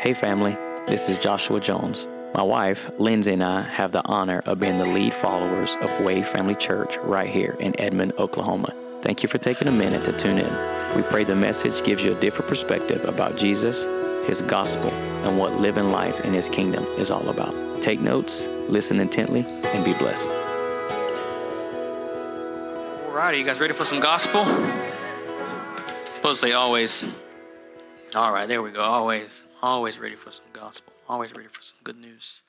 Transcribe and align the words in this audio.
Hey, 0.00 0.14
family, 0.14 0.56
this 0.86 1.10
is 1.10 1.18
Joshua 1.18 1.60
Jones. 1.60 2.08
My 2.32 2.42
wife, 2.42 2.90
Lindsay, 2.98 3.34
and 3.34 3.44
I 3.44 3.60
have 3.60 3.92
the 3.92 4.02
honor 4.06 4.42
of 4.46 4.58
being 4.58 4.78
the 4.78 4.86
lead 4.86 5.12
followers 5.12 5.76
of 5.82 6.00
Wave 6.00 6.26
Family 6.26 6.54
Church 6.54 6.96
right 7.02 7.28
here 7.28 7.54
in 7.60 7.78
Edmond, 7.78 8.14
Oklahoma. 8.16 8.74
Thank 9.02 9.22
you 9.22 9.28
for 9.28 9.36
taking 9.36 9.68
a 9.68 9.70
minute 9.70 10.02
to 10.04 10.12
tune 10.16 10.38
in. 10.38 10.96
We 10.96 11.02
pray 11.02 11.24
the 11.24 11.36
message 11.36 11.84
gives 11.84 12.02
you 12.02 12.12
a 12.12 12.14
different 12.18 12.48
perspective 12.48 13.04
about 13.04 13.36
Jesus, 13.36 13.84
His 14.26 14.40
gospel, 14.40 14.88
and 14.88 15.38
what 15.38 15.60
living 15.60 15.90
life 15.90 16.24
in 16.24 16.32
His 16.32 16.48
kingdom 16.48 16.82
is 16.98 17.10
all 17.10 17.28
about. 17.28 17.82
Take 17.82 18.00
notes, 18.00 18.48
listen 18.70 19.00
intently, 19.00 19.44
and 19.44 19.84
be 19.84 19.92
blessed. 19.92 20.30
All 23.04 23.12
right, 23.12 23.34
are 23.34 23.34
you 23.34 23.44
guys 23.44 23.60
ready 23.60 23.74
for 23.74 23.84
some 23.84 24.00
gospel? 24.00 24.46
Supposedly 26.14 26.54
always. 26.54 27.04
All 28.14 28.32
right, 28.32 28.48
there 28.48 28.62
we 28.62 28.70
go. 28.70 28.80
Always, 28.80 29.42
always 29.62 29.98
ready 29.98 30.16
for 30.16 30.30
some 30.30 30.44
gospel. 30.52 30.92
Always 31.08 31.34
ready 31.34 31.48
for 31.48 31.62
some 31.62 31.78
good 31.82 31.98
news. 31.98 32.40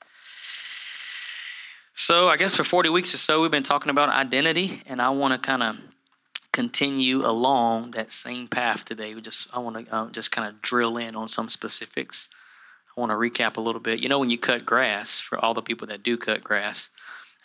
So, 1.94 2.28
I 2.28 2.36
guess 2.36 2.56
for 2.56 2.64
40 2.64 2.88
weeks 2.88 3.14
or 3.14 3.18
so, 3.18 3.42
we've 3.42 3.50
been 3.50 3.62
talking 3.62 3.90
about 3.90 4.08
identity, 4.08 4.82
and 4.86 5.00
I 5.00 5.10
want 5.10 5.34
to 5.40 5.46
kind 5.46 5.62
of 5.62 5.76
continue 6.52 7.24
along 7.24 7.92
that 7.92 8.12
same 8.12 8.48
path 8.48 8.84
today. 8.84 9.14
We 9.14 9.20
just, 9.20 9.46
I 9.52 9.58
want 9.58 9.86
to 9.86 9.94
uh, 9.94 10.10
just 10.10 10.30
kind 10.30 10.48
of 10.48 10.62
drill 10.62 10.96
in 10.96 11.14
on 11.16 11.28
some 11.28 11.48
specifics. 11.48 12.28
I 12.96 13.00
want 13.00 13.10
to 13.10 13.16
recap 13.16 13.56
a 13.56 13.60
little 13.60 13.80
bit. 13.80 14.00
You 14.00 14.08
know, 14.08 14.18
when 14.18 14.30
you 14.30 14.38
cut 14.38 14.66
grass, 14.66 15.20
for 15.20 15.38
all 15.38 15.54
the 15.54 15.62
people 15.62 15.86
that 15.88 16.02
do 16.02 16.16
cut 16.16 16.42
grass 16.42 16.88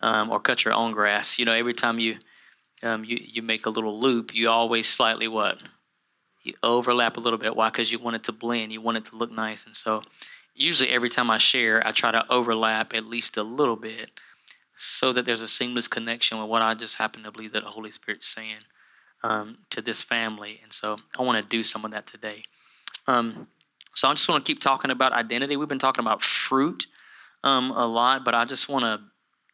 um, 0.02 0.30
or 0.30 0.40
cut 0.40 0.66
your 0.66 0.74
own 0.74 0.92
grass, 0.92 1.40
you 1.40 1.46
know, 1.46 1.54
every 1.54 1.74
time 1.74 2.00
you 2.00 2.18
um, 2.84 3.04
you 3.04 3.18
you 3.20 3.42
make 3.42 3.66
a 3.66 3.70
little 3.72 4.00
loop, 4.00 4.36
you 4.36 4.50
always 4.50 4.88
slightly 4.88 5.28
what 5.28 5.58
you 6.48 6.54
overlap 6.64 7.18
a 7.18 7.20
little 7.20 7.40
bit. 7.40 7.56
Why? 7.56 7.70
Because 7.70 7.92
you 7.92 8.00
want 8.00 8.16
it 8.16 8.24
to 8.26 8.32
blend. 8.32 8.72
You 8.72 8.82
want 8.82 8.98
it 8.98 9.06
to 9.06 9.18
look 9.18 9.32
nice. 9.32 9.66
And 9.66 9.76
so, 9.76 10.02
usually 10.56 10.90
every 10.90 11.10
time 11.10 11.30
I 11.30 11.38
share, 11.38 11.86
I 11.86 11.92
try 11.92 12.12
to 12.12 12.26
overlap 12.30 12.94
at 12.94 13.06
least 13.06 13.38
a 13.38 13.44
little 13.44 13.76
bit, 13.76 14.12
so 14.78 15.14
that 15.14 15.26
there's 15.26 15.42
a 15.42 15.48
seamless 15.48 15.88
connection 15.88 16.40
with 16.40 16.50
what 16.50 16.62
I 16.62 16.74
just 16.74 16.96
happen 16.96 17.24
to 17.24 17.32
believe 17.32 17.54
that 17.54 17.64
the 17.64 17.70
Holy 17.70 17.92
Spirit's 17.92 18.28
saying 18.28 18.66
um, 19.24 19.60
to 19.72 19.82
this 19.82 20.04
family. 20.04 20.60
And 20.64 20.74
so, 20.74 20.98
I 21.18 21.24
want 21.24 21.44
to 21.44 21.48
do 21.48 21.64
some 21.64 21.86
of 21.86 21.92
that 21.92 22.08
today. 22.08 22.44
Um, 23.08 23.48
so 23.94 24.08
I 24.08 24.14
just 24.14 24.30
want 24.30 24.46
to 24.46 24.54
keep 24.54 24.62
talking 24.62 24.92
about 24.92 25.12
identity. 25.12 25.58
We've 25.58 25.68
been 25.68 25.80
talking 25.80 26.04
about 26.04 26.22
fruit 26.22 26.86
um, 27.44 27.72
a 27.72 27.88
lot, 27.88 28.24
but 28.24 28.36
I 28.36 28.46
just 28.46 28.70
want 28.70 28.84
to 28.84 29.02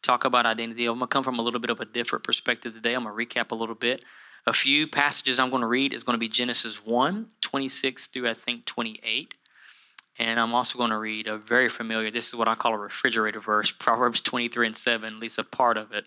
talk 0.02 0.26
about 0.26 0.44
identity. 0.44 0.84
I'm 0.84 0.98
going 0.98 1.08
to 1.08 1.12
come 1.12 1.24
from 1.24 1.38
a 1.38 1.42
little 1.42 1.60
bit 1.60 1.70
of 1.70 1.80
a 1.80 1.86
different 1.86 2.24
perspective 2.24 2.74
today. 2.74 2.92
I'm 2.92 3.04
going 3.04 3.16
to 3.16 3.24
recap 3.26 3.52
a 3.52 3.54
little 3.54 3.74
bit. 3.74 4.02
A 4.46 4.52
few 4.52 4.86
passages 4.86 5.38
I'm 5.38 5.50
going 5.50 5.62
to 5.62 5.66
read 5.66 5.92
is 5.92 6.04
going 6.04 6.14
to 6.14 6.20
be 6.20 6.28
Genesis 6.28 6.84
1, 6.84 7.26
26 7.40 8.06
through 8.08 8.28
I 8.28 8.34
think 8.34 8.66
28. 8.66 9.34
And 10.18 10.38
I'm 10.38 10.54
also 10.54 10.78
going 10.78 10.90
to 10.90 10.98
read 10.98 11.26
a 11.26 11.38
very 11.38 11.68
familiar, 11.68 12.10
this 12.10 12.28
is 12.28 12.34
what 12.34 12.46
I 12.46 12.54
call 12.54 12.74
a 12.74 12.78
refrigerator 12.78 13.40
verse, 13.40 13.72
Proverbs 13.78 14.20
23 14.20 14.68
and 14.68 14.76
7, 14.76 15.14
at 15.14 15.20
least 15.20 15.38
a 15.38 15.44
part 15.44 15.76
of 15.76 15.92
it. 15.92 16.04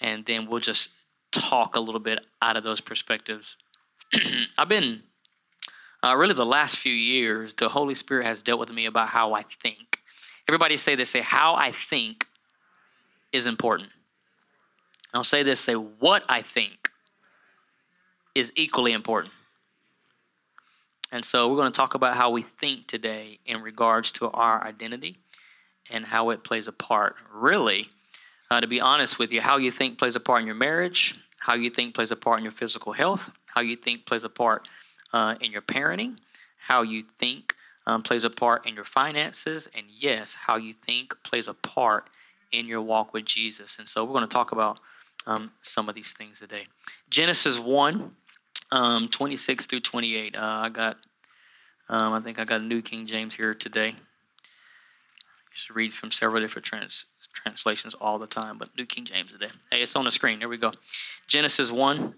And 0.00 0.24
then 0.24 0.48
we'll 0.48 0.60
just 0.60 0.90
talk 1.32 1.74
a 1.74 1.80
little 1.80 2.00
bit 2.00 2.24
out 2.40 2.56
of 2.56 2.64
those 2.64 2.80
perspectives. 2.80 3.56
I've 4.58 4.68
been, 4.68 5.02
uh, 6.02 6.14
really, 6.16 6.34
the 6.34 6.46
last 6.46 6.76
few 6.76 6.92
years, 6.92 7.54
the 7.54 7.68
Holy 7.68 7.94
Spirit 7.96 8.24
has 8.24 8.40
dealt 8.40 8.60
with 8.60 8.70
me 8.70 8.86
about 8.86 9.08
how 9.08 9.34
I 9.34 9.44
think. 9.62 9.98
Everybody 10.48 10.76
say 10.76 10.94
this, 10.94 11.10
say, 11.10 11.20
how 11.20 11.54
I 11.54 11.72
think 11.72 12.24
is 13.32 13.46
important. 13.46 13.90
I'll 15.12 15.24
say 15.24 15.42
this, 15.42 15.60
say, 15.60 15.74
what 15.74 16.22
I 16.28 16.42
think 16.42 16.88
is 18.38 18.52
equally 18.54 18.92
important. 18.92 19.32
And 21.10 21.24
so 21.24 21.48
we're 21.48 21.56
going 21.56 21.72
to 21.72 21.76
talk 21.76 21.94
about 21.94 22.16
how 22.16 22.30
we 22.30 22.42
think 22.42 22.86
today 22.86 23.38
in 23.46 23.62
regards 23.62 24.12
to 24.12 24.30
our 24.30 24.62
identity 24.62 25.18
and 25.90 26.04
how 26.04 26.30
it 26.30 26.44
plays 26.44 26.68
a 26.68 26.72
part. 26.72 27.16
Really, 27.32 27.88
uh, 28.50 28.60
to 28.60 28.66
be 28.66 28.80
honest 28.80 29.18
with 29.18 29.32
you, 29.32 29.40
how 29.40 29.56
you 29.56 29.70
think 29.70 29.98
plays 29.98 30.14
a 30.16 30.20
part 30.20 30.40
in 30.40 30.46
your 30.46 30.54
marriage, 30.54 31.14
how 31.38 31.54
you 31.54 31.70
think 31.70 31.94
plays 31.94 32.10
a 32.10 32.16
part 32.16 32.38
in 32.38 32.44
your 32.44 32.52
physical 32.52 32.92
health, 32.92 33.30
how 33.46 33.60
you 33.60 33.74
think 33.74 34.06
plays 34.06 34.24
a 34.24 34.28
part 34.28 34.68
uh, 35.12 35.34
in 35.40 35.50
your 35.50 35.62
parenting, 35.62 36.16
how 36.58 36.82
you 36.82 37.02
think 37.18 37.54
um, 37.86 38.02
plays 38.02 38.24
a 38.24 38.30
part 38.30 38.66
in 38.66 38.74
your 38.74 38.84
finances, 38.84 39.66
and 39.74 39.86
yes, 39.88 40.34
how 40.34 40.56
you 40.56 40.74
think 40.84 41.14
plays 41.24 41.48
a 41.48 41.54
part 41.54 42.10
in 42.52 42.66
your 42.66 42.82
walk 42.82 43.14
with 43.14 43.24
Jesus. 43.24 43.76
And 43.78 43.88
so 43.88 44.04
we're 44.04 44.12
going 44.12 44.28
to 44.28 44.32
talk 44.32 44.52
about 44.52 44.78
um, 45.26 45.52
some 45.62 45.88
of 45.88 45.94
these 45.94 46.12
things 46.12 46.38
today. 46.38 46.66
Genesis 47.08 47.58
1, 47.58 48.10
um, 48.70 49.08
26 49.08 49.66
through 49.66 49.80
28. 49.80 50.36
Uh, 50.36 50.38
I 50.40 50.68
got, 50.68 50.96
um, 51.88 52.12
I 52.12 52.20
think 52.20 52.38
I 52.38 52.44
got 52.44 52.60
a 52.60 52.64
New 52.64 52.82
King 52.82 53.06
James 53.06 53.34
here 53.34 53.54
today. 53.54 53.88
I 53.88 55.50
used 55.52 55.66
to 55.68 55.72
read 55.72 55.92
from 55.94 56.10
several 56.10 56.40
different 56.42 56.66
trans- 56.66 57.06
translations 57.34 57.94
all 57.94 58.18
the 58.18 58.26
time, 58.26 58.58
but 58.58 58.76
New 58.76 58.86
King 58.86 59.04
James 59.04 59.32
today. 59.32 59.50
Hey, 59.70 59.82
it's 59.82 59.96
on 59.96 60.04
the 60.04 60.10
screen. 60.10 60.38
There 60.38 60.48
we 60.48 60.58
go. 60.58 60.72
Genesis 61.26 61.70
1, 61.70 62.14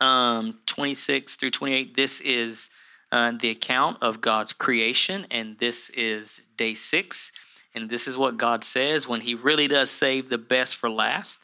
um, 0.00 0.58
26 0.66 1.36
through 1.36 1.50
28. 1.50 1.96
This 1.96 2.20
is 2.20 2.68
uh, 3.10 3.32
the 3.40 3.50
account 3.50 3.98
of 4.02 4.20
God's 4.20 4.52
creation, 4.52 5.26
and 5.30 5.58
this 5.58 5.90
is 5.90 6.40
day 6.56 6.74
six. 6.74 7.32
And 7.74 7.88
this 7.88 8.08
is 8.08 8.16
what 8.16 8.38
God 8.38 8.64
says 8.64 9.06
when 9.06 9.20
He 9.20 9.34
really 9.34 9.68
does 9.68 9.90
save 9.90 10.28
the 10.28 10.38
best 10.38 10.76
for 10.76 10.90
last, 10.90 11.40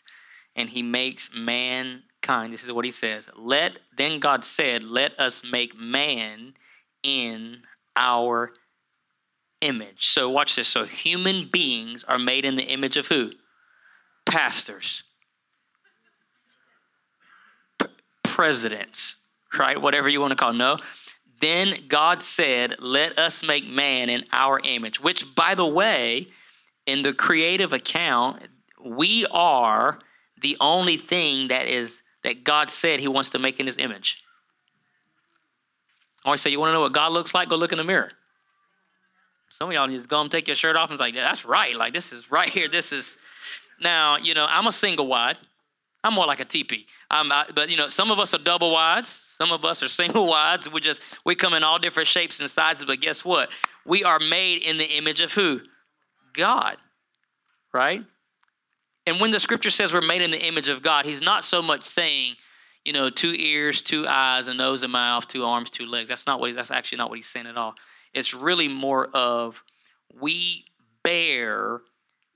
and 0.57 0.69
He 0.71 0.83
makes 0.83 1.31
mankind. 2.25 2.53
This 2.53 2.65
is 2.65 2.73
what 2.73 2.85
He 2.85 2.91
says. 2.91 3.29
Let 3.37 3.79
then 3.97 4.21
God 4.21 4.45
said, 4.45 4.83
"Let 4.83 5.19
us 5.19 5.43
make 5.45 5.77
man 5.79 6.55
in 7.03 7.63
our 7.97 8.53
image." 9.61 10.09
So 10.09 10.29
watch 10.29 10.57
this. 10.57 10.69
So 10.69 10.85
human 10.85 11.49
beings 11.51 12.05
are 12.05 12.19
made 12.19 12.45
in 12.45 12.57
the 12.57 12.65
image 12.65 12.97
of 12.97 13.09
who? 13.09 13.33
Pastors, 14.27 15.03
P- 17.79 17.89
presidents, 18.23 19.17
right? 19.59 19.81
Whatever 19.81 20.09
you 20.09 20.21
want 20.21 20.31
to 20.31 20.37
call. 20.37 20.51
It. 20.51 20.55
No. 20.55 20.79
Then 21.41 21.75
God 21.89 22.23
said, 22.23 22.77
Let 22.79 23.19
us 23.19 23.43
make 23.43 23.67
man 23.67 24.09
in 24.09 24.25
our 24.33 24.61
image, 24.61 24.99
which, 25.01 25.35
by 25.35 25.55
the 25.55 25.67
way, 25.67 26.29
in 26.87 27.03
the 27.03 27.13
creative 27.13 27.73
account, 27.73 28.45
we 28.83 29.27
are 29.27 29.99
the 30.41 30.57
only 30.61 30.97
thing 30.97 31.49
that 31.49 31.67
is 31.67 32.01
that 32.25 32.43
God 32.43 32.71
said 32.71 32.99
he 32.99 33.09
wants 33.09 33.31
to 33.31 33.39
make 33.39 33.61
in 33.61 33.67
his 33.67 33.79
image. 33.79 34.19
I 36.25 36.29
always 36.29 36.41
say, 36.41 36.51
you 36.51 36.59
want 36.59 36.71
to 36.71 36.73
know 36.73 36.81
what 36.81 36.93
God 36.93 37.13
looks 37.13 37.35
like? 37.35 37.49
Go 37.49 37.57
look 37.57 37.71
in 37.71 37.79
the 37.79 37.85
mirror. 37.85 38.11
Some 39.51 39.69
of 39.69 39.75
y'all 39.75 39.87
just 39.87 40.09
go 40.09 40.21
and 40.21 40.31
take 40.31 40.49
your 40.49 40.57
shirt 40.57 40.75
off 40.75 40.91
and 40.91 40.95
it's 40.95 41.01
like, 41.01 41.15
yeah, 41.15 41.29
that's 41.29 41.45
right. 41.45 41.77
Like 41.77 41.93
this 41.93 42.13
is 42.13 42.31
right 42.31 42.51
here. 42.51 42.67
This 42.67 42.91
is 42.91 43.17
now, 43.81 44.17
you 44.17 44.35
know, 44.35 44.47
I'm 44.49 44.67
a 44.67 44.73
single 44.73 45.07
wide. 45.07 45.39
I'm 46.03 46.15
more 46.15 46.27
like 46.27 46.41
a 46.41 46.45
TP. 46.45 46.87
I'm, 47.11 47.31
I, 47.31 47.47
but 47.55 47.71
you 47.71 47.77
know, 47.77 47.89
some 47.89 48.11
of 48.11 48.19
us 48.19 48.35
are 48.35 48.39
double 48.39 48.73
wides. 48.73 49.21
Some 49.39 49.53
of 49.53 49.65
us 49.65 49.83
are 49.83 49.89
single 49.89 50.27
wides. 50.29 50.69
We 50.71 50.81
just 50.81 51.01
we 51.25 51.35
come 51.35 51.55
in 51.55 51.63
all 51.63 51.79
different 51.79 52.09
shapes 52.09 52.41
and 52.41 52.51
sizes. 52.51 52.85
But 52.85 53.01
guess 53.01 53.25
what? 53.25 53.51
We 53.87 54.03
are 54.03 54.19
made 54.19 54.63
in 54.63 54.79
the 54.79 54.97
image 54.97 55.21
of 55.21 55.33
who? 55.33 55.61
God. 56.33 56.77
Right? 57.73 58.05
And 59.07 59.21
when 59.21 59.31
the 59.31 59.41
scripture 59.41 59.71
says 59.71 59.93
we're 59.93 60.01
made 60.01 60.23
in 60.23 60.31
the 60.31 60.45
image 60.45 60.69
of 60.69 60.83
God, 60.83 61.05
he's 61.05 61.21
not 61.21 61.45
so 61.45 61.61
much 61.61 61.85
saying, 61.85 62.37
you 62.85 62.93
know, 62.93 63.11
two 63.11 63.33
ears, 63.33 63.83
two 63.83 64.07
eyes, 64.07 64.47
a 64.47 64.55
nose, 64.55 64.83
a 64.83 64.89
mouth, 64.89 65.29
two 65.29 65.45
arms, 65.45 65.71
two 65.71 65.87
legs. 65.87 66.09
That's 66.09 66.27
not 66.27 66.41
what 66.41 66.51
he, 66.51 66.57
that's 66.57 66.71
actually 66.71 66.99
not 66.99 67.11
what 67.11 67.17
he's 67.17 67.29
saying 67.29 67.47
at 67.47 67.57
all. 67.57 67.75
It's 68.13 68.33
really 68.33 68.69
more 68.69 69.09
of 69.13 69.63
we 70.21 70.65
bear 71.03 71.81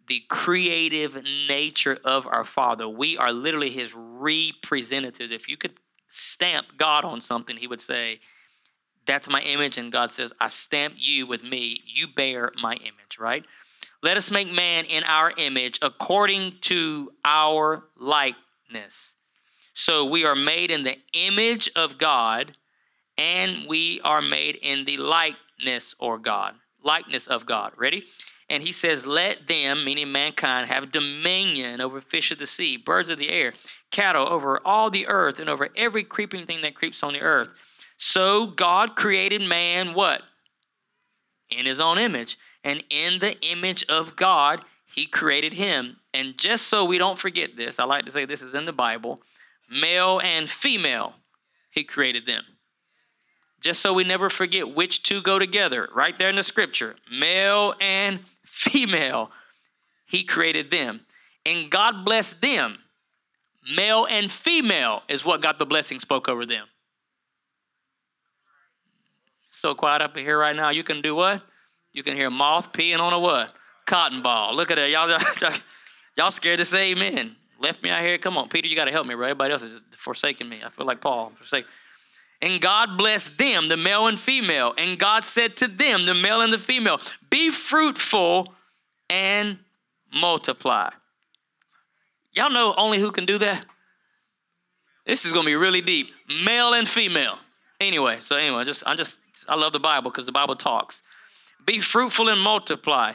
the 0.08 0.22
creative 0.28 1.22
nature 1.48 1.98
of 2.04 2.26
our 2.26 2.44
Father. 2.44 2.88
We 2.88 3.16
are 3.16 3.32
literally 3.32 3.70
his 3.70 3.92
representatives. 3.94 5.30
If 5.30 5.48
you 5.48 5.56
could 5.56 5.74
stamp 6.08 6.66
God 6.78 7.04
on 7.04 7.20
something, 7.20 7.56
he 7.56 7.66
would 7.66 7.80
say, 7.80 8.20
That's 9.06 9.28
my 9.28 9.40
image. 9.42 9.78
And 9.78 9.92
God 9.92 10.10
says, 10.10 10.32
I 10.40 10.48
stamp 10.48 10.94
you 10.96 11.26
with 11.26 11.42
me. 11.42 11.82
You 11.86 12.08
bear 12.08 12.52
my 12.60 12.74
image, 12.74 13.18
right? 13.18 13.44
Let 14.02 14.16
us 14.16 14.30
make 14.30 14.50
man 14.50 14.84
in 14.84 15.02
our 15.04 15.32
image 15.36 15.78
according 15.82 16.58
to 16.62 17.12
our 17.24 17.84
likeness. 17.96 19.12
So 19.74 20.04
we 20.04 20.24
are 20.24 20.36
made 20.36 20.70
in 20.70 20.84
the 20.84 20.96
image 21.12 21.70
of 21.74 21.98
God 21.98 22.56
and 23.16 23.68
we 23.68 24.00
are 24.04 24.22
made 24.22 24.56
in 24.56 24.84
the 24.84 24.96
likeness 24.96 25.94
or 25.98 26.18
God, 26.18 26.54
likeness 26.82 27.26
of 27.26 27.44
God. 27.44 27.72
Ready? 27.76 28.04
And 28.50 28.62
he 28.62 28.72
says, 28.72 29.04
Let 29.04 29.48
them, 29.48 29.84
meaning 29.84 30.12
mankind, 30.12 30.68
have 30.68 30.92
dominion 30.92 31.80
over 31.80 32.00
fish 32.00 32.30
of 32.30 32.38
the 32.38 32.46
sea, 32.46 32.76
birds 32.76 33.08
of 33.08 33.18
the 33.18 33.30
air, 33.30 33.52
cattle, 33.90 34.28
over 34.28 34.60
all 34.64 34.90
the 34.90 35.06
earth, 35.08 35.38
and 35.38 35.50
over 35.50 35.68
every 35.76 36.04
creeping 36.04 36.46
thing 36.46 36.62
that 36.62 36.74
creeps 36.74 37.02
on 37.02 37.12
the 37.12 37.20
earth. 37.20 37.48
So 37.98 38.46
God 38.46 38.94
created 38.96 39.42
man 39.42 39.94
what? 39.94 40.22
In 41.50 41.66
his 41.66 41.80
own 41.80 41.98
image. 41.98 42.38
And 42.64 42.84
in 42.90 43.20
the 43.20 43.40
image 43.40 43.84
of 43.88 44.16
God, 44.16 44.64
he 44.84 45.06
created 45.06 45.54
him. 45.54 45.98
And 46.12 46.36
just 46.36 46.66
so 46.66 46.84
we 46.84 46.98
don't 46.98 47.18
forget 47.18 47.56
this, 47.56 47.78
I 47.78 47.84
like 47.84 48.04
to 48.06 48.10
say 48.10 48.24
this 48.24 48.42
is 48.42 48.54
in 48.54 48.64
the 48.64 48.72
Bible 48.72 49.20
male 49.70 50.18
and 50.20 50.48
female, 50.48 51.14
he 51.70 51.84
created 51.84 52.26
them. 52.26 52.42
just 53.60 53.80
so 53.80 53.92
we 53.92 54.04
never 54.04 54.30
forget 54.30 54.74
which 54.74 55.02
two 55.02 55.20
go 55.20 55.38
together, 55.38 55.88
right 55.94 56.18
there 56.18 56.28
in 56.28 56.36
the 56.36 56.42
scripture 56.42 56.96
male 57.10 57.74
and 57.80 58.20
female, 58.46 59.30
he 60.06 60.24
created 60.24 60.70
them. 60.70 61.00
And 61.44 61.70
God 61.70 62.04
blessed 62.04 62.40
them. 62.40 62.78
Male 63.74 64.06
and 64.06 64.32
female 64.32 65.02
is 65.08 65.24
what 65.24 65.42
got 65.42 65.58
the 65.58 65.66
blessing 65.66 66.00
spoke 66.00 66.28
over 66.28 66.46
them. 66.46 66.66
So 69.50 69.74
quiet 69.74 70.02
up 70.02 70.16
here 70.16 70.38
right 70.38 70.56
now. 70.56 70.70
You 70.70 70.84
can 70.84 71.02
do 71.02 71.14
what? 71.14 71.42
You 71.98 72.04
can 72.04 72.14
hear 72.14 72.30
moth 72.30 72.72
peeing 72.72 73.00
on 73.00 73.12
a 73.12 73.18
what? 73.18 73.52
Cotton 73.84 74.22
ball. 74.22 74.54
Look 74.54 74.70
at 74.70 74.76
that. 74.76 74.88
Y'all, 74.88 75.10
y'all 76.16 76.30
scared 76.30 76.58
to 76.58 76.64
say 76.64 76.92
amen. 76.92 77.34
Left 77.60 77.82
me 77.82 77.90
out 77.90 78.02
here. 78.02 78.18
Come 78.18 78.38
on, 78.38 78.48
Peter, 78.48 78.68
you 78.68 78.76
got 78.76 78.84
to 78.84 78.92
help 78.92 79.04
me, 79.04 79.16
bro. 79.16 79.24
Everybody 79.24 79.52
else 79.52 79.62
is 79.62 79.80
forsaking 79.98 80.48
me. 80.48 80.60
I 80.64 80.70
feel 80.70 80.86
like 80.86 81.00
Paul. 81.00 81.32
Forsake. 81.36 81.64
And 82.40 82.60
God 82.60 82.96
blessed 82.96 83.36
them, 83.36 83.68
the 83.68 83.76
male 83.76 84.06
and 84.06 84.16
female. 84.16 84.74
And 84.78 84.96
God 84.96 85.24
said 85.24 85.56
to 85.56 85.66
them, 85.66 86.06
the 86.06 86.14
male 86.14 86.40
and 86.40 86.52
the 86.52 86.58
female, 86.58 87.00
be 87.30 87.50
fruitful 87.50 88.54
and 89.10 89.58
multiply. 90.14 90.90
Y'all 92.32 92.50
know 92.50 92.74
only 92.76 93.00
who 93.00 93.10
can 93.10 93.26
do 93.26 93.38
that? 93.38 93.66
This 95.04 95.24
is 95.24 95.32
to 95.32 95.42
be 95.42 95.56
really 95.56 95.80
deep. 95.80 96.12
Male 96.44 96.74
and 96.74 96.88
female. 96.88 97.40
Anyway, 97.80 98.18
so 98.20 98.36
anyway, 98.36 98.64
just 98.64 98.84
I 98.86 98.94
just 98.94 99.18
I 99.48 99.56
love 99.56 99.72
the 99.72 99.80
Bible 99.80 100.12
because 100.12 100.26
the 100.26 100.32
Bible 100.32 100.54
talks. 100.54 101.02
Be 101.68 101.80
fruitful 101.80 102.30
and 102.30 102.40
multiply. 102.40 103.12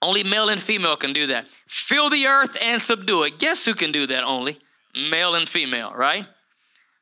Only 0.00 0.24
male 0.24 0.48
and 0.48 0.62
female 0.62 0.96
can 0.96 1.12
do 1.12 1.26
that. 1.26 1.44
Fill 1.68 2.08
the 2.08 2.26
earth 2.26 2.56
and 2.58 2.80
subdue 2.80 3.24
it. 3.24 3.38
Guess 3.38 3.66
who 3.66 3.74
can 3.74 3.92
do 3.92 4.06
that 4.06 4.24
only? 4.24 4.58
Male 4.94 5.34
and 5.34 5.46
female, 5.46 5.92
right? 5.92 6.26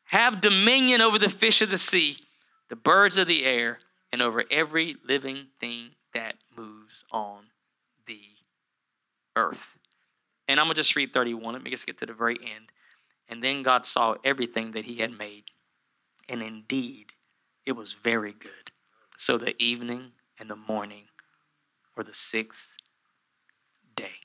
Have 0.07 0.41
dominion 0.41 1.01
over 1.01 1.17
the 1.17 1.31
fish 1.31 1.63
of 1.63 1.71
the 1.71 1.79
sea, 1.79 2.17
the 2.71 2.75
birds 2.75 3.17
of 3.17 3.29
the 3.29 3.45
air, 3.45 3.79
and 4.13 4.21
over 4.21 4.43
every 4.51 4.97
living 5.07 5.47
thing 5.61 5.91
that 6.13 6.35
moves 6.57 7.05
on 7.13 7.45
the 8.09 8.23
earth. 9.37 9.79
And 10.49 10.59
I'm 10.59 10.67
going 10.67 10.75
to 10.75 10.81
just 10.81 10.97
read 10.97 11.15
31. 11.15 11.55
Let 11.55 11.63
me 11.63 11.71
just 11.71 11.87
get 11.87 11.99
to 11.99 12.07
the 12.07 12.15
very 12.15 12.39
end. 12.43 12.73
And 13.29 13.45
then 13.45 13.63
God 13.63 13.87
saw 13.87 14.17
everything 14.25 14.73
that 14.73 14.87
he 14.87 14.97
had 14.97 15.17
made. 15.17 15.45
And 16.29 16.43
indeed, 16.43 17.13
it 17.65 17.73
was 17.73 17.95
very 18.03 18.33
good. 18.33 18.73
So 19.19 19.39
the 19.39 19.55
evening 19.63 20.11
and 20.45 20.51
the 20.51 20.73
morning 20.73 21.05
or 21.97 22.05
the 22.05 22.13
sixth 22.13 22.69
day. 23.97 24.21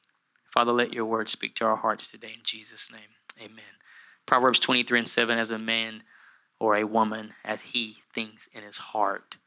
Father, 0.53 0.73
let 0.73 0.93
your 0.93 1.05
word 1.05 1.29
speak 1.29 1.55
to 1.55 1.65
our 1.65 1.77
hearts 1.77 2.11
today 2.11 2.33
in 2.35 2.41
Jesus' 2.43 2.89
name. 2.91 3.15
Amen. 3.39 3.79
Proverbs 4.25 4.59
23 4.59 4.99
and 4.99 5.07
7 5.07 5.39
As 5.39 5.49
a 5.49 5.57
man 5.57 6.03
or 6.59 6.75
a 6.75 6.83
woman, 6.83 7.35
as 7.45 7.61
he 7.61 7.99
thinks 8.13 8.49
in 8.51 8.63
his 8.63 8.75
heart, 8.77 9.37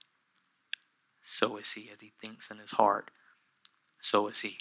so 1.23 1.59
is 1.59 1.73
he. 1.73 1.91
As 1.93 2.01
he 2.01 2.13
thinks 2.23 2.49
in 2.51 2.57
his 2.57 2.71
heart, 2.71 3.11
so 4.01 4.29
is 4.29 4.41
he. 4.41 4.57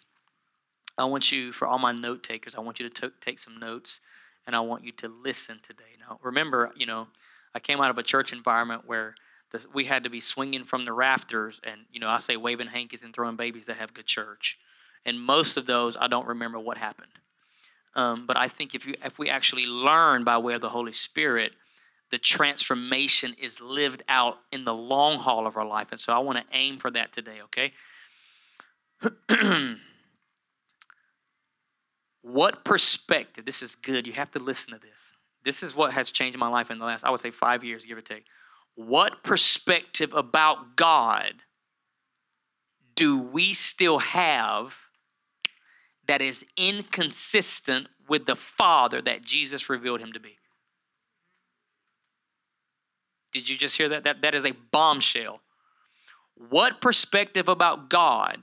I 0.98 1.06
want 1.06 1.32
you, 1.32 1.54
for 1.54 1.66
all 1.66 1.80
my 1.80 1.94
note 1.94 2.24
takers, 2.24 2.56
I 2.56 2.60
want 2.60 2.82
you 2.82 2.90
to 2.90 3.02
t- 3.10 3.16
take 3.22 3.40
some 3.40 3.58
notes 3.58 4.02
and 4.46 4.54
I 4.54 4.60
want 4.60 4.84
you 4.84 4.92
to 4.92 5.08
listen 5.08 5.60
today. 5.66 5.96
Now, 5.98 6.20
remember, 6.22 6.72
you 6.76 6.86
know, 6.86 7.08
I 7.56 7.60
came 7.60 7.80
out 7.80 7.90
of 7.90 7.98
a 7.98 8.04
church 8.04 8.34
environment 8.34 8.84
where 8.86 9.16
the, 9.52 9.64
we 9.74 9.86
had 9.86 10.04
to 10.04 10.10
be 10.10 10.22
swinging 10.22 10.64
from 10.64 10.86
the 10.86 10.94
rafters 10.94 11.60
and, 11.64 11.82
you 11.92 12.00
know, 12.00 12.10
I 12.10 12.20
say 12.20 12.38
waving 12.38 12.68
hankies 12.68 13.04
and 13.04 13.14
throwing 13.14 13.36
babies 13.36 13.66
to 13.66 13.74
have 13.74 13.94
good 13.94 14.06
church. 14.06 14.58
And 15.06 15.20
most 15.20 15.58
of 15.58 15.66
those, 15.66 15.98
I 16.00 16.08
don't 16.08 16.28
remember 16.28 16.60
what 16.60 16.78
happened. 16.78 17.12
Um, 17.96 18.26
but 18.26 18.38
I 18.38 18.48
think 18.48 18.74
if, 18.74 18.86
you, 18.86 18.96
if 19.04 19.18
we 19.20 19.30
actually 19.30 19.66
learn 19.66 20.24
by 20.24 20.38
way 20.38 20.54
of 20.54 20.62
the 20.62 20.70
Holy 20.70 20.94
Spirit, 20.94 21.52
the 22.12 22.18
transformation 22.18 23.36
is 23.42 23.60
lived 23.60 24.04
out 24.08 24.38
in 24.52 24.64
the 24.66 24.74
long 24.74 25.20
haul 25.20 25.48
of 25.48 25.58
our 25.58 25.66
life. 25.66 25.88
And 25.92 26.00
so 26.00 26.14
I 26.14 26.20
want 26.20 26.38
to 26.38 26.46
aim 26.56 26.78
for 26.78 26.92
that 26.92 27.12
today, 27.12 27.40
okay? 27.46 27.74
what 32.22 32.64
perspective, 32.64 33.46
this 33.46 33.62
is 33.62 33.76
good, 33.76 34.06
you 34.08 34.14
have 34.14 34.32
to 34.32 34.40
listen 34.40 34.74
to 34.74 34.80
this. 34.80 34.92
This 35.44 35.64
is 35.64 35.76
what 35.76 35.94
has 35.94 36.12
changed 36.12 36.38
my 36.38 36.48
life 36.48 36.70
in 36.70 36.78
the 36.78 36.86
last, 36.86 37.04
I 37.04 37.10
would 37.10 37.22
say, 37.22 37.32
five 37.32 37.64
years, 37.64 37.86
give 37.86 37.98
or 37.98 38.02
take. 38.02 38.26
What 38.76 39.24
perspective 39.24 40.14
about 40.14 40.76
God 40.76 41.34
do 42.96 43.18
we 43.18 43.54
still 43.54 44.00
have 44.00 44.74
that 46.08 46.22
is 46.22 46.44
inconsistent 46.58 47.88
with 48.08 48.26
the 48.26 48.36
Father 48.36 49.02
that 49.02 49.24
Jesus 49.24 49.70
revealed 49.70 50.02
him 50.02 50.14
to 50.14 50.20
be? 50.20 50.38
Did 53.34 53.48
you 53.48 53.58
just 53.58 53.78
hear 53.78 53.90
that? 53.90 54.04
That, 54.04 54.22
that 54.22 54.36
is 54.36 54.46
a 54.46 54.54
bombshell. 54.72 55.42
What 56.36 56.82
perspective 56.82 57.48
about 57.48 57.90
God 57.90 58.42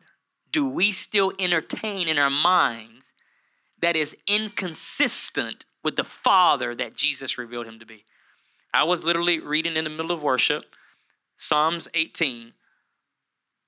do 0.51 0.67
we 0.67 0.93
still 0.93 1.33
entertain 1.39 2.09
in 2.09 2.19
our 2.19 2.31
minds 2.31 2.99
that 3.81 3.97
is 3.97 4.17
inconsistent 4.27 5.65
with 5.83 5.97
the 5.97 6.05
Father 6.05 6.75
that 6.75 6.95
Jesus 6.95 7.39
revealed 7.39 7.67
him 7.67 7.79
to 7.79 7.87
be. 7.87 8.05
I 8.73 8.85
was 8.85 9.05
literally 9.05 9.41
reading 9.41 9.77
in 9.77 9.85
the 9.85 9.91
middle 9.91 10.13
of 10.13 10.23
worship 10.23 10.65
Psalms 11.39 11.89
18, 11.95 12.53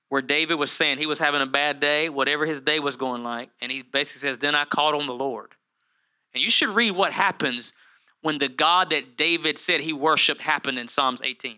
where 0.09 0.21
David 0.21 0.55
was 0.55 0.71
saying 0.71 0.97
he 0.97 1.05
was 1.05 1.19
having 1.19 1.41
a 1.41 1.45
bad 1.45 1.79
day, 1.79 2.09
whatever 2.09 2.45
his 2.45 2.61
day 2.61 2.79
was 2.79 2.95
going 2.95 3.23
like, 3.23 3.49
and 3.61 3.71
he 3.71 3.81
basically 3.81 4.21
says, 4.21 4.37
Then 4.37 4.55
I 4.55 4.65
called 4.65 4.95
on 4.95 5.07
the 5.07 5.13
Lord. 5.13 5.51
And 6.33 6.43
you 6.43 6.49
should 6.49 6.69
read 6.69 6.91
what 6.91 7.13
happens 7.13 7.73
when 8.21 8.37
the 8.37 8.47
God 8.47 8.89
that 8.91 9.17
David 9.17 9.57
said 9.57 9.81
he 9.81 9.93
worshiped 9.93 10.41
happened 10.41 10.77
in 10.77 10.87
Psalms 10.87 11.21
18. 11.23 11.57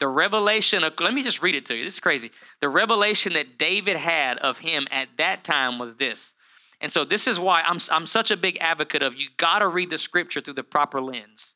The 0.00 0.08
revelation 0.08 0.84
of, 0.84 0.94
let 1.00 1.14
me 1.14 1.22
just 1.22 1.42
read 1.42 1.56
it 1.56 1.66
to 1.66 1.74
you. 1.74 1.84
This 1.84 1.94
is 1.94 2.00
crazy. 2.00 2.30
The 2.60 2.68
revelation 2.68 3.32
that 3.32 3.58
David 3.58 3.96
had 3.96 4.38
of 4.38 4.58
him 4.58 4.86
at 4.90 5.08
that 5.18 5.42
time 5.42 5.78
was 5.78 5.94
this 5.96 6.34
and 6.80 6.92
so 6.92 7.04
this 7.04 7.26
is 7.26 7.40
why 7.40 7.62
I'm, 7.62 7.78
I'm 7.90 8.06
such 8.06 8.30
a 8.30 8.36
big 8.36 8.58
advocate 8.60 9.02
of 9.02 9.14
you 9.16 9.28
got 9.36 9.60
to 9.60 9.68
read 9.68 9.90
the 9.90 9.98
scripture 9.98 10.40
through 10.40 10.54
the 10.54 10.62
proper 10.62 11.00
lens, 11.00 11.54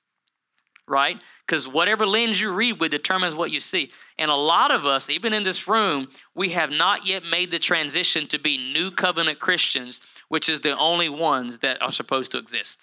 right? 0.89 1.19
Because 1.47 1.69
whatever 1.69 2.07
lens 2.07 2.41
you 2.41 2.53
read 2.53 2.81
with 2.81 2.91
determines 2.91 3.35
what 3.35 3.51
you 3.51 3.61
see. 3.61 3.91
And 4.19 4.31
a 4.31 4.37
lot 4.37 4.71
of 4.71 4.85
us, 4.85 5.09
even 5.09 5.33
in 5.33 5.43
this 5.43 5.69
room, 5.69 6.09
we 6.35 6.51
have 6.51 6.71
not 6.71 7.07
yet 7.07 7.25
made 7.25 7.51
the 7.51 7.59
transition 7.59 8.27
to 8.29 8.39
be 8.39 8.59
new 8.59 8.91
covenant 8.91 9.39
Christians, 9.39 10.01
which 10.29 10.49
is 10.49 10.61
the 10.61 10.77
only 10.77 11.09
ones 11.09 11.59
that 11.61 11.81
are 11.83 11.93
supposed 11.93 12.33
to 12.33 12.39
exist. 12.39 12.79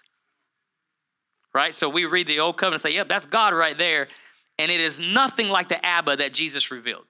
Right? 1.54 1.74
So 1.74 1.90
we 1.90 2.06
read 2.06 2.28
the 2.28 2.40
old 2.40 2.58
covenant 2.58 2.84
and 2.84 2.92
say, 2.92 2.96
yep, 2.96 3.10
that's 3.10 3.26
God 3.26 3.54
right 3.54 3.78
there. 3.78 4.08
And 4.58 4.72
it 4.72 4.80
is 4.80 5.00
nothing 5.00 5.48
like 5.48 5.70
the 5.70 5.84
Abba 5.84 6.18
that 6.18 6.34
Jesus 6.34 6.70
revealed. 6.70 7.06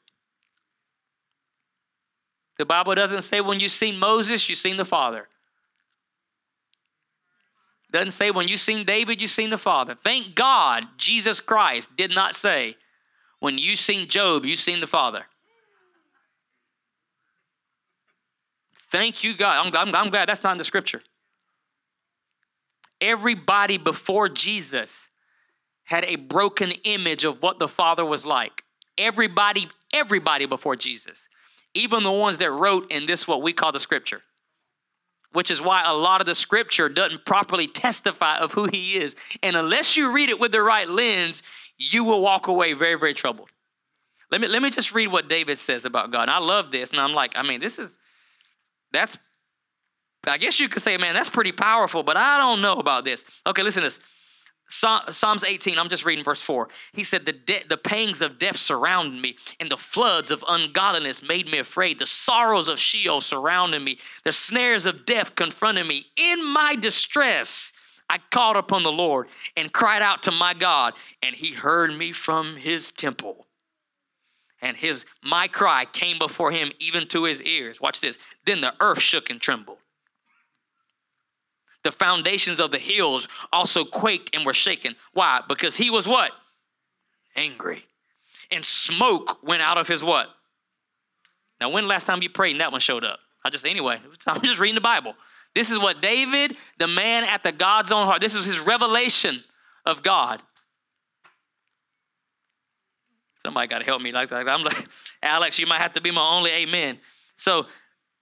The 2.57 2.65
Bible 2.65 2.93
doesn't 2.93 3.23
say 3.23 3.41
when 3.41 3.59
you've 3.59 3.71
seen 3.71 3.97
Moses, 3.97 4.47
you've 4.49 4.59
seen 4.59 4.77
the 4.77 4.85
Father. 4.85 5.27
Doesn't 7.91 8.11
say 8.11 8.31
when 8.31 8.47
you've 8.47 8.59
seen 8.59 8.85
David, 8.85 9.21
you've 9.21 9.31
seen 9.31 9.49
the 9.49 9.57
Father. 9.57 9.95
Thank 10.03 10.35
God 10.35 10.85
Jesus 10.97 11.39
Christ 11.39 11.89
did 11.97 12.11
not 12.11 12.35
say 12.35 12.75
when 13.39 13.57
you've 13.57 13.79
seen 13.79 14.07
Job, 14.07 14.45
you've 14.45 14.59
seen 14.59 14.79
the 14.79 14.87
Father. 14.87 15.25
Thank 18.91 19.23
you, 19.23 19.35
God. 19.35 19.65
I'm, 19.65 19.75
I'm, 19.75 19.95
I'm 19.95 20.09
glad 20.09 20.29
that's 20.29 20.43
not 20.43 20.53
in 20.53 20.57
the 20.57 20.63
scripture. 20.63 21.01
Everybody 23.01 23.77
before 23.77 24.29
Jesus 24.29 24.99
had 25.83 26.03
a 26.05 26.15
broken 26.15 26.71
image 26.83 27.23
of 27.23 27.41
what 27.41 27.59
the 27.59 27.67
Father 27.67 28.05
was 28.05 28.25
like. 28.25 28.63
Everybody, 28.97 29.69
everybody 29.93 30.45
before 30.45 30.75
Jesus 30.75 31.17
even 31.73 32.03
the 32.03 32.11
ones 32.11 32.37
that 32.39 32.51
wrote 32.51 32.91
in 32.91 33.05
this, 33.05 33.27
what 33.27 33.41
we 33.41 33.53
call 33.53 33.71
the 33.71 33.79
scripture, 33.79 34.21
which 35.31 35.51
is 35.51 35.61
why 35.61 35.83
a 35.83 35.93
lot 35.93 36.21
of 36.21 36.27
the 36.27 36.35
scripture 36.35 36.89
doesn't 36.89 37.25
properly 37.25 37.67
testify 37.67 38.37
of 38.37 38.53
who 38.53 38.65
he 38.65 38.95
is. 38.95 39.15
And 39.43 39.55
unless 39.55 39.95
you 39.95 40.11
read 40.11 40.29
it 40.29 40.39
with 40.39 40.51
the 40.51 40.61
right 40.61 40.89
lens, 40.89 41.43
you 41.77 42.03
will 42.03 42.21
walk 42.21 42.47
away 42.47 42.73
very, 42.73 42.95
very 42.95 43.13
troubled. 43.13 43.49
Let 44.31 44.41
me, 44.41 44.47
let 44.47 44.61
me 44.61 44.69
just 44.69 44.93
read 44.93 45.07
what 45.11 45.27
David 45.27 45.57
says 45.57 45.85
about 45.85 46.11
God. 46.11 46.23
And 46.23 46.31
I 46.31 46.39
love 46.39 46.71
this. 46.71 46.91
And 46.91 46.99
I'm 46.99 47.13
like, 47.13 47.33
I 47.35 47.43
mean, 47.43 47.59
this 47.59 47.79
is, 47.79 47.91
that's, 48.91 49.17
I 50.25 50.37
guess 50.37 50.59
you 50.59 50.67
could 50.67 50.83
say, 50.83 50.97
man, 50.97 51.13
that's 51.13 51.29
pretty 51.29 51.51
powerful, 51.51 52.03
but 52.03 52.17
I 52.17 52.37
don't 52.37 52.61
know 52.61 52.73
about 52.73 53.05
this. 53.05 53.23
Okay, 53.47 53.63
listen 53.63 53.83
to 53.83 53.87
this. 53.87 53.99
Psalms 54.69 55.43
18, 55.43 55.79
I'm 55.79 55.89
just 55.89 56.05
reading 56.05 56.23
verse 56.23 56.41
4. 56.41 56.69
He 56.93 57.03
said, 57.03 57.25
the, 57.25 57.33
de- 57.33 57.63
the 57.67 57.77
pangs 57.77 58.21
of 58.21 58.37
death 58.37 58.57
surrounded 58.57 59.19
me, 59.19 59.35
and 59.59 59.71
the 59.71 59.77
floods 59.77 60.29
of 60.29 60.45
ungodliness 60.47 61.23
made 61.23 61.47
me 61.47 61.57
afraid. 61.57 61.97
The 61.97 62.05
sorrows 62.05 62.67
of 62.67 62.79
Sheol 62.79 63.19
surrounded 63.21 63.81
me, 63.81 63.97
the 64.23 64.31
snares 64.31 64.85
of 64.85 65.05
death 65.07 65.35
confronted 65.35 65.87
me. 65.87 66.05
In 66.15 66.45
my 66.45 66.75
distress, 66.75 67.73
I 68.09 68.19
called 68.31 68.57
upon 68.57 68.83
the 68.83 68.91
Lord 68.91 69.27
and 69.57 69.73
cried 69.73 70.03
out 70.03 70.21
to 70.23 70.31
my 70.31 70.53
God, 70.53 70.93
and 71.23 71.35
he 71.35 71.53
heard 71.53 71.91
me 71.91 72.11
from 72.11 72.57
his 72.57 72.91
temple. 72.91 73.47
And 74.61 74.77
his 74.77 75.05
my 75.23 75.47
cry 75.47 75.85
came 75.85 76.19
before 76.19 76.51
him 76.51 76.71
even 76.79 77.07
to 77.09 77.23
his 77.23 77.41
ears. 77.41 77.81
Watch 77.81 78.01
this. 78.01 78.17
Then 78.45 78.61
the 78.61 78.73
earth 78.79 79.01
shook 79.01 79.29
and 79.29 79.41
trembled. 79.41 79.78
The 81.83 81.91
foundations 81.91 82.59
of 82.59 82.71
the 82.71 82.77
hills 82.77 83.27
also 83.53 83.85
quaked 83.85 84.35
and 84.35 84.45
were 84.45 84.53
shaken. 84.53 84.95
Why? 85.13 85.41
Because 85.47 85.77
he 85.77 85.89
was 85.89 86.07
what? 86.07 86.31
Angry. 87.35 87.85
and 88.51 88.65
smoke 88.65 89.43
went 89.43 89.61
out 89.61 89.77
of 89.77 89.87
his 89.87 90.03
what? 90.03 90.27
Now, 91.61 91.69
when 91.69 91.87
last 91.87 92.05
time 92.05 92.21
you 92.21 92.29
prayed 92.29 92.51
and 92.51 92.61
that 92.61 92.71
one 92.71 92.81
showed 92.81 93.03
up? 93.03 93.19
I 93.43 93.49
just, 93.49 93.65
anyway, 93.65 93.99
I'm 94.27 94.41
just 94.41 94.59
reading 94.59 94.75
the 94.75 94.81
Bible. 94.81 95.15
This 95.55 95.71
is 95.71 95.79
what 95.79 96.01
David, 96.01 96.55
the 96.77 96.87
man 96.87 97.23
at 97.23 97.43
the 97.43 97.51
God's 97.51 97.91
own 97.91 98.05
heart, 98.05 98.21
this 98.21 98.35
is 98.35 98.45
his 98.45 98.59
revelation 98.59 99.43
of 99.85 100.03
God. 100.03 100.41
Somebody 103.45 103.67
got 103.67 103.79
to 103.79 103.85
help 103.85 104.01
me. 104.01 104.11
Like, 104.11 104.31
I'm 104.31 104.63
like, 104.63 104.87
Alex, 105.23 105.57
you 105.59 105.65
might 105.65 105.81
have 105.81 105.93
to 105.93 106.01
be 106.01 106.11
my 106.11 106.21
only 106.21 106.51
amen. 106.51 106.99
So, 107.37 107.65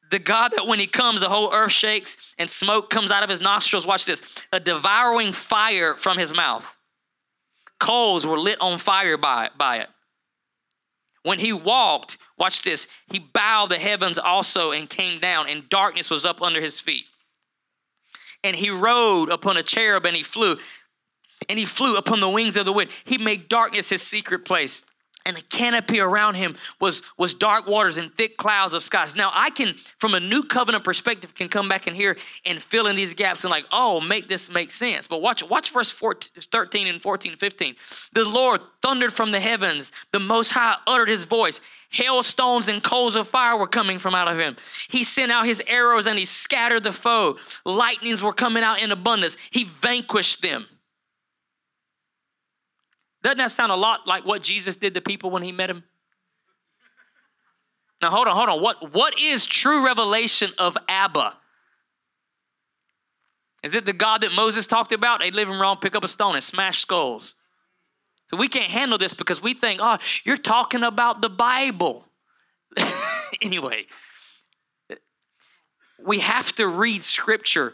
the 0.09 0.19
God 0.19 0.53
that 0.55 0.67
when 0.67 0.79
he 0.79 0.87
comes, 0.87 1.19
the 1.19 1.29
whole 1.29 1.53
earth 1.53 1.71
shakes 1.71 2.17
and 2.37 2.49
smoke 2.49 2.89
comes 2.89 3.11
out 3.11 3.23
of 3.23 3.29
his 3.29 3.41
nostrils. 3.41 3.85
Watch 3.85 4.05
this 4.05 4.21
a 4.51 4.59
devouring 4.59 5.33
fire 5.33 5.95
from 5.95 6.17
his 6.17 6.33
mouth. 6.33 6.75
Coals 7.79 8.25
were 8.25 8.39
lit 8.39 8.59
on 8.59 8.79
fire 8.79 9.17
by, 9.17 9.49
by 9.57 9.77
it. 9.77 9.89
When 11.23 11.39
he 11.39 11.51
walked, 11.51 12.17
watch 12.37 12.61
this, 12.61 12.87
he 13.07 13.19
bowed 13.19 13.69
the 13.69 13.77
heavens 13.77 14.17
also 14.17 14.71
and 14.71 14.89
came 14.89 15.19
down, 15.19 15.49
and 15.49 15.67
darkness 15.67 16.09
was 16.09 16.25
up 16.25 16.41
under 16.41 16.61
his 16.61 16.79
feet. 16.79 17.05
And 18.43 18.55
he 18.55 18.69
rode 18.69 19.29
upon 19.29 19.57
a 19.57 19.63
cherub 19.63 20.05
and 20.05 20.15
he 20.15 20.23
flew, 20.23 20.57
and 21.49 21.59
he 21.59 21.65
flew 21.65 21.97
upon 21.97 22.21
the 22.21 22.29
wings 22.29 22.55
of 22.55 22.65
the 22.65 22.71
wind. 22.71 22.91
He 23.03 23.17
made 23.17 23.49
darkness 23.49 23.89
his 23.89 24.01
secret 24.01 24.45
place 24.45 24.83
and 25.27 25.35
the 25.35 25.41
canopy 25.41 25.99
around 25.99 26.35
him 26.35 26.55
was, 26.79 27.01
was 27.17 27.33
dark 27.33 27.67
waters 27.67 27.97
and 27.97 28.15
thick 28.15 28.37
clouds 28.37 28.73
of 28.73 28.81
skies. 28.81 29.13
Now 29.13 29.29
I 29.33 29.49
can, 29.49 29.75
from 29.97 30.13
a 30.13 30.21
new 30.21 30.41
covenant 30.41 30.85
perspective, 30.85 31.35
can 31.35 31.49
come 31.49 31.67
back 31.67 31.85
in 31.85 31.93
here 31.93 32.15
and 32.45 32.63
fill 32.63 32.87
in 32.87 32.95
these 32.95 33.13
gaps 33.13 33.43
and 33.43 33.51
like, 33.51 33.65
oh, 33.71 33.99
make 33.99 34.29
this 34.29 34.49
make 34.49 34.71
sense. 34.71 35.05
But 35.05 35.21
watch, 35.21 35.43
watch 35.43 35.71
verse 35.71 35.91
14, 35.91 36.43
13 36.49 36.87
and 36.87 37.01
14, 37.01 37.35
15. 37.35 37.75
The 38.13 38.23
Lord 38.23 38.61
thundered 38.81 39.11
from 39.11 39.31
the 39.31 39.41
heavens. 39.41 39.91
The 40.13 40.19
Most 40.19 40.51
High 40.51 40.77
uttered 40.87 41.09
his 41.09 41.25
voice. 41.25 41.59
Hailstones 41.89 42.69
and 42.69 42.81
coals 42.81 43.17
of 43.17 43.27
fire 43.27 43.57
were 43.57 43.67
coming 43.67 43.99
from 43.99 44.15
out 44.15 44.29
of 44.29 44.39
him. 44.39 44.55
He 44.87 45.03
sent 45.03 45.31
out 45.31 45.45
his 45.45 45.61
arrows 45.67 46.07
and 46.07 46.17
he 46.17 46.25
scattered 46.25 46.85
the 46.85 46.93
foe. 46.93 47.37
Lightnings 47.65 48.21
were 48.21 48.33
coming 48.33 48.63
out 48.63 48.79
in 48.79 48.91
abundance. 48.93 49.35
He 49.51 49.65
vanquished 49.65 50.41
them. 50.41 50.67
Doesn't 53.27 53.39
that 53.39 53.51
sound 53.51 53.73
a 53.73 53.75
lot 53.75 54.07
like 54.07 54.23
what 54.23 54.41
Jesus 54.41 54.77
did 54.77 54.93
to 54.93 55.01
people 55.01 55.29
when 55.31 55.43
he 55.43 55.51
met 55.51 55.69
him? 55.69 55.83
Now 58.01 58.09
hold 58.09 58.25
on, 58.25 58.37
hold 58.37 58.47
on. 58.47 58.61
What, 58.61 58.93
what 58.93 59.19
is 59.19 59.45
true 59.45 59.85
revelation 59.85 60.53
of 60.57 60.77
Abba? 60.87 61.33
Is 63.63 63.75
it 63.75 63.85
the 63.85 63.91
God 63.91 64.21
that 64.21 64.31
Moses 64.31 64.65
talked 64.65 64.93
about? 64.93 65.19
They 65.19 65.31
live 65.31 65.49
in 65.49 65.59
wrong, 65.59 65.75
pick 65.81 65.93
up 65.93 66.05
a 66.05 66.07
stone 66.07 66.35
and 66.35 66.43
smash 66.43 66.79
skulls. 66.79 67.33
So 68.29 68.37
we 68.37 68.47
can't 68.47 68.71
handle 68.71 68.97
this 68.97 69.13
because 69.13 69.41
we 69.41 69.53
think, 69.53 69.81
oh, 69.83 69.97
you're 70.23 70.37
talking 70.37 70.83
about 70.83 71.19
the 71.19 71.27
Bible. 71.27 72.05
anyway, 73.41 73.87
we 76.01 76.19
have 76.19 76.55
to 76.55 76.65
read 76.65 77.03
scripture. 77.03 77.73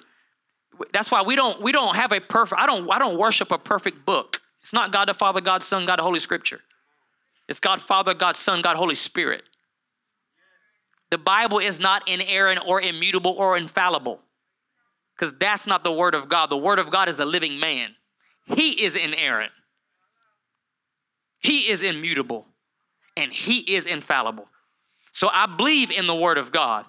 That's 0.94 1.12
why 1.12 1.22
we 1.22 1.36
don't 1.36 1.62
we 1.62 1.72
don't 1.72 1.96
have 1.96 2.12
a 2.12 2.20
perfect 2.20 2.60
I 2.60 2.66
don't 2.66 2.90
I 2.90 2.98
don't 2.98 3.20
worship 3.20 3.52
a 3.52 3.60
perfect 3.60 4.04
book. 4.04 4.40
It's 4.64 4.74
not 4.74 4.92
God 4.92 5.10
the 5.10 5.14
Father, 5.14 5.42
God 5.42 5.62
the 5.62 5.66
Son, 5.66 5.86
God 5.86 6.00
the 6.00 6.04
Holy 6.04 6.20
Scripture. 6.20 6.62
It's 7.48 7.60
God 7.60 7.82
Father, 7.82 8.14
God 8.14 8.36
Son, 8.36 8.62
God 8.62 8.78
Holy 8.78 8.96
Spirit. 8.96 9.44
The 11.12 11.18
Bible 11.18 11.60
is 11.60 11.80
not 11.80 12.08
inerrant 12.08 12.62
or 12.66 12.82
immutable 12.82 13.36
or 13.38 13.58
infallible 13.58 14.20
because 15.16 15.34
that's 15.40 15.68
not 15.68 15.84
the 15.84 15.92
Word 15.92 16.16
of 16.16 16.30
God. 16.30 16.50
The 16.50 16.58
Word 16.58 16.80
of 16.80 16.90
God 16.90 17.10
is 17.10 17.20
a 17.20 17.26
living 17.26 17.60
man. 17.60 17.96
He 18.46 18.84
is 18.84 18.96
inerrant, 18.96 19.52
He 21.40 21.70
is 21.70 21.84
immutable, 21.84 22.48
and 23.16 23.32
He 23.32 23.60
is 23.60 23.86
infallible. 23.86 24.48
So 25.12 25.28
I 25.28 25.46
believe 25.46 25.92
in 25.92 26.08
the 26.08 26.16
Word 26.16 26.38
of 26.38 26.52
God. 26.52 26.86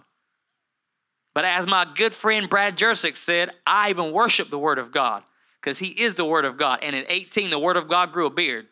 But 1.35 1.45
as 1.45 1.67
my 1.67 1.85
good 1.85 2.15
friend 2.15 2.49
Brad 2.49 2.79
Jersak 2.79 3.17
said, 3.17 3.51
I 3.67 3.91
even 3.91 4.13
worship 4.13 4.51
the 4.51 4.59
Word 4.59 4.79
of 4.79 4.93
God 4.93 5.25
because 5.65 5.79
he 5.79 5.89
is 5.89 6.15
the 6.15 6.27
Word 6.27 6.45
of 6.45 6.59
God. 6.59 6.81
And 6.83 6.95
at 6.95 7.07
18, 7.09 7.49
the 7.49 7.59
Word 7.59 7.79
of 7.79 7.89
God 7.89 8.13
grew 8.13 8.27
a 8.27 8.31
beard. 8.31 8.67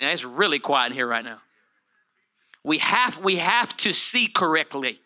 And 0.00 0.10
it's 0.10 0.24
really 0.24 0.58
quiet 0.58 0.92
here 0.92 1.06
right 1.06 1.24
now. 1.24 1.40
We 2.64 2.78
have, 2.78 3.18
we 3.18 3.36
have 3.36 3.76
to 3.78 3.92
see 3.92 4.26
correctly. 4.28 4.98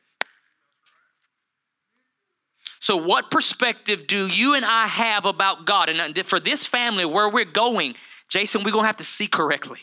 So, 2.79 2.97
what 2.97 3.33
perspective 3.33 4.07
do 4.07 4.29
you 4.29 4.55
and 4.55 4.65
I 4.65 4.87
have 4.87 5.25
about 5.25 5.67
God? 5.67 5.89
And 5.89 6.17
uh, 6.17 6.23
for 6.23 6.39
this 6.39 6.65
family, 6.65 7.05
where 7.05 7.29
we're 7.29 7.45
going, 7.45 7.97
Jason, 8.29 8.63
we're 8.63 8.71
going 8.71 8.85
to 8.85 8.89
have 8.89 8.99
to 8.99 9.05
see 9.05 9.27
correctly. 9.27 9.81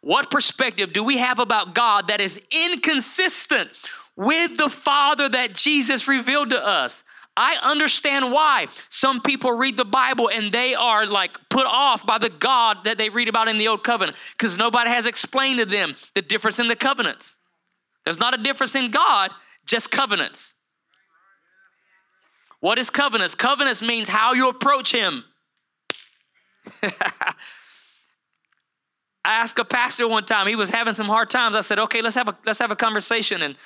What 0.00 0.30
perspective 0.30 0.92
do 0.92 1.02
we 1.02 1.18
have 1.18 1.40
about 1.40 1.74
God 1.74 2.06
that 2.08 2.20
is 2.20 2.38
inconsistent 2.52 3.70
with 4.16 4.56
the 4.56 4.68
Father 4.68 5.28
that 5.28 5.54
Jesus 5.54 6.06
revealed 6.08 6.50
to 6.50 6.64
us. 6.64 7.02
I 7.36 7.56
understand 7.56 8.30
why 8.30 8.68
some 8.90 9.20
people 9.20 9.50
read 9.52 9.76
the 9.76 9.84
Bible 9.84 10.30
and 10.32 10.52
they 10.52 10.74
are 10.74 11.04
like 11.04 11.36
put 11.50 11.66
off 11.66 12.06
by 12.06 12.18
the 12.18 12.30
God 12.30 12.78
that 12.84 12.96
they 12.96 13.08
read 13.08 13.28
about 13.28 13.48
in 13.48 13.58
the 13.58 13.66
Old 13.66 13.82
Covenant 13.82 14.16
because 14.38 14.56
nobody 14.56 14.90
has 14.90 15.04
explained 15.04 15.58
to 15.58 15.66
them 15.66 15.96
the 16.14 16.22
difference 16.22 16.60
in 16.60 16.68
the 16.68 16.76
covenants. 16.76 17.34
There's 18.04 18.18
not 18.18 18.38
a 18.38 18.42
difference 18.42 18.76
in 18.76 18.92
God, 18.92 19.32
just 19.66 19.90
covenants. 19.90 20.54
What 22.60 22.78
is 22.78 22.88
covenants? 22.88 23.34
Covenants 23.34 23.82
means 23.82 24.08
how 24.08 24.32
you 24.32 24.48
approach 24.48 24.92
Him. 24.92 25.24
I 26.82 27.34
asked 29.24 29.58
a 29.58 29.64
pastor 29.64 30.06
one 30.06 30.26
time, 30.26 30.46
he 30.46 30.54
was 30.54 30.70
having 30.70 30.94
some 30.94 31.06
hard 31.06 31.30
times. 31.30 31.56
I 31.56 31.62
said, 31.62 31.78
okay, 31.78 32.02
let's 32.02 32.14
have 32.14 32.28
a 32.28 32.36
let's 32.44 32.58
have 32.58 32.70
a 32.70 32.76
conversation. 32.76 33.42
And 33.42 33.56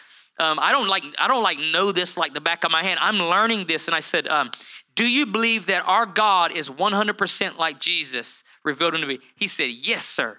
um, 0.41 0.59
I 0.61 0.71
don't 0.71 0.87
like 0.87 1.03
I 1.19 1.27
don't 1.27 1.43
like 1.43 1.59
know 1.59 1.91
this 1.91 2.17
like 2.17 2.33
the 2.33 2.41
back 2.41 2.65
of 2.65 2.71
my 2.71 2.83
hand. 2.83 2.99
I'm 3.03 3.19
learning 3.19 3.67
this, 3.67 3.87
and 3.87 3.95
I 3.95 4.01
said, 4.01 4.29
um, 4.29 4.53
"Do 4.95 5.05
you 5.05 5.27
believe 5.27 5.67
that 5.67 5.83
our 5.87 6.07
God 6.07 6.53
is 6.53 6.71
100% 6.71 7.59
like 7.59 7.81
Jesus 7.81 8.45
revealed 8.65 8.95
unto 8.95 9.07
me?" 9.07 9.19
He 9.35 9.49
said, 9.49 9.71
"Yes, 9.71 10.05
sir." 10.05 10.39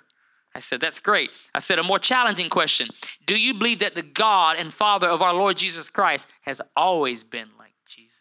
I 0.55 0.61
said, 0.61 0.79
"That's 0.79 0.99
great." 0.99 1.31
I 1.53 1.59
said, 1.59 1.79
"A 1.79 1.83
more 1.83 1.99
challenging 1.99 2.49
question: 2.49 2.87
Do 3.25 3.35
you 3.35 3.53
believe 3.53 3.79
that 3.79 3.95
the 3.95 4.01
God 4.01 4.55
and 4.55 4.73
Father 4.73 5.07
of 5.07 5.21
our 5.21 5.33
Lord 5.33 5.57
Jesus 5.57 5.89
Christ 5.89 6.27
has 6.41 6.61
always 6.77 7.23
been 7.23 7.49
like 7.57 7.73
Jesus? 7.87 8.15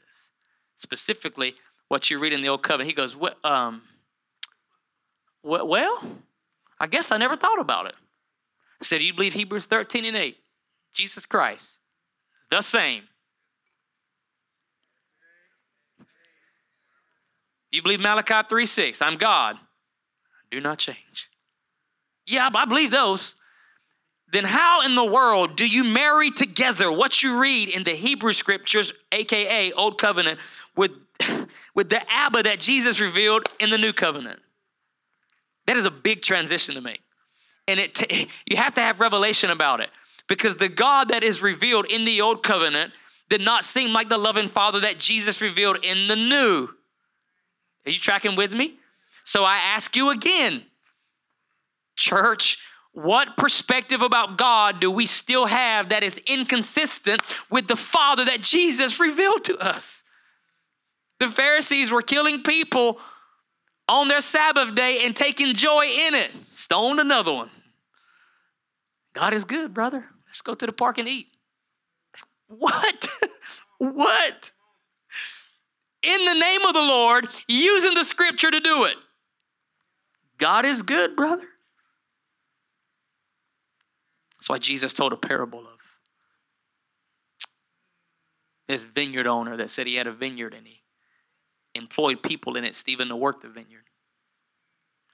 Specifically, 0.79 1.55
what 1.87 2.11
you 2.11 2.19
read 2.19 2.33
in 2.33 2.43
the 2.43 2.49
Old 2.49 2.65
Covenant." 2.65 2.91
He 2.91 2.95
goes, 2.95 3.15
"Well, 3.15 3.37
um, 3.45 3.83
well, 5.43 6.03
I 6.81 6.89
guess 6.89 7.13
I 7.13 7.19
never 7.19 7.37
thought 7.37 7.61
about 7.61 7.87
it." 7.87 7.95
I 8.81 8.85
said, 8.85 8.99
"Do 8.99 9.05
you 9.05 9.15
believe 9.15 9.35
Hebrews 9.35 9.67
13 9.67 10.05
and 10.05 10.17
8?" 10.17 10.39
Jesus 10.95 11.27
Christ, 11.27 11.67
the 12.51 12.61
same. 12.61 13.05
You 17.71 17.83
believe 17.83 18.01
Malachi 18.01 18.49
3 18.49 18.67
6, 18.67 19.03
I'm 19.03 19.17
God, 19.17 19.57
I 19.57 20.47
do 20.51 20.61
not 20.61 20.79
change. 20.79 21.29
Yeah, 22.27 22.49
I 22.53 22.65
believe 22.65 22.91
those. 22.91 23.35
Then 24.31 24.45
how 24.45 24.83
in 24.83 24.95
the 24.95 25.05
world 25.05 25.57
do 25.57 25.67
you 25.67 25.85
marry 25.85 26.31
together 26.31 26.93
what 26.93 27.23
you 27.23 27.39
read 27.39 27.71
in 27.71 27.85
the 27.85 27.95
Hebrew 27.95 28.35
scriptures, 28.35 28.93
aka 29.11 29.73
Old 29.73 29.99
Covenant, 29.99 30.39
with, 30.77 30.91
with 31.75 31.89
the 31.89 32.01
Abba 32.11 32.43
that 32.43 32.61
Jesus 32.61 33.01
revealed 33.01 33.49
in 33.59 33.71
the 33.71 33.79
New 33.79 33.95
Covenant? 33.95 34.41
That 35.67 35.79
is 35.79 35.87
a 35.87 35.91
big 35.91 36.21
transition 36.21 36.75
to 36.75 36.83
make. 36.83 37.01
And 37.67 37.81
it 37.81 37.95
t- 37.95 38.29
you 38.47 38.57
have 38.59 38.75
to 38.75 38.83
have 38.83 39.01
revelation 39.01 39.51
about 39.51 39.81
it 39.81 39.91
because 40.29 40.57
the 40.57 40.69
God 40.69 41.09
that 41.09 41.25
is 41.25 41.43
revealed 41.43 41.87
in 41.87 42.05
the 42.05 42.21
old 42.21 42.43
covenant 42.43 42.93
did 43.29 43.41
not 43.41 43.65
seem 43.65 43.93
like 43.93 44.09
the 44.09 44.19
loving 44.19 44.49
Father 44.49 44.81
that 44.81 44.99
Jesus 44.99 45.41
revealed 45.41 45.79
in 45.83 46.07
the 46.09 46.17
new. 46.17 46.69
Are 47.87 47.91
you 47.91 47.99
tracking 47.99 48.37
with 48.37 48.53
me? 48.53 48.79
So 49.25 49.45
I 49.45 49.57
ask 49.57 49.97
you 49.97 50.11
again, 50.11 50.63
church, 51.97 52.59
what 52.93 53.37
perspective 53.37 54.03
about 54.03 54.39
God 54.39 54.81
do 54.81 54.91
we 54.91 55.07
still 55.07 55.47
have 55.47 55.91
that 55.91 56.03
is 56.03 56.19
inconsistent 56.27 57.23
with 57.51 57.69
the 57.69 57.77
Father 57.77 58.25
that 58.25 58.41
Jesus 58.41 58.99
revealed 58.99 59.45
to 59.45 59.59
us? 59.59 60.03
The 61.21 61.29
Pharisees 61.29 61.91
were 61.91 62.03
killing 62.03 62.43
people 62.43 62.99
on 63.89 64.09
their 64.09 64.21
Sabbath 64.21 64.75
day 64.75 65.05
and 65.05 65.15
taking 65.15 65.55
joy 65.55 65.87
in 65.87 66.15
it. 66.15 66.31
Stoned 66.55 67.01
another 67.01 67.33
one. 67.33 67.51
God 69.15 69.35
is 69.35 69.45
good, 69.45 69.75
brother. 69.75 70.07
Let's 70.29 70.43
go 70.43 70.55
to 70.55 70.67
the 70.67 70.73
park 70.73 70.99
and 70.99 71.09
eat. 71.09 71.29
What? 72.49 73.09
what? 73.79 74.53
In 76.03 76.25
the 76.25 76.35
name 76.35 76.63
of 76.63 76.75
the 76.75 76.81
Lord, 76.81 77.29
using 77.49 77.95
the 77.95 78.05
scripture 78.05 78.51
to 78.51 78.61
do 78.61 78.85
it. 78.85 78.97
God 80.39 80.65
is 80.65 80.83
good, 80.83 81.17
brother. 81.17 81.47
That's 84.39 84.49
why 84.49 84.59
Jesus 84.59 84.93
told 84.93 85.13
a 85.13 85.17
parable 85.17 85.61
of 85.61 85.79
this 88.69 88.83
vineyard 88.83 89.27
owner 89.27 89.57
that 89.57 89.71
said 89.71 89.87
he 89.87 89.97
had 89.97 90.07
a 90.07 90.13
vineyard 90.13 90.55
and 90.55 90.67
he 90.67 90.83
employed 91.75 92.23
people 92.23 92.57
in 92.57 92.65
it, 92.65 92.75
Stephen, 92.75 93.09
to 93.09 93.17
work 93.17 93.43
the 93.43 93.49
vineyard. 93.49 93.85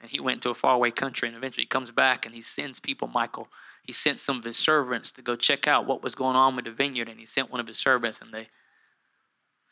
And 0.00 0.10
he 0.10 0.20
went 0.20 0.42
to 0.42 0.50
a 0.50 0.54
faraway 0.54 0.90
country 0.90 1.28
and 1.28 1.36
eventually 1.36 1.62
he 1.62 1.68
comes 1.68 1.90
back 1.90 2.26
and 2.26 2.34
he 2.34 2.42
sends 2.42 2.80
people, 2.80 3.08
Michael. 3.08 3.48
He 3.84 3.92
sent 3.92 4.18
some 4.18 4.38
of 4.38 4.44
his 4.44 4.56
servants 4.56 5.12
to 5.12 5.22
go 5.22 5.36
check 5.36 5.68
out 5.68 5.86
what 5.86 6.02
was 6.02 6.14
going 6.14 6.36
on 6.36 6.56
with 6.56 6.64
the 6.64 6.72
vineyard. 6.72 7.08
And 7.08 7.20
he 7.20 7.26
sent 7.26 7.50
one 7.50 7.60
of 7.60 7.66
his 7.66 7.78
servants 7.78 8.18
and 8.20 8.32
they 8.32 8.48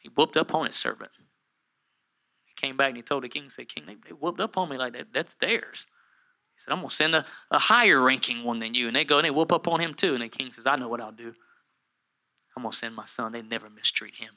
he 0.00 0.11
whooped 0.14 0.37
up 0.37 0.52
on 0.54 0.66
his 0.66 0.76
servant. 0.76 1.12
He 2.45 2.54
came 2.54 2.76
back 2.76 2.88
and 2.88 2.97
he 2.97 3.02
told 3.02 3.23
the 3.23 3.28
king, 3.28 3.49
said, 3.50 3.69
King, 3.69 3.85
they, 3.87 3.95
they 3.95 4.12
whooped 4.12 4.40
up 4.40 4.57
on 4.57 4.69
me 4.69 4.76
like 4.76 4.92
that. 4.95 5.07
That's 5.14 5.35
theirs. 5.40 5.87
He 6.57 6.62
said, 6.62 6.73
I'm 6.73 6.81
going 6.81 6.90
to 6.90 6.95
send 6.95 7.14
a, 7.14 7.25
a 7.50 7.59
higher 7.59 8.00
ranking 8.00 8.45
one 8.45 8.59
than 8.59 8.75
you. 8.75 8.88
And 8.88 8.97
they 8.97 9.04
go 9.04 9.19
and 9.19 9.25
they 9.25 9.31
whoop 9.31 9.52
up 9.52 9.69
on 9.69 9.81
him 9.81 9.95
too. 9.95 10.14
And 10.14 10.23
the 10.23 10.28
king 10.28 10.52
says, 10.52 10.66
I 10.66 10.76
know 10.76 10.88
what 10.88 11.00
I'll 11.00 11.12
do. 11.12 11.35
I'm 12.57 12.64
going 12.64 12.73
to 12.73 12.76
send 12.76 12.95
my 12.95 13.07
son. 13.07 13.33
They 13.33 13.42
never 13.42 13.71
mistreat 13.71 14.16
him. 14.16 14.35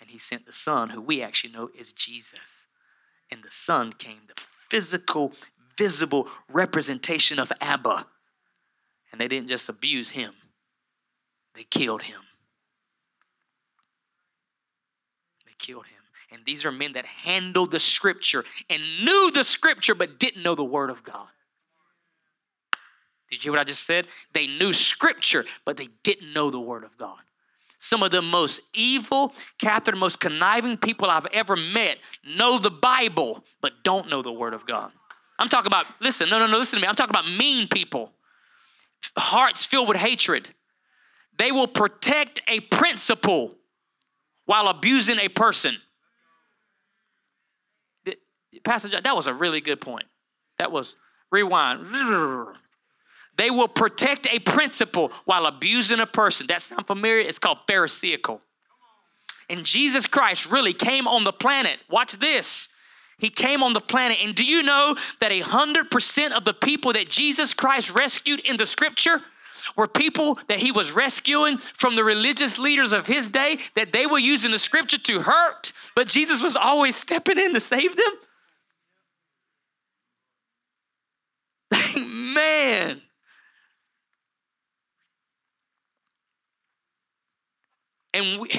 And 0.00 0.10
he 0.10 0.18
sent 0.18 0.44
the 0.44 0.52
son, 0.52 0.90
who 0.90 1.00
we 1.00 1.22
actually 1.22 1.52
know 1.52 1.70
is 1.78 1.92
Jesus. 1.92 2.66
And 3.30 3.42
the 3.42 3.50
son 3.50 3.92
came, 3.92 4.22
the 4.28 4.34
physical, 4.68 5.32
visible 5.76 6.28
representation 6.48 7.38
of 7.38 7.52
Abba. 7.60 8.06
And 9.12 9.20
they 9.20 9.28
didn't 9.28 9.48
just 9.48 9.68
abuse 9.68 10.10
him, 10.10 10.34
they 11.54 11.64
killed 11.64 12.02
him. 12.02 12.20
They 15.46 15.52
killed 15.58 15.86
him. 15.86 15.94
And 16.32 16.42
these 16.44 16.64
are 16.64 16.72
men 16.72 16.94
that 16.94 17.06
handled 17.06 17.70
the 17.70 17.78
scripture 17.78 18.44
and 18.68 18.82
knew 19.04 19.30
the 19.30 19.44
scripture 19.44 19.94
but 19.94 20.18
didn't 20.18 20.42
know 20.42 20.56
the 20.56 20.64
word 20.64 20.90
of 20.90 21.04
God. 21.04 21.28
Did 23.30 23.36
you 23.36 23.42
hear 23.50 23.52
what 23.52 23.60
I 23.60 23.64
just 23.64 23.86
said? 23.86 24.06
They 24.32 24.46
knew 24.46 24.72
scripture, 24.72 25.44
but 25.64 25.76
they 25.76 25.88
didn't 26.02 26.32
know 26.32 26.50
the 26.50 26.60
word 26.60 26.84
of 26.84 26.96
God. 26.98 27.18
Some 27.78 28.02
of 28.02 28.10
the 28.10 28.22
most 28.22 28.60
evil, 28.72 29.32
Catherine, 29.58 29.98
most 29.98 30.18
conniving 30.18 30.76
people 30.76 31.10
I've 31.10 31.26
ever 31.26 31.54
met 31.54 31.98
know 32.24 32.58
the 32.58 32.70
Bible, 32.70 33.44
but 33.60 33.72
don't 33.82 34.08
know 34.08 34.22
the 34.22 34.32
word 34.32 34.54
of 34.54 34.66
God. 34.66 34.90
I'm 35.38 35.48
talking 35.48 35.66
about, 35.66 35.86
listen, 36.00 36.28
no, 36.30 36.38
no, 36.38 36.46
no, 36.46 36.58
listen 36.58 36.78
to 36.78 36.82
me. 36.82 36.88
I'm 36.88 36.94
talking 36.94 37.10
about 37.10 37.26
mean 37.26 37.68
people, 37.68 38.12
hearts 39.16 39.66
filled 39.66 39.88
with 39.88 39.96
hatred. 39.96 40.48
They 41.38 41.50
will 41.50 41.66
protect 41.66 42.40
a 42.46 42.60
principle 42.60 43.54
while 44.46 44.68
abusing 44.68 45.18
a 45.18 45.28
person. 45.28 45.78
Pastor, 48.62 49.00
that 49.00 49.16
was 49.16 49.26
a 49.26 49.34
really 49.34 49.60
good 49.60 49.80
point. 49.80 50.04
That 50.58 50.70
was 50.70 50.94
rewind. 51.32 52.56
They 53.36 53.50
will 53.50 53.66
protect 53.66 54.28
a 54.30 54.38
principle 54.38 55.10
while 55.24 55.46
abusing 55.46 55.98
a 55.98 56.06
person. 56.06 56.46
That 56.46 56.62
sound 56.62 56.86
familiar? 56.86 57.18
It's 57.18 57.40
called 57.40 57.58
Pharisaical. 57.66 58.40
And 59.50 59.64
Jesus 59.64 60.06
Christ 60.06 60.46
really 60.46 60.72
came 60.72 61.08
on 61.08 61.24
the 61.24 61.32
planet. 61.32 61.80
Watch 61.90 62.12
this. 62.12 62.68
He 63.18 63.30
came 63.30 63.62
on 63.62 63.72
the 63.72 63.80
planet. 63.80 64.18
And 64.20 64.34
do 64.34 64.44
you 64.44 64.62
know 64.62 64.96
that 65.20 65.32
a 65.32 65.42
100% 65.42 66.32
of 66.32 66.44
the 66.44 66.54
people 66.54 66.92
that 66.92 67.08
Jesus 67.08 67.54
Christ 67.54 67.90
rescued 67.90 68.40
in 68.40 68.56
the 68.56 68.66
scripture 68.66 69.20
were 69.76 69.88
people 69.88 70.38
that 70.48 70.58
he 70.58 70.70
was 70.70 70.92
rescuing 70.92 71.58
from 71.76 71.96
the 71.96 72.04
religious 72.04 72.58
leaders 72.58 72.92
of 72.92 73.06
his 73.06 73.30
day 73.30 73.58
that 73.76 73.92
they 73.92 74.06
were 74.06 74.18
using 74.18 74.50
the 74.50 74.58
scripture 74.58 74.98
to 74.98 75.20
hurt, 75.20 75.72
but 75.94 76.08
Jesus 76.08 76.42
was 76.42 76.56
always 76.56 76.96
stepping 76.96 77.38
in 77.38 77.54
to 77.54 77.60
save 77.60 77.96
them? 77.96 78.12
Man. 82.34 83.00
And 88.12 88.40
we 88.40 88.50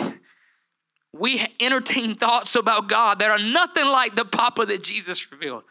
we 1.17 1.45
entertain 1.60 2.15
thoughts 2.15 2.55
about 2.55 2.89
God 2.89 3.19
that 3.19 3.31
are 3.31 3.39
nothing 3.39 3.86
like 3.86 4.15
the 4.15 4.25
Papa 4.25 4.65
that 4.65 4.84
Jesus 4.84 5.31
revealed. 5.31 5.63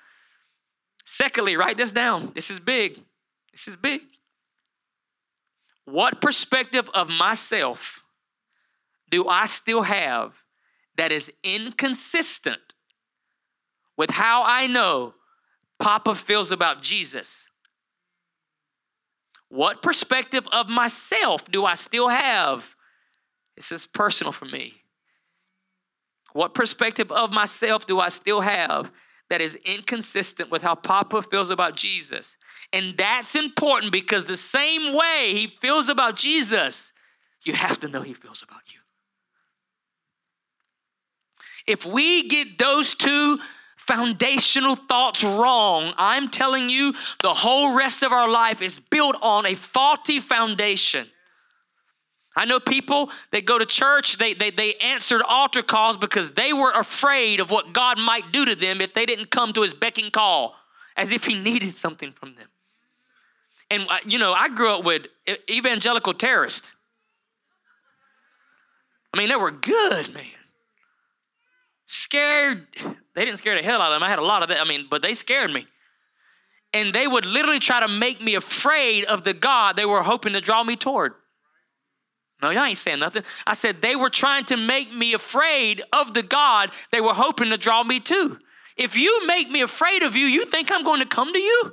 Secondly, 1.04 1.56
write 1.56 1.76
this 1.76 1.92
down. 1.92 2.32
This 2.34 2.50
is 2.50 2.58
big. 2.58 3.00
This 3.52 3.68
is 3.68 3.76
big. 3.76 4.00
What 5.85 6.22
perspective 6.22 6.88
of 6.94 7.09
myself 7.09 8.00
do 9.11 9.28
I 9.28 9.46
still 9.46 9.83
have 9.83 10.33
that 10.96 11.12
is 11.12 11.30
inconsistent 11.42 12.61
with 13.98 14.11
how 14.11 14.44
I 14.44 14.66
know 14.66 15.14
Papa 15.78 16.14
feels 16.14 16.52
about 16.52 16.83
Jesus? 16.83 17.28
What 19.50 19.83
perspective 19.83 20.48
of 20.50 20.68
myself 20.68 21.44
do 21.50 21.66
I 21.66 21.74
still 21.74 22.09
have? 22.09 22.64
This 23.57 23.70
is 23.70 23.87
personal 23.87 24.33
for 24.33 24.46
me. 24.46 24.84
What 26.35 26.53
perspective 26.53 27.11
of 27.12 27.31
myself 27.31 27.87
do 27.87 28.01
I 28.01 28.09
still 28.11 28.42
have 28.42 28.90
that 29.31 29.40
is 29.40 29.55
inconsistent 29.64 30.51
with 30.51 30.62
how 30.62 30.75
Papa 30.75 31.23
feels 31.23 31.49
about 31.49 31.77
Jesus? 31.77 32.27
And 32.73 32.97
that's 32.99 33.37
important 33.37 33.92
because 33.92 34.25
the 34.25 34.37
same 34.37 34.92
way 34.94 35.33
he 35.33 35.47
feels 35.62 35.88
about 35.88 36.16
Jesus, 36.16 36.90
you 37.44 37.53
have 37.53 37.79
to 37.81 37.88
know 37.88 38.03
he 38.03 38.14
feels 38.14 38.42
about 38.42 38.62
you. 38.66 38.81
If 41.68 41.87
we 41.87 42.29
get 42.29 42.59
those 42.59 42.97
two 42.97 43.38
foundational 43.77 44.75
thoughts 44.75 45.23
wrong, 45.23 45.94
I'm 45.97 46.31
telling 46.31 46.68
you, 46.68 46.94
the 47.23 47.33
whole 47.33 47.75
rest 47.75 48.03
of 48.03 48.11
our 48.11 48.29
life 48.29 48.61
is 48.61 48.81
built 48.81 49.14
on 49.23 49.47
a 49.47 49.55
faulty 49.55 50.18
foundation. 50.18 51.07
I 52.37 52.44
know 52.44 52.59
people 52.59 53.11
that 53.31 53.44
go 53.44 53.59
to 53.59 53.66
church, 53.66 54.18
they, 54.18 54.35
they, 54.35 54.51
they 54.51 54.75
answered 54.75 55.23
altar 55.23 55.62
calls 55.62 55.97
because 55.97 56.33
they 56.33 56.53
were 56.53 56.73
afraid 56.73 57.38
of 57.38 57.51
what 57.51 57.73
God 57.73 57.99
might 57.99 58.33
do 58.33 58.44
to 58.44 58.57
them 58.57 58.81
if 58.81 58.92
they 58.92 59.07
didn't 59.07 59.31
come 59.31 59.53
to 59.53 59.62
his 59.62 59.73
becking 59.73 60.11
call, 60.11 60.57
as 60.97 61.11
if 61.11 61.25
he 61.25 61.38
needed 61.38 61.75
something 61.75 62.12
from 62.12 62.35
them. 62.35 62.49
And, 63.70 63.87
uh, 63.88 63.99
you 64.05 64.18
know, 64.18 64.33
I 64.33 64.49
grew 64.49 64.70
up 64.70 64.85
with 64.85 65.03
evangelical 65.49 66.14
terrorists. 66.14 66.68
I 69.12 69.18
mean, 69.18 69.29
they 69.29 69.37
were 69.37 69.53
good, 69.53 70.12
man. 70.12 70.25
Scared. 71.87 72.66
They 73.14 73.25
didn't 73.25 73.38
scare 73.38 73.57
the 73.57 73.62
hell 73.62 73.81
out 73.81 73.92
of 73.92 73.97
them. 73.97 74.03
I 74.03 74.09
had 74.09 74.18
a 74.18 74.25
lot 74.25 74.42
of 74.42 74.49
that. 74.49 74.61
I 74.61 74.64
mean, 74.64 74.87
but 74.90 75.03
they 75.03 75.14
scared 75.14 75.53
me. 75.53 75.66
And 76.73 76.92
they 76.92 77.07
would 77.07 77.25
literally 77.25 77.61
try 77.61 77.79
to 77.79 77.88
make 77.88 78.20
me 78.20 78.35
afraid 78.35 79.05
of 79.05 79.23
the 79.23 79.33
God 79.33 79.77
they 79.77 79.85
were 79.85 80.03
hoping 80.03 80.33
to 80.33 80.40
draw 80.40 80.64
me 80.64 80.75
toward. 80.75 81.14
No, 82.44 82.50
y'all 82.50 82.64
ain't 82.64 82.76
saying 82.76 82.98
nothing. 82.98 83.22
I 83.46 83.54
said 83.54 83.80
they 83.80 83.96
were 83.96 84.11
trying 84.11 84.44
to 84.46 84.59
make 84.59 84.92
me 84.92 85.14
afraid 85.14 85.83
of 85.94 86.12
the 86.12 86.22
God 86.22 86.72
they 86.92 87.00
were 87.00 87.14
hoping 87.14 87.48
to 87.48 87.57
draw 87.57 87.83
me 87.83 88.00
to. 88.00 88.38
If 88.76 88.96
you 88.96 89.26
make 89.26 89.48
me 89.48 89.62
afraid 89.62 90.02
of 90.02 90.14
you, 90.14 90.26
you 90.26 90.44
think 90.44 90.70
I'm 90.70 90.85
going 90.85 91.00
to 91.00 91.07
come 91.07 91.33
to 91.33 91.38
you? 91.38 91.72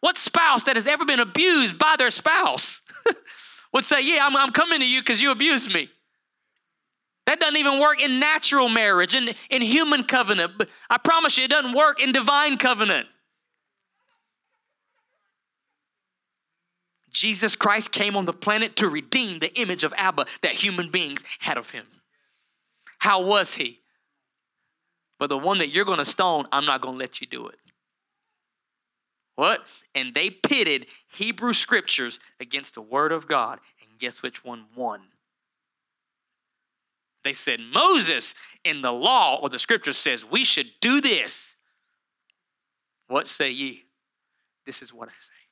What 0.00 0.16
spouse 0.16 0.62
that 0.62 0.76
has 0.76 0.86
ever 0.86 1.04
been 1.04 1.20
abused 1.20 1.78
by 1.78 1.96
their 1.98 2.10
spouse 2.10 2.80
would 3.74 3.84
say, 3.84 4.00
Yeah, 4.00 4.24
I'm, 4.24 4.34
I'm 4.34 4.50
coming 4.50 4.80
to 4.80 4.86
you 4.86 5.02
because 5.02 5.20
you 5.20 5.30
abused 5.30 5.70
me? 5.70 5.90
That 7.26 7.38
doesn't 7.38 7.58
even 7.58 7.78
work 7.78 8.00
in 8.00 8.18
natural 8.18 8.70
marriage 8.70 9.14
in, 9.14 9.34
in 9.50 9.60
human 9.60 10.04
covenant. 10.04 10.52
But 10.56 10.70
I 10.88 10.96
promise 10.96 11.36
you, 11.36 11.44
it 11.44 11.50
doesn't 11.50 11.74
work 11.74 12.02
in 12.02 12.12
divine 12.12 12.56
covenant. 12.56 13.08
Jesus 17.12 17.54
Christ 17.56 17.90
came 17.90 18.16
on 18.16 18.26
the 18.26 18.32
planet 18.32 18.76
to 18.76 18.88
redeem 18.88 19.38
the 19.38 19.54
image 19.58 19.84
of 19.84 19.92
Abba 19.96 20.26
that 20.42 20.52
human 20.52 20.90
beings 20.90 21.22
had 21.40 21.56
of 21.56 21.70
him. 21.70 21.86
How 22.98 23.22
was 23.22 23.54
he? 23.54 23.80
But 25.18 25.28
the 25.28 25.38
one 25.38 25.58
that 25.58 25.70
you're 25.70 25.84
going 25.84 25.98
to 25.98 26.04
stone, 26.04 26.46
I'm 26.52 26.64
not 26.64 26.80
going 26.80 26.94
to 26.94 26.98
let 26.98 27.20
you 27.20 27.26
do 27.26 27.48
it. 27.48 27.58
What? 29.36 29.60
And 29.94 30.14
they 30.14 30.30
pitted 30.30 30.86
Hebrew 31.12 31.52
scriptures 31.52 32.18
against 32.40 32.74
the 32.74 32.82
word 32.82 33.12
of 33.12 33.28
God. 33.28 33.60
And 33.80 33.98
guess 33.98 34.22
which 34.22 34.44
one 34.44 34.66
won? 34.74 35.00
They 37.24 37.32
said, 37.32 37.60
Moses 37.60 38.34
in 38.64 38.82
the 38.82 38.92
law 38.92 39.38
or 39.40 39.48
the 39.48 39.58
scripture 39.58 39.92
says 39.92 40.24
we 40.24 40.44
should 40.44 40.70
do 40.80 41.00
this. 41.00 41.54
What 43.08 43.28
say 43.28 43.50
ye? 43.50 43.84
This 44.66 44.82
is 44.82 44.92
what 44.92 45.08
I 45.08 45.12
say. 45.12 45.47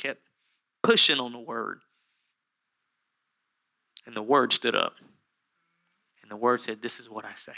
Kept 0.00 0.20
pushing 0.82 1.20
on 1.20 1.32
the 1.32 1.38
word. 1.38 1.80
And 4.06 4.16
the 4.16 4.22
word 4.22 4.52
stood 4.52 4.74
up. 4.74 4.94
And 6.22 6.30
the 6.30 6.36
word 6.36 6.60
said, 6.60 6.82
This 6.82 6.98
is 6.98 7.08
what 7.08 7.24
I 7.24 7.34
say. 7.36 7.52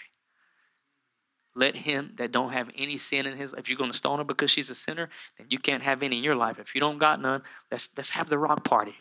Let 1.55 1.77
him 1.77 2.15
that 2.17 2.33
don't 2.33 2.53
have 2.53 2.71
any 2.77 2.99
sin 2.99 3.27
in 3.27 3.37
his 3.37 3.53
if 3.57 3.69
you're 3.69 3.79
going 3.79 3.91
to 3.93 3.97
stone 3.97 4.19
her 4.19 4.25
because 4.25 4.51
she's 4.51 4.71
a 4.71 4.75
sinner, 4.75 5.11
then 5.37 5.49
you 5.51 5.59
can't 5.59 5.83
have 5.83 6.03
any 6.03 6.19
in 6.19 6.25
your 6.25 6.35
life. 6.35 6.59
If 6.59 6.75
you 6.75 6.81
don't 6.81 6.99
got 6.99 7.21
none, 7.21 7.43
let's, 7.71 7.91
let's 7.97 8.11
have 8.11 8.29
the 8.29 8.39
rock 8.39 8.65
party. 8.65 8.95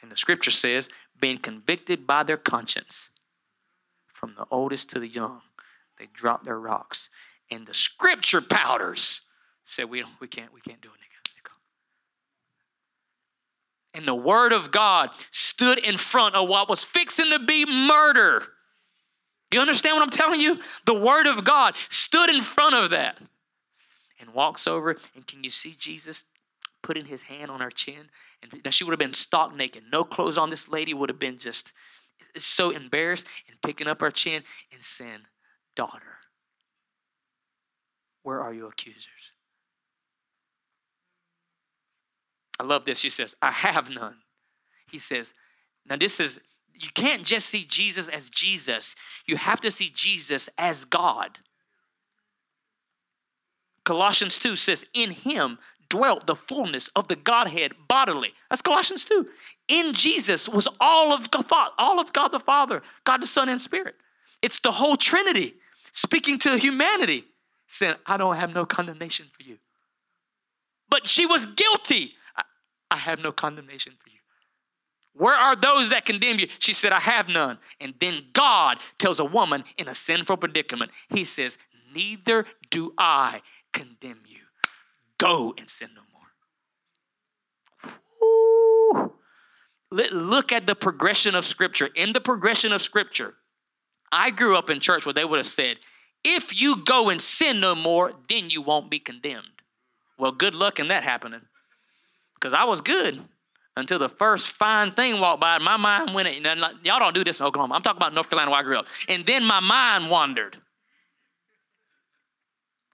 And 0.00 0.12
the 0.12 0.16
scripture 0.16 0.52
says, 0.52 0.88
being 1.20 1.38
convicted 1.38 2.06
by 2.06 2.22
their 2.22 2.36
conscience, 2.36 3.08
from 4.12 4.34
the 4.38 4.46
oldest 4.50 4.90
to 4.90 5.00
the 5.00 5.08
young, 5.08 5.40
they 5.98 6.08
drop 6.12 6.44
their 6.44 6.58
rocks. 6.58 7.08
And 7.50 7.66
the 7.66 7.74
scripture 7.74 8.40
powders 8.40 9.22
said, 9.66 9.90
we, 9.90 10.00
don't, 10.00 10.12
we, 10.20 10.28
can't, 10.28 10.52
we 10.52 10.60
can't 10.60 10.80
do 10.80 10.88
it. 10.88 11.04
And 13.94 14.06
the 14.08 14.14
word 14.14 14.52
of 14.52 14.72
God 14.72 15.10
stood 15.30 15.78
in 15.78 15.96
front 15.96 16.34
of 16.34 16.48
what 16.48 16.68
was 16.68 16.84
fixing 16.84 17.30
to 17.30 17.38
be 17.38 17.64
murder. 17.64 18.42
You 19.52 19.60
understand 19.60 19.96
what 19.96 20.02
I'm 20.02 20.10
telling 20.10 20.40
you? 20.40 20.58
The 20.84 20.94
word 20.94 21.28
of 21.28 21.44
God 21.44 21.76
stood 21.88 22.28
in 22.28 22.42
front 22.42 22.74
of 22.74 22.90
that 22.90 23.18
and 24.18 24.34
walks 24.34 24.66
over. 24.66 24.96
And 25.14 25.24
can 25.24 25.44
you 25.44 25.50
see 25.50 25.76
Jesus 25.78 26.24
putting 26.82 27.06
his 27.06 27.22
hand 27.22 27.52
on 27.52 27.60
her 27.60 27.70
chin? 27.70 28.08
And 28.42 28.60
now 28.64 28.72
she 28.72 28.82
would 28.82 28.90
have 28.90 28.98
been 28.98 29.14
stock 29.14 29.54
naked, 29.54 29.84
no 29.92 30.02
clothes 30.02 30.36
on. 30.36 30.50
This 30.50 30.66
lady 30.66 30.92
would 30.92 31.08
have 31.08 31.20
been 31.20 31.38
just 31.38 31.70
so 32.36 32.70
embarrassed 32.70 33.26
and 33.48 33.62
picking 33.62 33.86
up 33.86 34.00
her 34.00 34.10
chin 34.10 34.42
and 34.72 34.82
saying, 34.82 35.20
Daughter, 35.76 36.18
where 38.24 38.40
are 38.40 38.52
your 38.52 38.70
accusers? 38.70 39.33
I 42.58 42.64
love 42.64 42.84
this. 42.84 42.98
She 42.98 43.10
says, 43.10 43.34
I 43.42 43.50
have 43.50 43.90
none. 43.90 44.16
He 44.90 44.98
says, 44.98 45.32
now 45.88 45.96
this 45.96 46.20
is, 46.20 46.40
you 46.74 46.88
can't 46.94 47.24
just 47.24 47.48
see 47.48 47.64
Jesus 47.64 48.08
as 48.08 48.30
Jesus, 48.30 48.94
you 49.26 49.36
have 49.36 49.60
to 49.60 49.70
see 49.70 49.90
Jesus 49.94 50.48
as 50.56 50.84
God. 50.84 51.38
Colossians 53.84 54.38
2 54.38 54.56
says, 54.56 54.84
In 54.94 55.10
him 55.10 55.58
dwelt 55.88 56.26
the 56.26 56.36
fullness 56.36 56.88
of 56.96 57.08
the 57.08 57.16
Godhead 57.16 57.72
bodily. 57.88 58.32
That's 58.48 58.62
Colossians 58.62 59.04
2. 59.04 59.26
In 59.68 59.92
Jesus 59.92 60.48
was 60.48 60.66
all 60.80 61.12
of 61.12 61.30
God, 61.30 61.70
all 61.78 62.00
of 62.00 62.12
God 62.12 62.28
the 62.28 62.40
Father, 62.40 62.82
God 63.04 63.22
the 63.22 63.26
Son, 63.26 63.48
and 63.48 63.60
Spirit. 63.60 63.94
It's 64.42 64.60
the 64.60 64.72
whole 64.72 64.96
Trinity 64.96 65.54
speaking 65.92 66.38
to 66.40 66.58
humanity, 66.58 67.24
saying, 67.68 67.94
I 68.06 68.16
don't 68.16 68.36
have 68.36 68.54
no 68.54 68.66
condemnation 68.66 69.26
for 69.36 69.42
you. 69.42 69.58
But 70.88 71.08
she 71.08 71.26
was 71.26 71.46
guilty. 71.46 72.14
I, 72.90 72.96
have 72.96 73.18
no 73.18 73.32
condemnation 73.32 73.94
for 74.02 74.10
you. 74.10 74.18
Where 75.14 75.34
are 75.34 75.56
those 75.56 75.90
that 75.90 76.04
condemn 76.04 76.38
you? 76.38 76.48
She 76.58 76.72
said, 76.72 76.92
I 76.92 77.00
have 77.00 77.28
none. 77.28 77.58
And 77.80 77.94
then 78.00 78.24
God 78.32 78.78
tells 78.98 79.20
a 79.20 79.24
woman 79.24 79.64
in 79.78 79.88
a 79.88 79.94
sinful 79.94 80.38
predicament, 80.38 80.90
He 81.08 81.24
says, 81.24 81.56
Neither 81.94 82.46
do 82.70 82.92
I 82.98 83.42
condemn 83.72 84.22
you. 84.26 84.40
Go 85.18 85.54
and 85.56 85.70
sin 85.70 85.90
no 85.94 86.00
more. 86.00 86.10
Look 89.90 90.50
at 90.50 90.66
the 90.66 90.74
progression 90.74 91.36
of 91.36 91.46
Scripture. 91.46 91.88
In 91.94 92.12
the 92.12 92.20
progression 92.20 92.72
of 92.72 92.82
Scripture, 92.82 93.34
I 94.10 94.30
grew 94.30 94.56
up 94.56 94.68
in 94.68 94.80
church 94.80 95.06
where 95.06 95.12
they 95.12 95.24
would 95.24 95.38
have 95.38 95.46
said, 95.46 95.78
if 96.24 96.60
you 96.60 96.82
go 96.82 97.10
and 97.10 97.20
sin 97.20 97.60
no 97.60 97.74
more, 97.74 98.14
then 98.28 98.48
you 98.48 98.62
won't 98.62 98.90
be 98.90 98.98
condemned. 98.98 99.46
Well, 100.18 100.32
good 100.32 100.54
luck 100.54 100.80
in 100.80 100.88
that 100.88 101.04
happening. 101.04 101.42
Because 102.44 102.54
I 102.60 102.64
was 102.64 102.82
good 102.82 103.22
until 103.74 103.98
the 103.98 104.10
first 104.10 104.50
fine 104.50 104.92
thing 104.92 105.18
walked 105.18 105.40
by. 105.40 105.56
My 105.56 105.78
mind 105.78 106.14
went, 106.14 106.28
and 106.28 106.62
y'all 106.82 106.98
don't 106.98 107.14
do 107.14 107.24
this 107.24 107.40
in 107.40 107.46
Oklahoma. 107.46 107.74
I'm 107.74 107.80
talking 107.80 107.96
about 107.96 108.12
North 108.12 108.28
Carolina 108.28 108.50
where 108.50 108.60
I 108.60 108.62
grew 108.62 108.76
up. 108.76 108.84
And 109.08 109.24
then 109.24 109.44
my 109.44 109.60
mind 109.60 110.10
wandered. 110.10 110.58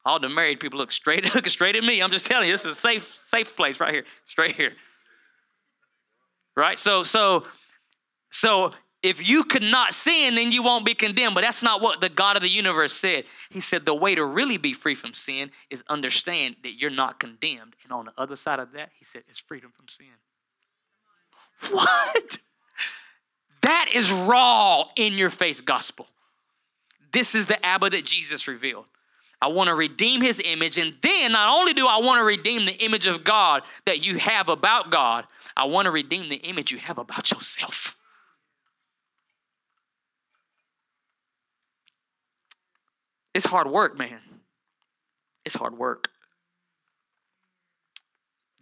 All 0.04 0.20
the 0.20 0.28
married 0.28 0.60
people 0.60 0.78
look 0.78 0.92
straight, 0.92 1.24
looking 1.34 1.50
straight 1.50 1.74
at 1.74 1.82
me. 1.82 2.00
I'm 2.00 2.12
just 2.12 2.26
telling 2.26 2.46
you, 2.46 2.54
this 2.54 2.64
is 2.64 2.76
a 2.76 2.80
safe, 2.80 3.12
safe 3.28 3.56
place 3.56 3.80
right 3.80 3.92
here, 3.92 4.04
straight 4.28 4.54
here. 4.54 4.70
Right? 6.56 6.78
So, 6.78 7.02
so, 7.02 7.42
so 8.30 8.70
if 9.02 9.26
you 9.26 9.44
could 9.44 9.62
not 9.62 9.94
sin, 9.94 10.34
then 10.34 10.52
you 10.52 10.62
won't 10.62 10.84
be 10.84 10.94
condemned. 10.94 11.34
But 11.34 11.42
that's 11.42 11.62
not 11.62 11.80
what 11.80 12.00
the 12.00 12.10
God 12.10 12.36
of 12.36 12.42
the 12.42 12.50
universe 12.50 12.92
said. 12.92 13.24
He 13.48 13.60
said 13.60 13.86
the 13.86 13.94
way 13.94 14.14
to 14.14 14.24
really 14.24 14.58
be 14.58 14.74
free 14.74 14.94
from 14.94 15.14
sin 15.14 15.50
is 15.70 15.82
understand 15.88 16.56
that 16.62 16.72
you're 16.72 16.90
not 16.90 17.18
condemned. 17.18 17.76
And 17.82 17.92
on 17.92 18.06
the 18.06 18.12
other 18.18 18.36
side 18.36 18.58
of 18.58 18.72
that, 18.72 18.90
he 18.98 19.06
said, 19.06 19.22
it's 19.28 19.38
freedom 19.38 19.72
from 19.74 19.86
sin. 19.88 20.06
What? 21.70 22.38
That 23.62 23.88
is 23.94 24.12
raw 24.12 24.84
in 24.96 25.14
your 25.14 25.30
face 25.30 25.60
gospel. 25.60 26.06
This 27.12 27.34
is 27.34 27.46
the 27.46 27.64
Abba 27.64 27.90
that 27.90 28.04
Jesus 28.04 28.46
revealed. 28.46 28.84
I 29.42 29.48
want 29.48 29.68
to 29.68 29.74
redeem 29.74 30.20
his 30.20 30.40
image. 30.44 30.76
And 30.76 30.94
then 31.02 31.32
not 31.32 31.48
only 31.48 31.72
do 31.72 31.86
I 31.86 31.98
want 31.98 32.18
to 32.18 32.24
redeem 32.24 32.66
the 32.66 32.84
image 32.84 33.06
of 33.06 33.24
God 33.24 33.62
that 33.86 34.02
you 34.02 34.18
have 34.18 34.50
about 34.50 34.90
God, 34.90 35.26
I 35.56 35.64
want 35.64 35.86
to 35.86 35.90
redeem 35.90 36.28
the 36.28 36.36
image 36.36 36.70
you 36.70 36.78
have 36.78 36.98
about 36.98 37.30
yourself. 37.30 37.96
It's 43.34 43.46
hard 43.46 43.70
work, 43.70 43.96
man. 43.96 44.20
It's 45.44 45.54
hard 45.54 45.78
work. 45.78 46.08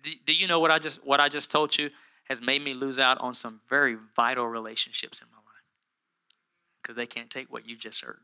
Do, 0.03 0.11
do 0.27 0.33
you 0.33 0.47
know 0.47 0.61
what 0.61 0.71
I 0.71 0.79
just 0.79 1.05
what 1.05 1.21
I 1.21 1.29
just 1.29 1.51
told 1.51 1.77
you 1.77 1.91
has 2.29 2.41
made 2.41 2.63
me 2.63 2.75
lose 2.75 2.99
out 2.99 3.19
on 3.21 3.35
some 3.35 3.61
very 3.69 3.97
vital 4.15 4.47
relationships 4.47 5.21
in 5.21 5.27
my 5.31 5.39
life? 5.39 5.65
Because 6.83 6.97
they 6.97 7.07
can't 7.07 7.31
take 7.31 7.51
what 7.53 7.69
you 7.69 7.77
just 7.77 8.05
heard. 8.05 8.21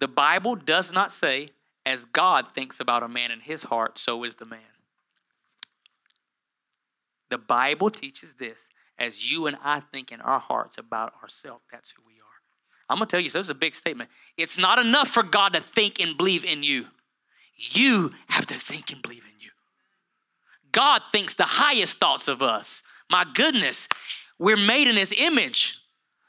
The 0.00 0.08
Bible 0.08 0.54
does 0.54 0.92
not 0.92 1.12
say, 1.12 1.50
as 1.86 2.04
God 2.04 2.48
thinks 2.54 2.78
about 2.78 3.02
a 3.02 3.08
man 3.08 3.30
in 3.30 3.40
his 3.40 3.64
heart, 3.64 3.98
so 3.98 4.22
is 4.24 4.36
the 4.36 4.44
man. 4.44 4.60
The 7.30 7.38
Bible 7.38 7.90
teaches 7.90 8.30
this 8.38 8.58
as 8.98 9.30
you 9.30 9.46
and 9.46 9.56
I 9.62 9.80
think 9.80 10.12
in 10.12 10.20
our 10.20 10.38
hearts 10.38 10.78
about 10.78 11.12
ourselves, 11.22 11.64
that's 11.70 11.90
who 11.90 12.02
we 12.06 12.14
are. 12.14 12.24
I'm 12.88 12.98
going 12.98 13.08
to 13.08 13.10
tell 13.10 13.20
you, 13.20 13.28
so 13.28 13.38
this 13.38 13.46
is 13.46 13.50
a 13.50 13.54
big 13.54 13.74
statement. 13.74 14.10
It's 14.36 14.58
not 14.58 14.78
enough 14.78 15.08
for 15.08 15.22
God 15.22 15.54
to 15.54 15.60
think 15.60 16.00
and 16.00 16.16
believe 16.16 16.44
in 16.44 16.62
you. 16.62 16.86
You 17.56 18.12
have 18.28 18.46
to 18.46 18.58
think 18.58 18.92
and 18.92 19.00
believe 19.00 19.22
in 19.24 19.40
you. 19.40 19.50
God 20.72 21.02
thinks 21.12 21.34
the 21.34 21.44
highest 21.44 21.98
thoughts 21.98 22.28
of 22.28 22.42
us. 22.42 22.82
My 23.10 23.24
goodness, 23.32 23.88
we're 24.38 24.56
made 24.56 24.88
in 24.88 24.96
his 24.96 25.14
image. 25.16 25.78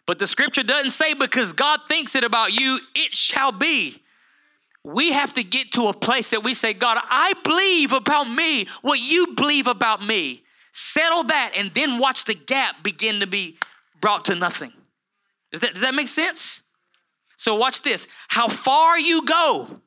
But 0.06 0.20
the 0.20 0.28
scripture 0.28 0.64
doesn't 0.64 0.92
say 0.92 1.14
because 1.14 1.52
God 1.52 1.80
thinks 1.88 2.16
it 2.16 2.24
about 2.24 2.54
you, 2.54 2.80
it 2.94 3.16
shall 3.16 3.52
be. 3.52 4.04
We 4.84 5.14
have 5.14 5.34
to 5.34 5.44
get 5.44 5.72
to 5.74 5.88
a 5.88 5.94
place 5.94 6.30
that 6.30 6.44
we 6.44 6.54
say, 6.54 6.74
God, 6.74 7.00
I 7.10 7.34
believe 7.44 7.92
about 7.92 8.30
me 8.30 8.68
what 8.84 9.00
you 9.00 9.34
believe 9.36 9.66
about 9.66 10.06
me. 10.06 10.44
Settle 10.76 11.24
that 11.26 11.54
and 11.56 11.72
then 11.74 11.98
watch 11.98 12.26
the 12.26 12.36
gap 12.36 12.84
begin 12.84 13.22
to 13.22 13.28
be 13.28 13.58
brought 14.02 14.26
to 14.26 14.36
nothing. 14.36 14.74
Does 15.52 15.62
that, 15.62 15.74
does 15.74 15.82
that 15.82 15.96
make 15.96 16.10
sense? 16.10 16.60
So, 17.38 17.56
watch 17.56 17.82
this. 17.82 18.06
How 18.28 18.48
far 18.48 19.00
you 19.00 19.26
go 19.26 19.82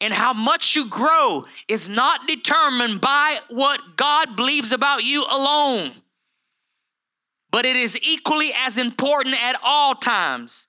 and 0.00 0.12
how 0.12 0.32
much 0.32 0.76
you 0.76 0.88
grow 0.88 1.46
is 1.68 1.88
not 1.88 2.26
determined 2.26 3.00
by 3.00 3.38
what 3.48 3.96
God 3.96 4.36
believes 4.36 4.72
about 4.72 5.04
you 5.04 5.24
alone 5.28 6.02
but 7.50 7.64
it 7.64 7.76
is 7.76 7.96
equally 8.02 8.52
as 8.52 8.78
important 8.78 9.34
at 9.42 9.56
all 9.62 9.94
times 9.94 10.66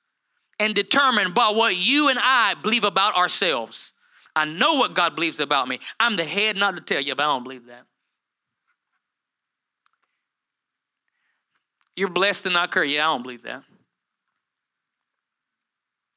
and 0.60 0.74
determined 0.74 1.34
by 1.34 1.50
what 1.50 1.76
you 1.76 2.10
and 2.10 2.20
I 2.20 2.54
believe 2.56 2.84
about 2.84 3.16
ourselves. 3.16 3.92
I 4.36 4.46
know 4.46 4.76
what 4.76 4.94
God 4.94 5.16
believes 5.16 5.40
about 5.40 5.68
me. 5.68 5.80
I'm 6.00 6.16
the 6.16 6.26
head 6.26 6.56
not 6.56 6.76
to 6.76 6.82
tell 6.82 7.02
you, 7.02 7.16
but 7.16 7.24
I 7.24 7.28
don't 7.28 7.44
believe 7.44 7.66
that. 7.66 7.86
You're 12.00 12.10
blessed 12.10 12.46
and 12.46 12.54
not 12.54 12.72
cursed. 12.72 12.92
Yeah, 12.92 13.10
I 13.10 13.14
don't 13.14 13.24
believe 13.24 13.44
that. 13.44 13.62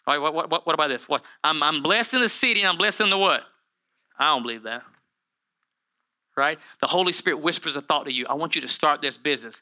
All 0.07 0.15
right, 0.15 0.19
what, 0.19 0.49
what, 0.49 0.65
what 0.65 0.75
about 0.75 0.89
this? 0.89 1.09
What? 1.09 1.23
I'm, 1.43 1.61
I'm 1.61 1.83
blessed 1.83 2.15
in 2.15 2.21
the 2.21 2.29
city 2.29 2.61
and 2.61 2.69
I'm 2.69 2.77
blessed 2.77 3.01
in 3.01 3.11
the 3.11 3.19
what? 3.19 3.43
I 4.17 4.27
don't 4.27 4.43
believe 4.43 4.63
that. 4.63 4.83
Right? 6.37 6.59
The 6.81 6.87
Holy 6.87 7.13
Spirit 7.13 7.43
whispers 7.43 7.75
a 7.75 7.81
thought 7.81 8.05
to 8.05 8.13
you. 8.13 8.27
I 8.29 8.35
want 8.35 8.55
you 8.55 8.61
to 8.61 8.69
start 8.69 9.03
this 9.03 9.17
business. 9.17 9.61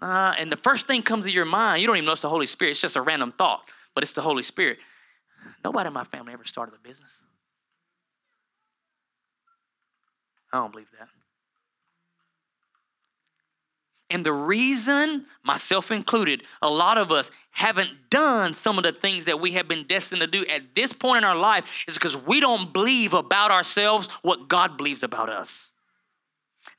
Uh, 0.00 0.32
and 0.38 0.50
the 0.50 0.56
first 0.56 0.86
thing 0.86 1.02
comes 1.02 1.26
to 1.26 1.30
your 1.30 1.44
mind, 1.44 1.82
you 1.82 1.86
don't 1.86 1.96
even 1.96 2.06
know 2.06 2.12
it's 2.12 2.22
the 2.22 2.28
Holy 2.30 2.46
Spirit. 2.46 2.72
It's 2.72 2.80
just 2.80 2.96
a 2.96 3.02
random 3.02 3.34
thought, 3.36 3.60
but 3.94 4.02
it's 4.02 4.14
the 4.14 4.22
Holy 4.22 4.42
Spirit. 4.42 4.78
Nobody 5.62 5.88
in 5.88 5.92
my 5.92 6.04
family 6.04 6.32
ever 6.32 6.44
started 6.46 6.74
a 6.74 6.88
business. 6.88 7.10
I 10.54 10.56
don't 10.56 10.72
believe 10.72 10.88
that. 10.98 11.08
And 14.10 14.26
the 14.26 14.32
reason, 14.32 15.26
myself 15.44 15.90
included, 15.90 16.42
a 16.60 16.68
lot 16.68 16.98
of 16.98 17.12
us 17.12 17.30
haven't 17.52 18.10
done 18.10 18.54
some 18.54 18.76
of 18.76 18.84
the 18.84 18.92
things 18.92 19.24
that 19.26 19.40
we 19.40 19.52
have 19.52 19.68
been 19.68 19.86
destined 19.86 20.20
to 20.20 20.26
do 20.26 20.44
at 20.46 20.74
this 20.74 20.92
point 20.92 21.18
in 21.18 21.24
our 21.24 21.36
life 21.36 21.64
is 21.86 21.94
because 21.94 22.16
we 22.16 22.40
don't 22.40 22.72
believe 22.72 23.14
about 23.14 23.50
ourselves 23.50 24.08
what 24.22 24.48
God 24.48 24.76
believes 24.76 25.02
about 25.02 25.28
us 25.28 25.70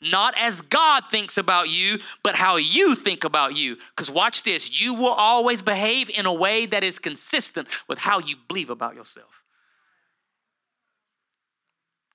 not 0.02 0.34
as 0.38 0.60
God 0.62 1.04
thinks 1.12 1.38
about 1.38 1.70
you, 1.70 2.00
but 2.24 2.36
how 2.36 2.56
you 2.56 2.96
think 2.96 3.24
about 3.24 3.56
you. 3.56 3.78
Because 3.96 4.10
watch 4.10 4.44
this, 4.44 4.82
you 4.82 4.94
will 4.94 5.12
always 5.12 5.62
behave 5.62 6.10
in 6.10 6.26
a 6.26 6.34
way 6.34 6.66
that 6.66 6.84
is 6.84 6.98
consistent 6.98 7.68
with 7.88 8.00
how 8.00 8.20
you 8.20 8.36
believe 8.48 8.70
about 8.70 8.96
yourself. 8.96 9.44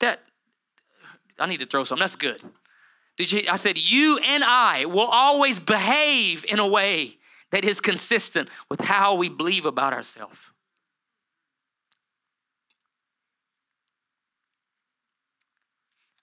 That, 0.00 0.20
I 1.38 1.46
need 1.46 1.60
to 1.60 1.66
throw 1.66 1.84
some. 1.84 2.00
That's 2.00 2.16
good. 2.16 2.42
I 3.18 3.56
said, 3.56 3.78
you 3.78 4.18
and 4.18 4.44
I 4.44 4.84
will 4.84 5.06
always 5.06 5.58
behave 5.58 6.44
in 6.46 6.58
a 6.58 6.66
way 6.66 7.16
that 7.50 7.64
is 7.64 7.80
consistent 7.80 8.48
with 8.68 8.80
how 8.80 9.14
we 9.14 9.28
believe 9.28 9.64
about 9.64 9.92
ourselves. 9.92 10.36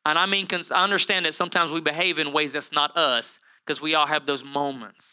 And 0.06 0.20
I 0.20 0.26
mean, 0.26 0.48
I 0.70 0.84
understand 0.84 1.26
that 1.26 1.34
sometimes 1.34 1.72
we 1.72 1.80
behave 1.80 2.20
in 2.20 2.34
ways 2.34 2.54
that's 2.54 2.72
not 2.72 2.96
us 2.98 3.40
because 3.66 3.82
we 3.82 3.96
all 3.96 4.06
have 4.06 4.26
those 4.26 4.44
moments, 4.44 5.06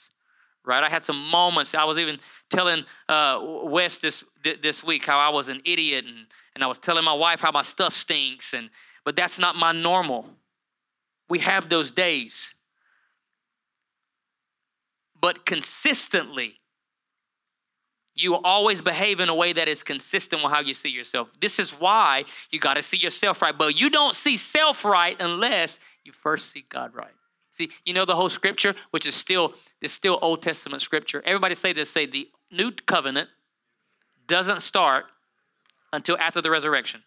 right? 0.65 0.83
I 0.83 0.89
had 0.89 1.05
some 1.05 1.31
moments. 1.31 1.75
I 1.75 1.85
was 1.85 1.97
even 1.97 2.19
telling 2.51 2.85
uh, 3.09 3.39
Wes 3.41 3.99
this 3.99 4.25
this 4.63 4.83
week 4.83 5.07
how 5.07 5.19
I 5.19 5.29
was 5.29 5.49
an 5.49 5.63
idiot, 5.65 6.05
and, 6.07 6.27
and 6.55 6.65
I 6.65 6.67
was 6.67 6.79
telling 6.79 7.05
my 7.05 7.13
wife 7.13 7.41
how 7.41 7.53
my 7.53 7.63
stuff 7.63 7.95
stinks, 7.97 8.53
and 8.53 8.69
but 9.05 9.15
that's 9.15 9.39
not 9.39 9.55
my 9.55 9.71
normal. 9.71 10.27
We 11.31 11.39
have 11.39 11.69
those 11.69 11.91
days, 11.91 12.49
but 15.19 15.47
consistently, 15.47 16.55
you 18.17 18.35
always 18.35 18.83
behave 18.83 19.21
in 19.21 19.29
a 19.29 19.35
way 19.35 19.53
that 19.53 19.69
is 19.69 19.83
consistent 19.83 20.43
with 20.43 20.53
how 20.53 20.61
you 20.61 20.75
see 20.75 20.89
yourself. 20.89 21.29
This 21.41 21.59
is 21.59 21.71
why 21.71 22.25
you 22.51 22.59
got 22.59 22.75
to 22.75 22.83
see 22.83 22.97
yourself 22.97 23.41
right. 23.41 23.57
But 23.57 23.81
you 23.81 23.89
don't 23.89 24.17
see 24.17 24.37
self 24.37 24.85
right 24.85 25.17
unless 25.21 25.79
you 26.05 26.13
first 26.13 26.51
see 26.51 26.65
God 26.69 26.95
right. 26.95 27.15
See, 27.57 27.71
you 27.85 27.95
know 27.95 28.05
the 28.05 28.17
whole 28.17 28.29
scripture, 28.29 28.75
which 28.91 29.07
is 29.07 29.15
still 29.15 29.55
is 29.81 29.93
still 29.93 30.19
Old 30.21 30.43
Testament 30.43 30.83
scripture. 30.83 31.23
Everybody 31.25 31.55
say 31.55 31.73
this: 31.73 31.91
say 31.91 32.07
the 32.07 32.29
new 32.51 32.73
covenant 32.73 33.29
doesn't 34.27 34.63
start 34.63 35.07
until 35.93 36.19
after 36.19 36.43
the 36.43 36.51
resurrection. 36.51 37.03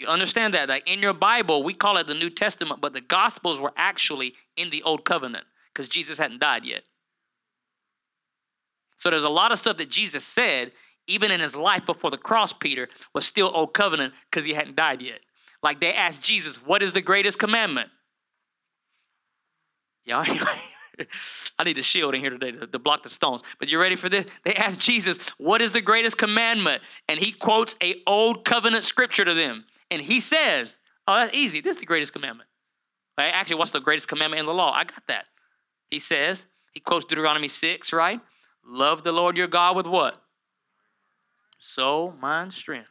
You 0.00 0.06
understand 0.06 0.54
that? 0.54 0.68
That 0.68 0.82
in 0.86 1.00
your 1.00 1.12
Bible, 1.12 1.62
we 1.62 1.74
call 1.74 1.98
it 1.98 2.06
the 2.06 2.14
New 2.14 2.30
Testament, 2.30 2.80
but 2.80 2.94
the 2.94 3.02
Gospels 3.02 3.60
were 3.60 3.74
actually 3.76 4.32
in 4.56 4.70
the 4.70 4.82
Old 4.82 5.04
Covenant 5.04 5.44
because 5.72 5.90
Jesus 5.90 6.16
hadn't 6.16 6.40
died 6.40 6.64
yet. 6.64 6.84
So 8.96 9.10
there's 9.10 9.24
a 9.24 9.28
lot 9.28 9.52
of 9.52 9.58
stuff 9.58 9.76
that 9.76 9.90
Jesus 9.90 10.24
said, 10.24 10.72
even 11.06 11.30
in 11.30 11.40
his 11.40 11.54
life 11.54 11.84
before 11.84 12.10
the 12.10 12.16
cross, 12.16 12.54
Peter, 12.54 12.88
was 13.14 13.26
still 13.26 13.50
old 13.54 13.74
covenant 13.74 14.14
because 14.30 14.46
he 14.46 14.54
hadn't 14.54 14.74
died 14.74 15.02
yet. 15.02 15.20
Like 15.62 15.80
they 15.80 15.92
asked 15.92 16.22
Jesus, 16.22 16.56
What 16.56 16.82
is 16.82 16.92
the 16.92 17.02
greatest 17.02 17.38
commandment? 17.38 17.90
Yeah, 20.06 20.24
I 21.58 21.64
need 21.64 21.76
a 21.76 21.82
shield 21.82 22.14
in 22.14 22.22
here 22.22 22.30
today 22.30 22.52
to, 22.52 22.66
to, 22.66 22.78
block 22.78 23.02
the 23.02 23.10
stones. 23.10 23.42
But 23.58 23.70
you 23.70 23.78
ready 23.78 23.96
for 23.96 24.08
this? 24.08 24.24
They 24.44 24.54
asked 24.54 24.80
Jesus, 24.80 25.18
What 25.36 25.60
is 25.60 25.72
the 25.72 25.82
greatest 25.82 26.16
commandment? 26.16 26.82
And 27.06 27.20
he 27.20 27.32
quotes 27.32 27.76
a 27.82 27.96
old 28.06 28.46
covenant 28.46 28.84
scripture 28.86 29.26
to 29.26 29.34
them. 29.34 29.66
And 29.90 30.00
he 30.00 30.20
says, 30.20 30.76
Oh, 31.06 31.14
that's 31.14 31.34
easy. 31.34 31.60
This 31.60 31.76
is 31.76 31.80
the 31.80 31.86
greatest 31.86 32.12
commandment. 32.12 32.48
Right? 33.18 33.32
Actually, 33.34 33.56
what's 33.56 33.72
the 33.72 33.80
greatest 33.80 34.08
commandment 34.08 34.40
in 34.40 34.46
the 34.46 34.54
law? 34.54 34.72
I 34.72 34.84
got 34.84 35.02
that. 35.08 35.24
He 35.90 35.98
says, 35.98 36.46
he 36.72 36.80
quotes 36.80 37.04
Deuteronomy 37.04 37.48
6, 37.48 37.92
right? 37.92 38.20
Love 38.64 39.02
the 39.02 39.12
Lord 39.12 39.36
your 39.36 39.48
God 39.48 39.76
with 39.76 39.86
what? 39.86 40.22
Soul, 41.58 42.14
mind, 42.20 42.54
strength. 42.54 42.88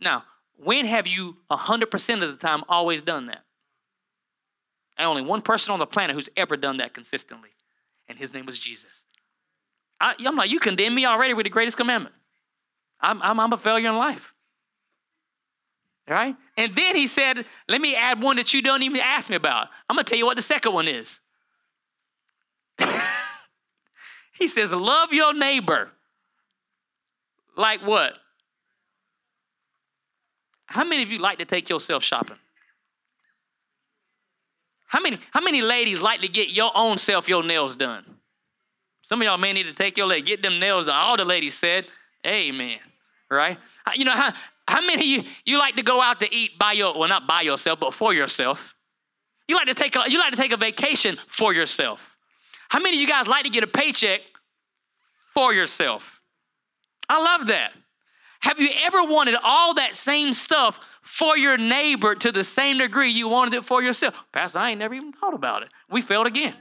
Now, 0.00 0.24
when 0.58 0.84
have 0.86 1.06
you 1.06 1.36
100% 1.50 2.22
of 2.22 2.30
the 2.30 2.36
time 2.36 2.64
always 2.68 3.02
done 3.02 3.26
that? 3.26 3.44
And 4.98 5.06
only 5.06 5.22
one 5.22 5.42
person 5.42 5.72
on 5.72 5.78
the 5.78 5.86
planet 5.86 6.16
who's 6.16 6.28
ever 6.36 6.56
done 6.56 6.78
that 6.78 6.94
consistently, 6.94 7.50
and 8.08 8.18
his 8.18 8.32
name 8.32 8.46
was 8.46 8.58
Jesus. 8.58 8.90
I, 10.00 10.14
am 10.24 10.36
like, 10.36 10.50
you 10.50 10.58
condemn 10.58 10.94
me 10.94 11.06
already 11.06 11.34
with 11.34 11.44
the 11.44 11.50
greatest 11.50 11.76
commandment. 11.76 12.14
I'm, 13.00 13.22
I'm, 13.22 13.38
I'm 13.38 13.52
a 13.52 13.58
failure 13.58 13.88
in 13.88 13.96
life. 13.96 14.34
Right? 16.08 16.36
And 16.56 16.74
then 16.76 16.94
he 16.94 17.08
said, 17.08 17.44
let 17.68 17.80
me 17.80 17.96
add 17.96 18.22
one 18.22 18.36
that 18.36 18.54
you 18.54 18.62
don't 18.62 18.82
even 18.82 19.00
ask 19.00 19.28
me 19.28 19.36
about. 19.36 19.68
I'm 19.90 19.96
going 19.96 20.04
to 20.04 20.08
tell 20.08 20.18
you 20.18 20.26
what 20.26 20.36
the 20.36 20.42
second 20.42 20.72
one 20.72 20.86
is. 20.86 21.18
He 24.38 24.48
says, 24.48 24.72
Love 24.72 25.12
your 25.12 25.32
neighbor. 25.32 25.90
Like 27.56 27.80
what? 27.80 28.14
How 30.66 30.84
many 30.84 31.02
of 31.02 31.10
you 31.10 31.18
like 31.18 31.38
to 31.38 31.44
take 31.44 31.68
yourself 31.68 32.02
shopping? 32.02 32.36
How 34.88 35.00
many, 35.00 35.18
how 35.32 35.40
many 35.40 35.62
ladies 35.62 36.00
like 36.00 36.20
to 36.20 36.28
get 36.28 36.50
your 36.50 36.70
own 36.74 36.98
self 36.98 37.28
your 37.28 37.42
nails 37.42 37.76
done? 37.76 38.04
Some 39.02 39.22
of 39.22 39.26
y'all 39.26 39.38
may 39.38 39.52
need 39.52 39.66
to 39.66 39.72
take 39.72 39.96
your 39.96 40.06
leg, 40.06 40.26
get 40.26 40.42
them 40.42 40.58
nails 40.58 40.86
done. 40.86 40.96
All 40.96 41.16
the 41.16 41.24
ladies 41.24 41.56
said, 41.56 41.86
Amen. 42.26 42.78
Right? 43.30 43.58
You 43.94 44.04
know, 44.04 44.12
how, 44.12 44.32
how 44.68 44.80
many 44.80 44.94
of 44.94 45.06
you, 45.24 45.30
you 45.44 45.58
like 45.58 45.76
to 45.76 45.82
go 45.82 46.00
out 46.00 46.20
to 46.20 46.34
eat 46.34 46.58
by 46.58 46.72
your, 46.72 46.98
well, 46.98 47.08
not 47.08 47.26
by 47.26 47.42
yourself, 47.42 47.80
but 47.80 47.94
for 47.94 48.12
yourself? 48.12 48.74
You 49.48 49.54
like 49.54 49.66
to 49.68 49.74
take 49.74 49.94
a, 49.94 50.04
you 50.08 50.18
like 50.18 50.32
to 50.32 50.36
take 50.36 50.52
a 50.52 50.56
vacation 50.56 51.18
for 51.28 51.54
yourself. 51.54 52.00
How 52.68 52.80
many 52.80 52.96
of 52.96 53.00
you 53.00 53.06
guys 53.06 53.28
like 53.28 53.44
to 53.44 53.50
get 53.50 53.62
a 53.62 53.68
paycheck 53.68 54.20
for 55.34 55.54
yourself? 55.54 56.20
I 57.08 57.22
love 57.22 57.46
that. 57.46 57.72
Have 58.40 58.58
you 58.58 58.70
ever 58.84 59.04
wanted 59.04 59.36
all 59.42 59.74
that 59.74 59.94
same 59.94 60.32
stuff 60.32 60.80
for 61.02 61.38
your 61.38 61.56
neighbor 61.56 62.14
to 62.16 62.32
the 62.32 62.42
same 62.42 62.78
degree 62.78 63.10
you 63.10 63.28
wanted 63.28 63.54
it 63.54 63.64
for 63.64 63.82
yourself? 63.82 64.14
Pastor, 64.32 64.58
I 64.58 64.70
ain't 64.70 64.80
never 64.80 64.94
even 64.94 65.12
thought 65.12 65.34
about 65.34 65.62
it. 65.62 65.68
We 65.90 66.02
failed 66.02 66.26
again. 66.26 66.54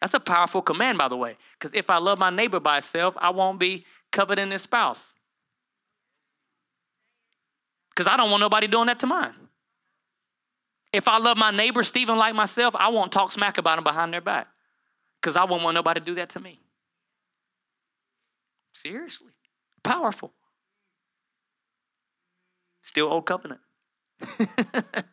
That's 0.00 0.14
a 0.14 0.20
powerful 0.20 0.62
command, 0.62 0.98
by 0.98 1.08
the 1.08 1.16
way, 1.16 1.36
because 1.58 1.74
if 1.74 1.90
I 1.90 1.98
love 1.98 2.18
my 2.18 2.30
neighbor 2.30 2.60
by 2.60 2.78
itself, 2.78 3.14
I 3.18 3.30
won't 3.30 3.58
be 3.58 3.84
coveting 4.12 4.50
his 4.50 4.62
spouse. 4.62 5.00
Because 7.98 8.12
I 8.12 8.16
don't 8.16 8.30
want 8.30 8.42
nobody 8.42 8.68
doing 8.68 8.86
that 8.86 9.00
to 9.00 9.08
mine. 9.08 9.34
If 10.92 11.08
I 11.08 11.18
love 11.18 11.36
my 11.36 11.50
neighbor, 11.50 11.82
Stephen, 11.82 12.16
like 12.16 12.32
myself, 12.32 12.76
I 12.78 12.90
won't 12.90 13.10
talk 13.10 13.32
smack 13.32 13.58
about 13.58 13.76
him 13.76 13.82
behind 13.82 14.12
their 14.12 14.20
back 14.20 14.46
because 15.20 15.34
I 15.34 15.42
won't 15.42 15.64
want 15.64 15.74
nobody 15.74 15.98
to 15.98 16.06
do 16.06 16.14
that 16.14 16.30
to 16.30 16.40
me. 16.40 16.60
Seriously. 18.72 19.32
Powerful. 19.82 20.32
Still 22.84 23.08
old 23.12 23.26
covenant. 23.26 23.62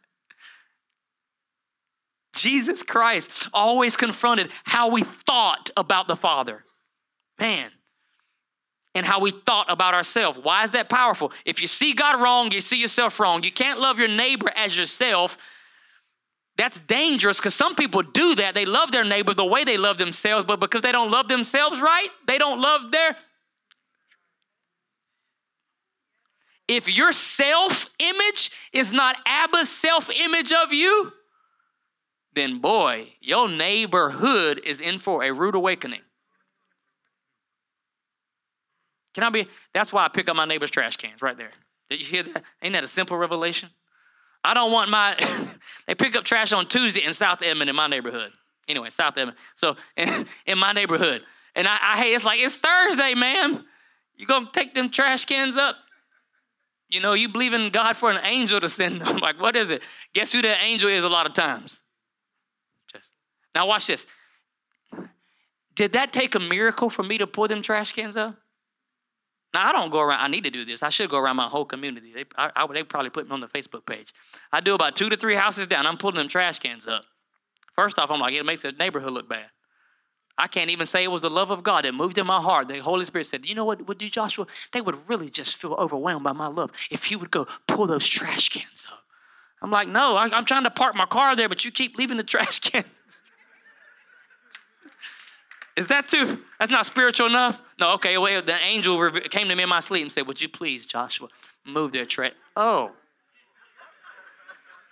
Jesus 2.36 2.84
Christ 2.84 3.32
always 3.52 3.98
confronted 3.98 4.52
how 4.64 4.90
we 4.90 5.02
thought 5.26 5.72
about 5.76 6.06
the 6.06 6.16
Father. 6.16 6.66
Man. 7.40 7.72
And 8.96 9.06
how 9.06 9.20
we 9.20 9.32
thought 9.32 9.70
about 9.70 9.94
ourselves. 9.94 10.40
Why 10.42 10.64
is 10.64 10.72
that 10.72 10.90
powerful? 10.90 11.32
If 11.44 11.62
you 11.62 11.68
see 11.68 11.94
God 11.94 12.22
wrong, 12.22 12.52
you 12.52 12.62
see 12.62 12.78
yourself 12.78 13.20
wrong. 13.20 13.44
You 13.44 13.52
can't 13.52 13.80
love 13.80 14.00
your 14.00 14.08
neighbor 14.08 14.50
as 14.56 14.76
yourself 14.76 15.38
that's 16.58 16.80
dangerous 16.82 17.38
because 17.38 17.54
some 17.54 17.76
people 17.76 18.02
do 18.02 18.36
that. 18.36 18.54
They 18.56 18.66
love 18.66 18.92
their 18.92 19.04
neighbor 19.04 19.34
the 19.34 19.46
way 19.46 19.64
they 19.64 19.78
love 19.78 19.98
themselves, 19.98 20.46
but 20.46 20.60
because 20.60 20.82
they 20.82 20.92
don't 20.92 21.12
love 21.12 21.28
themselves 21.28 21.82
right, 21.82 22.08
they 22.28 22.38
don't 22.38 22.62
love 22.62 22.92
their. 22.92 23.18
If 26.68 26.96
your 26.96 27.12
self 27.12 27.88
image 28.00 28.52
is 28.72 28.92
not 28.92 29.18
Abba's 29.26 29.70
self 29.70 30.10
image 30.10 30.52
of 30.54 30.72
you, 30.72 31.12
then 32.34 32.60
boy, 32.60 33.10
your 33.20 33.50
neighborhood 33.50 34.62
is 34.66 34.80
in 34.80 35.00
for 35.00 35.24
a 35.24 35.32
rude 35.32 35.56
awakening. 35.56 36.02
Can 39.16 39.24
I 39.24 39.30
be? 39.30 39.48
That's 39.74 39.94
why 39.94 40.04
I 40.04 40.10
pick 40.10 40.28
up 40.28 40.36
my 40.36 40.46
neighbor's 40.46 40.70
trash 40.70 40.98
cans 40.98 41.22
right 41.22 41.38
there. 41.38 41.52
Did 41.90 42.02
you 42.02 42.06
hear 42.06 42.24
that? 42.24 42.44
Ain't 42.62 42.74
that 42.74 42.84
a 42.84 42.88
simple 42.88 43.16
revelation? 43.16 43.70
I 44.44 44.54
don't 44.54 44.74
want 44.74 44.92
my, 44.92 45.16
they 45.88 45.96
pick 45.96 46.16
up 46.18 46.26
trash 46.26 46.52
on 46.52 46.68
Tuesday 46.68 47.02
in 47.02 47.14
South 47.14 47.42
Edmond 47.42 47.70
in 47.70 47.78
my 47.78 47.88
neighborhood. 47.88 48.34
Anyway, 48.68 48.90
South 48.90 49.18
Edmond. 49.18 49.38
So 49.56 49.78
in, 49.98 50.28
in 50.46 50.58
my 50.58 50.74
neighborhood. 50.74 51.22
And 51.56 51.66
I, 51.66 51.78
I, 51.82 51.98
hey, 51.98 52.14
it's 52.14 52.26
like, 52.26 52.42
it's 52.42 52.58
Thursday, 52.58 53.16
man. 53.16 53.64
You 54.18 54.28
gonna 54.28 54.50
take 54.52 54.76
them 54.76 54.92
trash 54.92 55.24
cans 55.24 55.56
up? 55.56 55.78
You 56.90 57.00
know, 57.00 57.14
you 57.14 57.30
believe 57.30 57.54
in 57.54 57.70
God 57.70 57.96
for 57.96 58.12
an 58.12 58.20
angel 58.24 58.60
to 58.60 58.68
send 58.68 59.00
them. 59.00 59.18
like, 59.22 59.40
what 59.40 59.56
is 59.56 59.70
it? 59.70 59.82
Guess 60.14 60.34
who 60.34 60.42
that 60.42 60.62
angel 60.62 60.90
is 60.90 61.06
a 61.06 61.10
lot 61.10 61.26
of 61.26 61.34
times? 61.34 61.80
Just 62.92 63.08
now 63.56 63.66
watch 63.66 63.88
this. 63.88 64.06
Did 65.74 65.94
that 65.94 66.12
take 66.12 66.36
a 66.36 66.40
miracle 66.40 66.90
for 66.90 67.04
me 67.04 67.18
to 67.18 67.28
pull 67.28 67.48
them 67.48 67.62
trash 67.62 67.94
cans 67.94 68.18
up? 68.18 68.36
Now, 69.56 69.70
I 69.70 69.72
don't 69.72 69.90
go 69.90 70.02
around, 70.02 70.20
I 70.20 70.28
need 70.28 70.44
to 70.44 70.50
do 70.50 70.66
this. 70.66 70.84
I 70.84 70.90
should 70.90 71.10
go 71.10 71.18
around 71.18 71.38
my 71.38 71.48
whole 71.48 71.64
community. 71.64 72.12
They, 72.14 72.26
I, 72.36 72.52
I, 72.58 72.68
they 72.74 72.84
probably 72.84 73.10
put 73.10 73.26
me 73.26 73.32
on 73.32 73.40
the 73.40 73.48
Facebook 73.48 73.86
page. 73.86 74.14
I 74.52 74.60
do 74.60 74.76
about 74.76 74.98
two 74.98 75.08
to 75.08 75.16
three 75.16 75.36
houses 75.36 75.66
down. 75.66 75.88
I'm 75.88 75.98
pulling 75.98 76.18
them 76.18 76.28
trash 76.28 76.60
cans 76.60 76.86
up. 76.86 77.06
First 77.74 77.98
off, 77.98 78.12
I'm 78.12 78.20
like, 78.20 78.34
it 78.34 78.44
makes 78.44 78.64
the 78.64 78.74
neighborhood 78.74 79.14
look 79.14 79.30
bad. 79.30 79.46
I 80.38 80.48
can't 80.48 80.70
even 80.72 80.86
say 80.86 81.06
it 81.06 81.08
was 81.08 81.22
the 81.22 81.30
love 81.30 81.52
of 81.52 81.64
God 81.64 81.86
that 81.86 81.94
moved 81.94 82.18
in 82.18 82.28
my 82.28 82.42
heart. 82.42 82.68
The 82.68 82.80
Holy 82.80 83.06
Spirit 83.06 83.28
said, 83.28 83.46
You 83.46 83.56
know 83.56 83.64
what 83.64 83.88
would 83.88 83.98
do, 83.98 84.10
Joshua? 84.10 84.46
They 84.74 84.82
would 84.82 85.08
really 85.08 85.30
just 85.30 85.56
feel 85.56 85.72
overwhelmed 85.76 86.26
by 86.26 86.34
my 86.34 86.48
love 86.48 86.72
if 86.92 87.10
you 87.10 87.18
would 87.18 87.32
go 87.32 87.48
pull 87.66 87.88
those 87.88 88.06
trash 88.06 88.50
cans 88.50 88.86
up. 88.92 89.00
I'm 89.62 89.72
like, 89.72 89.88
No, 89.88 90.18
I, 90.18 90.26
I'm 90.38 90.44
trying 90.44 90.66
to 90.66 90.70
park 90.70 90.96
my 90.96 91.06
car 91.06 91.38
there, 91.38 91.48
but 91.48 91.64
you 91.64 91.72
keep 91.72 91.98
leaving 91.98 92.18
the 92.18 92.24
trash 92.24 92.60
cans. 92.72 92.88
Is 95.78 95.88
that 95.88 96.10
too? 96.10 96.40
That's 96.60 96.72
not 96.72 96.86
spiritual 96.86 97.28
enough? 97.28 97.62
No, 97.80 97.94
okay. 97.94 98.18
Well, 98.18 98.42
the 98.42 98.56
angel 98.56 99.12
came 99.30 99.50
to 99.50 99.56
me 99.56 99.64
in 99.64 99.70
my 99.70 99.82
sleep 99.82 100.04
and 100.04 100.12
said, 100.12 100.28
Would 100.28 100.42
you 100.42 100.50
please, 100.50 100.86
Joshua, 100.86 101.28
move 101.66 101.92
their 101.92 102.06
trash? 102.06 102.34
Oh. 102.56 102.92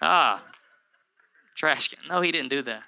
Ah. 0.01 0.43
Trash 1.55 1.89
can. 1.89 1.99
No, 2.09 2.21
he 2.21 2.31
didn't 2.31 2.49
do 2.49 2.61
that. 2.63 2.83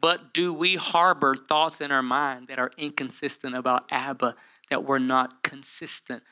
But 0.00 0.32
do 0.32 0.52
we 0.52 0.76
harbor 0.76 1.34
thoughts 1.34 1.80
in 1.80 1.90
our 1.90 2.02
mind 2.02 2.48
that 2.48 2.58
are 2.58 2.70
inconsistent 2.78 3.54
about 3.54 3.84
Abba, 3.90 4.34
that 4.70 4.84
we're 4.84 4.98
not 4.98 5.42
consistent 5.42 6.22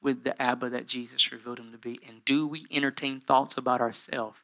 with 0.00 0.24
the 0.24 0.40
Abba 0.40 0.70
that 0.70 0.86
Jesus 0.86 1.30
revealed 1.30 1.58
him 1.58 1.72
to 1.72 1.78
be? 1.78 1.98
And 2.08 2.24
do 2.24 2.46
we 2.46 2.66
entertain 2.70 3.20
thoughts 3.20 3.54
about 3.56 3.80
ourselves 3.80 4.38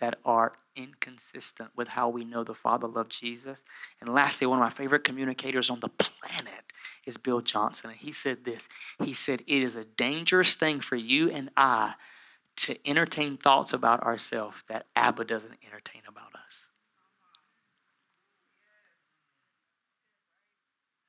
that 0.00 0.18
are 0.24 0.52
inconsistent 0.82 1.70
with 1.76 1.88
how 1.88 2.08
we 2.08 2.24
know 2.24 2.44
the 2.44 2.54
Father 2.54 2.86
loved 2.86 3.12
Jesus? 3.12 3.58
And 4.00 4.12
lastly, 4.12 4.46
one 4.46 4.58
of 4.58 4.64
my 4.64 4.70
favorite 4.70 5.04
communicators 5.04 5.70
on 5.70 5.80
the 5.80 5.88
planet 5.88 6.64
is 7.06 7.16
Bill 7.16 7.40
Johnson. 7.40 7.90
And 7.90 7.98
he 7.98 8.12
said 8.12 8.44
this 8.44 8.68
He 9.02 9.14
said, 9.14 9.42
It 9.46 9.62
is 9.62 9.76
a 9.76 9.84
dangerous 9.84 10.54
thing 10.54 10.80
for 10.80 10.96
you 10.96 11.30
and 11.30 11.50
I 11.56 11.94
to 12.58 12.76
entertain 12.88 13.36
thoughts 13.36 13.72
about 13.72 14.02
ourselves 14.02 14.56
that 14.68 14.86
Abba 14.94 15.24
doesn't 15.24 15.54
entertain 15.66 16.02
about 16.08 16.34
us. 16.34 16.56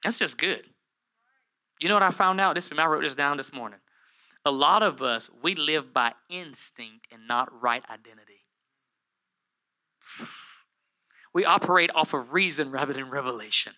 That's 0.04 0.18
just 0.18 0.38
good. 0.38 0.64
You 1.80 1.88
know 1.88 1.96
what 1.96 2.04
I 2.04 2.12
found 2.12 2.40
out? 2.40 2.56
This 2.56 2.70
I 2.76 2.86
wrote 2.86 3.04
this 3.04 3.16
down 3.16 3.38
this 3.38 3.52
morning. 3.52 3.80
A 4.46 4.52
lot 4.52 4.82
of 4.82 5.02
us, 5.02 5.30
we 5.44 5.56
live 5.56 5.94
by 5.94 6.14
instinct 6.30 7.08
and 7.12 7.28
not 7.28 7.50
right 7.62 7.84
identity. 7.90 8.42
We 11.34 11.46
operate 11.46 11.90
off 11.96 12.14
of 12.14 12.34
reason 12.34 12.72
rather 12.72 12.94
than 12.94 13.10
revelation. 13.10 13.74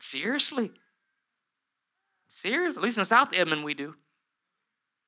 Seriously? 0.00 0.72
Seriously? 2.28 2.78
At 2.78 2.84
least 2.84 2.98
in 2.98 3.04
South 3.04 3.28
Edmond, 3.32 3.64
we 3.64 3.74
do. 3.74 3.94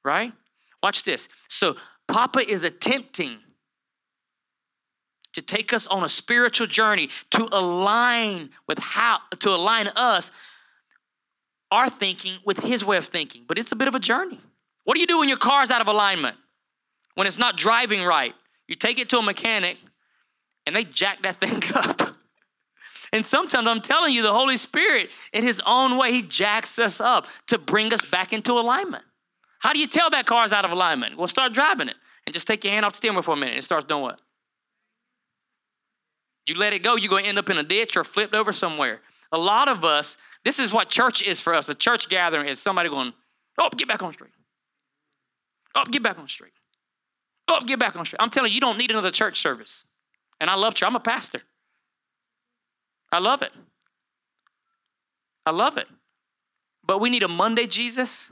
Right? 0.04 0.32
Watch 0.82 1.04
this. 1.04 1.28
So, 1.48 1.76
Papa 2.06 2.48
is 2.48 2.62
attempting 2.62 3.38
to 5.34 5.42
take 5.42 5.72
us 5.72 5.87
on 5.87 6.04
a 6.04 6.08
spiritual 6.08 6.66
journey 6.66 7.11
to 7.30 7.48
align 7.52 8.50
with 8.66 8.78
how, 8.78 9.18
to 9.40 9.50
align 9.50 9.88
us, 9.88 10.30
our 11.70 11.90
thinking, 11.90 12.38
with 12.46 12.61
his 12.61 12.84
way 12.84 12.96
of 12.96 13.06
thinking. 13.06 13.44
But 13.46 13.58
it's 13.58 13.72
a 13.72 13.76
bit 13.76 13.88
of 13.88 13.94
a 13.94 14.00
journey. 14.00 14.40
What 14.84 14.94
do 14.94 15.00
you 15.00 15.06
do 15.06 15.18
when 15.18 15.28
your 15.28 15.38
car's 15.38 15.70
out 15.70 15.82
of 15.82 15.87
alignment? 15.87 16.37
When 17.14 17.26
it's 17.26 17.37
not 17.37 17.56
driving 17.56 18.02
right? 18.04 18.34
You 18.68 18.74
take 18.74 18.98
it 18.98 19.11
to 19.11 19.18
a 19.18 19.22
mechanic 19.22 19.76
and 20.68 20.76
they 20.76 20.85
jack 20.85 21.22
that 21.22 21.40
thing 21.40 21.62
up. 21.74 22.14
And 23.12 23.24
sometimes 23.24 23.66
I'm 23.66 23.81
telling 23.81 24.12
you, 24.12 24.22
the 24.22 24.33
Holy 24.33 24.59
Spirit, 24.59 25.09
in 25.33 25.44
His 25.44 25.61
own 25.64 25.96
way, 25.96 26.12
He 26.12 26.22
jacks 26.22 26.78
us 26.78 27.00
up 27.00 27.26
to 27.48 27.59
bring 27.59 27.92
us 27.92 28.02
back 28.02 28.33
into 28.33 28.52
alignment. 28.52 29.02
How 29.61 29.72
do 29.72 29.81
you 29.81 29.88
tell 29.88 30.11
that 30.11 30.26
car's 30.26 30.52
out 30.52 30.64
of 30.64 30.70
alignment? 30.70 31.16
Well, 31.16 31.26
start 31.26 31.52
driving 31.52 31.88
it 31.88 31.96
and 32.26 32.35
just 32.35 32.46
take 32.46 32.62
your 32.62 32.72
hand 32.72 32.85
off 32.85 32.92
the 32.92 32.98
steering 32.98 33.16
wheel 33.16 33.22
for 33.22 33.33
a 33.33 33.37
minute. 33.37 33.57
It 33.57 33.64
starts 33.64 33.87
doing 33.87 34.02
what? 34.02 34.20
You 36.46 36.54
let 36.54 36.72
it 36.72 36.83
go, 36.83 36.96
you're 36.96 37.11
going 37.11 37.24
to 37.24 37.28
end 37.28 37.38
up 37.38 37.50
in 37.50 37.59
a 37.59 37.62
ditch 37.62 37.96
or 37.96 38.04
flipped 38.04 38.35
over 38.35 38.52
somewhere. 38.52 39.00
A 39.33 39.38
lot 39.38 39.68
of 39.68 39.85
us, 39.85 40.16
this 40.44 40.59
is 40.59 40.72
what 40.72 40.88
church 40.88 41.22
is 41.22 41.40
for 41.40 41.54
us. 41.54 41.68
A 41.68 41.74
church 41.74 42.09
gathering 42.09 42.48
is 42.48 42.59
somebody 42.61 42.88
going, 42.88 43.12
oh, 43.59 43.68
get 43.76 43.88
back 43.88 44.02
on 44.02 44.11
the 44.11 44.14
street. 44.14 44.31
Oh, 45.74 45.85
get 45.90 46.02
back 46.02 46.18
on 46.18 46.24
the 46.24 46.31
street. 46.31 46.52
Oh, 47.48 47.61
get 47.66 47.78
back 47.78 47.96
on 47.96 48.02
the 48.02 48.07
street. 48.07 48.18
I'm 48.20 48.31
telling 48.31 48.50
you, 48.50 48.54
you 48.54 48.61
don't 48.61 48.78
need 48.78 48.90
another 48.90 49.11
church 49.11 49.40
service. 49.40 49.85
And 50.40 50.48
I 50.48 50.55
love 50.55 50.74
church. 50.74 50.87
I'm 50.87 50.96
a 50.96 51.01
pastor. 51.01 51.40
I 53.11 53.18
love 53.18 53.42
it. 53.42 53.53
I 55.46 55.51
love 55.51 55.77
it. 55.79 55.87
But 56.85 57.01
we 57.01 57.11
need 57.11 57.22
a 57.22 57.29
Monday 57.29 57.66
Jesus. 57.66 58.29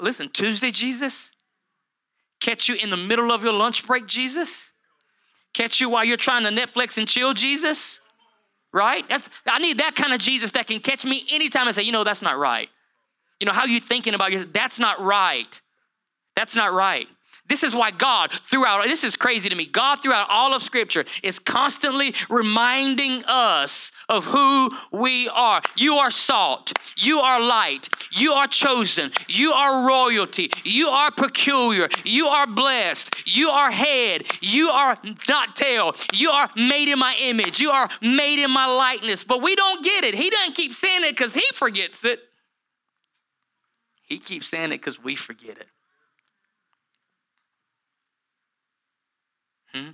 Listen, 0.00 0.30
Tuesday 0.30 0.70
Jesus. 0.70 1.30
Catch 2.40 2.68
you 2.68 2.74
in 2.74 2.90
the 2.90 2.96
middle 2.96 3.30
of 3.30 3.42
your 3.42 3.52
lunch 3.52 3.86
break, 3.86 4.06
Jesus. 4.06 4.70
Catch 5.54 5.80
you 5.80 5.88
while 5.88 6.04
you're 6.04 6.16
trying 6.16 6.44
to 6.44 6.50
Netflix 6.50 6.96
and 6.96 7.06
chill, 7.06 7.34
Jesus. 7.34 8.00
Right? 8.72 9.06
That's, 9.08 9.28
I 9.46 9.58
need 9.58 9.78
that 9.78 9.94
kind 9.94 10.14
of 10.14 10.20
Jesus 10.20 10.50
that 10.52 10.66
can 10.66 10.80
catch 10.80 11.04
me 11.04 11.24
anytime 11.30 11.66
and 11.66 11.76
say, 11.76 11.82
you 11.82 11.92
know, 11.92 12.04
that's 12.04 12.22
not 12.22 12.38
right. 12.38 12.68
You 13.38 13.46
know, 13.46 13.52
how 13.52 13.66
you 13.66 13.80
thinking 13.80 14.14
about 14.14 14.32
your, 14.32 14.44
that's 14.44 14.78
not 14.78 15.00
right. 15.02 15.60
That's 16.34 16.54
not 16.54 16.72
right. 16.72 17.06
This 17.48 17.62
is 17.62 17.74
why 17.74 17.90
God, 17.90 18.30
throughout, 18.32 18.84
this 18.86 19.04
is 19.04 19.16
crazy 19.16 19.48
to 19.48 19.54
me. 19.54 19.66
God, 19.66 19.96
throughout 20.02 20.30
all 20.30 20.54
of 20.54 20.62
Scripture, 20.62 21.04
is 21.22 21.38
constantly 21.38 22.14
reminding 22.30 23.24
us 23.24 23.90
of 24.08 24.24
who 24.26 24.70
we 24.92 25.28
are. 25.28 25.60
You 25.76 25.96
are 25.96 26.10
salt. 26.10 26.72
You 26.96 27.18
are 27.18 27.40
light. 27.40 27.88
You 28.12 28.32
are 28.32 28.46
chosen. 28.46 29.12
You 29.28 29.52
are 29.52 29.86
royalty. 29.86 30.50
You 30.64 30.88
are 30.88 31.10
peculiar. 31.10 31.88
You 32.04 32.26
are 32.26 32.46
blessed. 32.46 33.14
You 33.26 33.50
are 33.50 33.70
head. 33.70 34.24
You 34.40 34.70
are 34.70 34.96
not 35.28 35.56
tail. 35.56 35.94
You 36.12 36.30
are 36.30 36.48
made 36.56 36.88
in 36.88 36.98
my 36.98 37.16
image. 37.20 37.60
You 37.60 37.70
are 37.70 37.90
made 38.00 38.38
in 38.38 38.50
my 38.50 38.66
likeness. 38.66 39.24
But 39.24 39.42
we 39.42 39.56
don't 39.56 39.84
get 39.84 40.04
it. 40.04 40.14
He 40.14 40.30
doesn't 40.30 40.54
keep 40.54 40.74
saying 40.74 41.04
it 41.04 41.16
because 41.16 41.34
he 41.34 41.44
forgets 41.54 42.04
it. 42.04 42.20
He 44.04 44.18
keeps 44.18 44.48
saying 44.48 44.72
it 44.72 44.78
because 44.78 45.02
we 45.02 45.16
forget 45.16 45.58
it. 45.58 45.66
Hmm? 49.74 49.90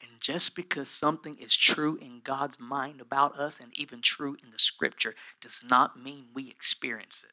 And 0.00 0.20
just 0.20 0.54
because 0.54 0.88
something 0.88 1.36
is 1.38 1.56
true 1.56 1.96
in 2.00 2.20
God's 2.22 2.58
mind 2.58 3.00
about 3.00 3.38
us 3.38 3.56
and 3.60 3.70
even 3.74 4.00
true 4.00 4.36
in 4.42 4.50
the 4.50 4.58
scripture 4.58 5.14
does 5.40 5.60
not 5.68 6.02
mean 6.02 6.26
we 6.34 6.50
experience 6.50 7.22
it. 7.24 7.32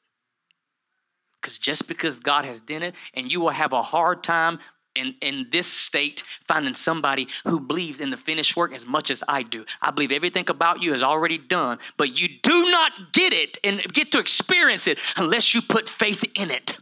Because 1.41 1.57
just 1.57 1.87
because 1.87 2.19
God 2.19 2.45
has 2.45 2.61
done 2.61 2.83
it, 2.83 2.95
and 3.13 3.31
you 3.31 3.41
will 3.41 3.49
have 3.49 3.73
a 3.73 3.81
hard 3.81 4.23
time 4.23 4.59
in, 4.95 5.15
in 5.21 5.47
this 5.51 5.67
state 5.67 6.23
finding 6.47 6.73
somebody 6.73 7.27
who 7.43 7.59
believes 7.59 7.99
in 7.99 8.09
the 8.11 8.17
finished 8.17 8.55
work 8.55 8.73
as 8.73 8.85
much 8.85 9.09
as 9.09 9.23
I 9.27 9.43
do. 9.43 9.65
I 9.81 9.91
believe 9.91 10.11
everything 10.11 10.49
about 10.49 10.81
you 10.81 10.93
is 10.93 11.03
already 11.03 11.37
done, 11.37 11.79
but 11.97 12.19
you 12.19 12.27
do 12.41 12.71
not 12.71 13.13
get 13.13 13.33
it 13.33 13.57
and 13.63 13.81
get 13.93 14.11
to 14.11 14.19
experience 14.19 14.87
it 14.87 14.99
unless 15.17 15.53
you 15.53 15.61
put 15.61 15.89
faith 15.89 16.23
in 16.35 16.51
it. 16.51 16.77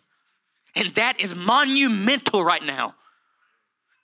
And 0.75 0.93
that 0.95 1.19
is 1.19 1.35
monumental 1.35 2.43
right 2.43 2.63
now 2.63 2.95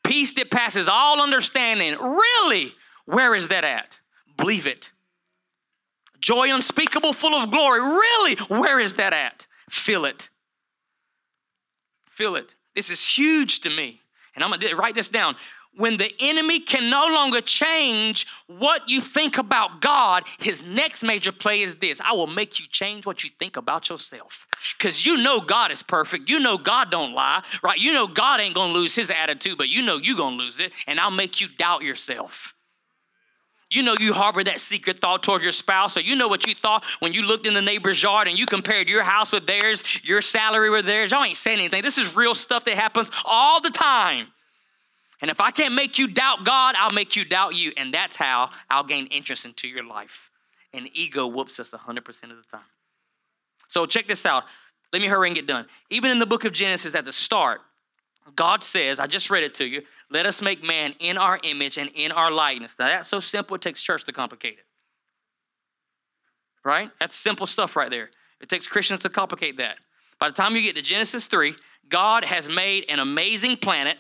peace 0.07 0.33
that 0.33 0.49
passes 0.49 0.87
all 0.87 1.21
understanding. 1.21 1.95
Really? 1.99 2.73
Where 3.05 3.35
is 3.35 3.49
that 3.49 3.63
at? 3.63 3.97
Believe 4.37 4.67
it. 4.67 4.91
Joy 6.19 6.53
unspeakable, 6.53 7.13
full 7.13 7.35
of 7.35 7.51
glory. 7.51 7.81
Really? 7.81 8.35
Where 8.47 8.79
is 8.79 8.95
that 8.95 9.13
at? 9.13 9.45
Feel 9.69 10.05
it. 10.05 10.29
Feel 12.09 12.35
it. 12.35 12.55
This 12.75 12.89
is 12.89 13.05
huge 13.05 13.59
to 13.61 13.69
me. 13.69 14.01
And 14.35 14.43
I'm 14.43 14.49
going 14.49 14.61
to 14.61 14.75
write 14.75 14.95
this 14.95 15.09
down 15.09 15.35
when 15.77 15.97
the 15.97 16.11
enemy 16.19 16.59
can 16.59 16.89
no 16.89 17.07
longer 17.07 17.39
change 17.39 18.27
what 18.47 18.89
you 18.89 18.99
think 18.99 19.37
about 19.37 19.79
God, 19.79 20.23
his 20.39 20.63
next 20.65 21.03
major 21.03 21.31
play 21.31 21.61
is 21.61 21.75
this 21.75 22.01
I 22.03 22.13
will 22.13 22.27
make 22.27 22.59
you 22.59 22.65
change 22.69 23.05
what 23.05 23.23
you 23.23 23.29
think 23.39 23.55
about 23.55 23.89
yourself. 23.89 24.47
Because 24.77 25.05
you 25.05 25.17
know 25.17 25.39
God 25.39 25.71
is 25.71 25.83
perfect. 25.83 26.29
You 26.29 26.39
know 26.39 26.57
God 26.57 26.91
don't 26.91 27.13
lie, 27.13 27.43
right? 27.63 27.77
You 27.77 27.93
know 27.93 28.07
God 28.07 28.39
ain't 28.39 28.55
gonna 28.55 28.73
lose 28.73 28.95
his 28.95 29.09
attitude, 29.09 29.57
but 29.57 29.69
you 29.69 29.81
know 29.83 29.97
you 29.97 30.17
gonna 30.17 30.35
lose 30.35 30.59
it, 30.59 30.71
and 30.87 30.99
I'll 30.99 31.11
make 31.11 31.39
you 31.39 31.47
doubt 31.47 31.83
yourself. 31.83 32.53
You 33.69 33.83
know 33.83 33.95
you 33.99 34.13
harbor 34.13 34.43
that 34.45 34.61
secret 34.61 34.99
thought 34.99 35.23
toward 35.23 35.43
your 35.43 35.51
spouse, 35.51 35.97
or 35.97 35.99
you 35.99 36.15
know 36.15 36.29
what 36.29 36.47
you 36.47 36.55
thought 36.55 36.85
when 36.99 37.13
you 37.13 37.21
looked 37.21 37.45
in 37.45 37.53
the 37.53 37.61
neighbor's 37.61 38.01
yard 38.01 38.27
and 38.27 38.39
you 38.39 38.45
compared 38.45 38.87
your 38.87 39.03
house 39.03 39.31
with 39.31 39.45
theirs, 39.45 39.83
your 40.03 40.21
salary 40.21 40.69
with 40.69 40.85
theirs. 40.85 41.11
Y'all 41.11 41.23
ain't 41.23 41.35
saying 41.35 41.59
anything. 41.59 41.83
This 41.83 41.97
is 41.97 42.15
real 42.15 42.33
stuff 42.33 42.63
that 42.65 42.75
happens 42.75 43.11
all 43.25 43.59
the 43.59 43.69
time. 43.69 44.27
And 45.21 45.31
if 45.31 45.41
I 45.41 45.51
can't 45.51 45.73
make 45.73 45.97
you 45.97 46.07
doubt 46.07 46.45
God, 46.45 46.75
I'll 46.77 46.93
make 46.93 47.15
you 47.15 47.25
doubt 47.25 47.55
you. 47.55 47.73
And 47.75 47.93
that's 47.93 48.15
how 48.15 48.51
I'll 48.69 48.83
gain 48.83 49.07
interest 49.07 49.45
into 49.45 49.67
your 49.67 49.83
life. 49.83 50.29
And 50.73 50.89
ego 50.93 51.25
whoops 51.27 51.59
us 51.59 51.71
100% 51.71 51.97
of 51.97 52.03
the 52.03 52.43
time. 52.51 52.61
So 53.69 53.85
check 53.85 54.07
this 54.07 54.25
out. 54.25 54.43
Let 54.93 55.01
me 55.01 55.07
hurry 55.07 55.29
and 55.29 55.35
get 55.35 55.47
done. 55.47 55.65
Even 55.89 56.11
in 56.11 56.19
the 56.19 56.25
book 56.25 56.45
of 56.45 56.53
Genesis 56.53 56.95
at 56.95 57.05
the 57.05 57.11
start, 57.11 57.61
God 58.35 58.63
says, 58.63 58.99
I 58.99 59.07
just 59.07 59.29
read 59.29 59.43
it 59.43 59.53
to 59.55 59.65
you, 59.65 59.81
let 60.09 60.25
us 60.25 60.41
make 60.41 60.63
man 60.63 60.93
in 60.99 61.17
our 61.17 61.39
image 61.43 61.77
and 61.77 61.89
in 61.95 62.11
our 62.11 62.31
likeness. 62.31 62.71
Now 62.77 62.87
that's 62.87 63.07
so 63.07 63.19
simple, 63.19 63.55
it 63.55 63.61
takes 63.61 63.81
church 63.81 64.05
to 64.05 64.13
complicate 64.13 64.53
it. 64.53 64.65
Right? 66.63 66.89
That's 66.99 67.15
simple 67.15 67.47
stuff 67.47 67.75
right 67.75 67.89
there. 67.89 68.09
It 68.41 68.49
takes 68.49 68.67
Christians 68.67 68.99
to 69.01 69.09
complicate 69.09 69.57
that. 69.57 69.77
By 70.19 70.29
the 70.29 70.35
time 70.35 70.55
you 70.55 70.61
get 70.61 70.75
to 70.75 70.81
Genesis 70.81 71.25
3, 71.25 71.55
God 71.89 72.25
has 72.25 72.49
made 72.49 72.85
an 72.89 72.99
amazing 72.99 73.57
planet 73.57 73.97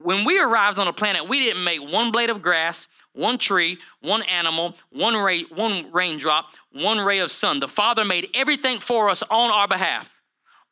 when 0.00 0.24
we 0.24 0.38
arrived 0.38 0.78
on 0.78 0.86
the 0.86 0.92
planet, 0.92 1.28
we 1.28 1.40
didn't 1.40 1.64
make 1.64 1.80
one 1.80 2.12
blade 2.12 2.30
of 2.30 2.40
grass, 2.40 2.86
one 3.12 3.38
tree, 3.38 3.78
one 4.00 4.22
animal, 4.22 4.76
one 4.90 5.16
ray, 5.16 5.42
one 5.42 5.90
raindrop, 5.92 6.46
one 6.72 6.98
ray 6.98 7.18
of 7.18 7.32
sun. 7.32 7.60
The 7.60 7.68
Father 7.68 8.04
made 8.04 8.28
everything 8.34 8.80
for 8.80 9.08
us 9.08 9.22
on 9.28 9.50
our 9.50 9.66
behalf. 9.66 10.08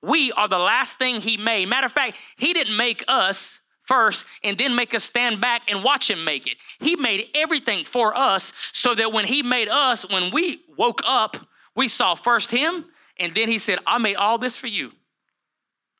We 0.02 0.30
are 0.32 0.48
the 0.48 0.58
last 0.58 0.98
thing 0.98 1.20
He 1.20 1.36
made. 1.36 1.66
Matter 1.68 1.86
of 1.86 1.92
fact, 1.92 2.16
He 2.36 2.52
didn't 2.52 2.76
make 2.76 3.04
us 3.08 3.58
first 3.82 4.24
and 4.44 4.56
then 4.58 4.76
make 4.76 4.94
us 4.94 5.02
stand 5.02 5.40
back 5.40 5.62
and 5.68 5.82
watch 5.82 6.08
Him 6.08 6.24
make 6.24 6.46
it. 6.46 6.56
He 6.78 6.94
made 6.94 7.26
everything 7.34 7.84
for 7.84 8.16
us 8.16 8.52
so 8.72 8.94
that 8.94 9.12
when 9.12 9.24
He 9.24 9.42
made 9.42 9.68
us, 9.68 10.08
when 10.08 10.32
we 10.32 10.60
woke 10.78 11.00
up, 11.04 11.36
we 11.74 11.88
saw 11.88 12.14
first 12.14 12.52
Him 12.52 12.84
and 13.18 13.34
then 13.34 13.48
He 13.48 13.58
said, 13.58 13.80
I 13.86 13.98
made 13.98 14.16
all 14.16 14.38
this 14.38 14.54
for 14.54 14.68
you. 14.68 14.92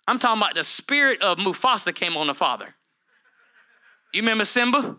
I'm 0.07 0.21
talking 0.21 0.41
about 0.41 0.55
the 0.55 0.63
spirit 0.63 1.21
of 1.23 1.39
Mufasa 1.39 1.93
came 1.93 2.17
on 2.17 2.29
the 2.29 2.35
Father. 2.35 2.76
You 4.17 4.23
remember 4.23 4.47
Simba? 4.47 4.97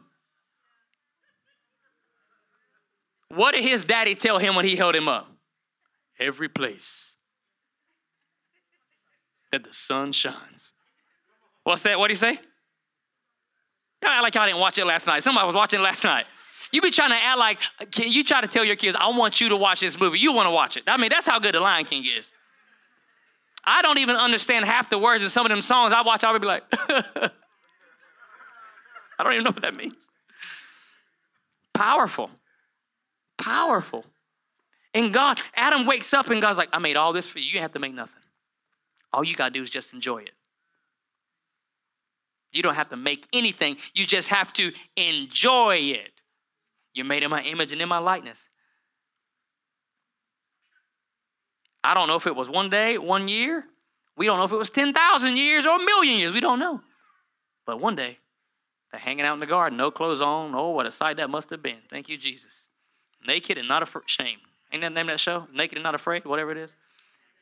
What 3.30 3.56
did 3.56 3.64
his 3.64 3.84
daddy 3.84 4.14
tell 4.14 4.38
him 4.38 4.54
when 4.54 4.64
he 4.64 4.76
held 4.76 4.96
him 4.96 5.08
up? 5.08 5.28
Every 6.20 6.48
place 6.48 7.14
that 9.52 9.64
the 9.64 9.74
sun 9.74 10.12
shines. 10.12 10.72
What's 11.64 11.82
that? 11.82 11.98
What 11.98 12.10
do 12.10 12.12
you 12.12 12.18
say? 12.18 12.40
Y'all 14.04 14.12
act 14.12 14.22
like 14.22 14.36
y'all 14.36 14.46
didn't 14.46 14.60
watch 14.60 14.78
it 14.78 14.86
last 14.86 15.08
night. 15.08 15.24
Somebody 15.24 15.48
was 15.48 15.56
watching 15.56 15.82
last 15.82 16.04
night. 16.04 16.26
You 16.72 16.80
be 16.84 16.92
trying 16.92 17.10
to 17.10 17.16
act 17.16 17.40
like, 17.40 17.60
can 17.90 18.12
you 18.12 18.24
try 18.24 18.42
to 18.42 18.48
tell 18.48 18.64
your 18.64 18.76
kids, 18.76 18.96
I 19.00 19.08
want 19.08 19.42
you 19.42 19.50
to 19.50 19.56
watch 19.56 19.80
this 19.80 20.00
movie. 20.00 20.20
You 20.20 20.32
want 20.32 20.46
to 20.46 20.52
watch 20.52 20.78
it. 20.78 20.84
I 20.86 20.98
mean, 20.98 21.10
that's 21.10 21.26
how 21.26 21.40
good 21.40 21.56
The 21.56 21.60
Lion 21.60 21.86
King 21.86 22.06
is. 22.06 22.30
I 23.66 23.82
don't 23.82 23.98
even 23.98 24.16
understand 24.16 24.66
half 24.66 24.92
the 24.92 25.00
words 25.00 25.24
of 25.24 25.32
some 25.32 25.44
of 25.44 25.50
them 25.50 25.64
songs 25.64 25.92
I 25.92 26.02
watch. 26.02 26.24
I 26.24 26.32
would 26.32 26.42
be 26.42 26.48
like, 26.48 26.64
I 29.20 29.24
don't 29.24 29.34
even 29.34 29.44
know 29.46 29.52
what 29.52 29.62
that 29.62 29.76
means. 29.76 29.96
Powerful. 31.74 32.30
Powerful. 33.38 34.06
And 34.94 35.14
God, 35.14 35.40
Adam 35.56 35.86
wakes 35.86 36.14
up 36.14 36.30
and 36.30 36.42
God's 36.42 36.58
like, 36.58 36.70
I 36.74 36.80
made 36.80 36.98
all 36.98 37.14
this 37.14 37.28
for 37.28 37.40
you. 37.40 37.52
You 37.52 37.60
have 37.60 37.74
to 37.74 37.80
make 37.80 37.94
nothing. 37.94 38.22
All 39.14 39.24
you 39.24 39.36
got 39.36 39.50
to 39.50 39.54
do 39.54 39.64
is 39.64 39.70
just 39.70 39.94
enjoy 39.94 40.20
it. 40.20 40.32
You 42.52 42.64
don't 42.64 42.76
have 42.76 42.90
to 42.90 42.98
make 42.98 43.28
anything, 43.34 43.78
you 43.94 44.06
just 44.06 44.30
have 44.30 44.52
to 44.54 44.72
enjoy 44.96 45.76
it. 45.76 46.12
You're 46.94 47.06
made 47.06 47.22
in 47.22 47.30
my 47.30 47.44
image 47.44 47.72
and 47.72 47.82
in 47.82 47.88
my 47.88 48.00
likeness. 48.00 48.40
I 51.84 51.94
don't 51.94 52.08
know 52.08 52.16
if 52.16 52.26
it 52.26 52.36
was 52.36 52.50
one 52.50 52.70
day, 52.70 52.98
one 52.98 53.28
year. 53.28 53.64
We 54.18 54.26
don't 54.26 54.40
know 54.40 54.46
if 54.46 54.52
it 54.52 54.58
was 54.58 54.72
10,000 54.72 55.38
years 55.38 55.66
or 55.66 55.76
a 55.76 55.86
million 55.86 56.18
years. 56.18 56.34
We 56.34 56.40
don't 56.40 56.58
know. 56.58 56.82
But 57.66 57.80
one 57.80 57.96
day, 57.96 58.18
they're 58.92 59.00
hanging 59.00 59.26
out 59.26 59.34
in 59.34 59.40
the 59.40 59.46
garden, 59.46 59.78
no 59.78 59.92
clothes 59.92 60.22
on. 60.22 60.56
Oh, 60.56 60.72
what 60.72 60.86
a 60.86 60.92
sight 60.92 61.18
that 61.18 61.30
must 61.30 61.50
have 61.50 61.62
been. 61.62 61.80
Thank 61.90 62.10
you, 62.10 62.18
Jesus. 62.18 62.52
Naked 63.26 63.58
and 63.58 63.68
not 63.68 63.84
ashamed. 63.84 64.42
Ain't 64.72 64.82
that 64.82 64.90
the 64.90 64.96
name 64.96 65.10
of 65.10 65.14
that 65.14 65.20
show? 65.20 65.48
Naked 65.54 65.78
and 65.78 65.84
not 65.84 65.96
afraid, 65.96 66.26
whatever 66.26 66.52
it 66.52 66.58
is. 66.58 66.70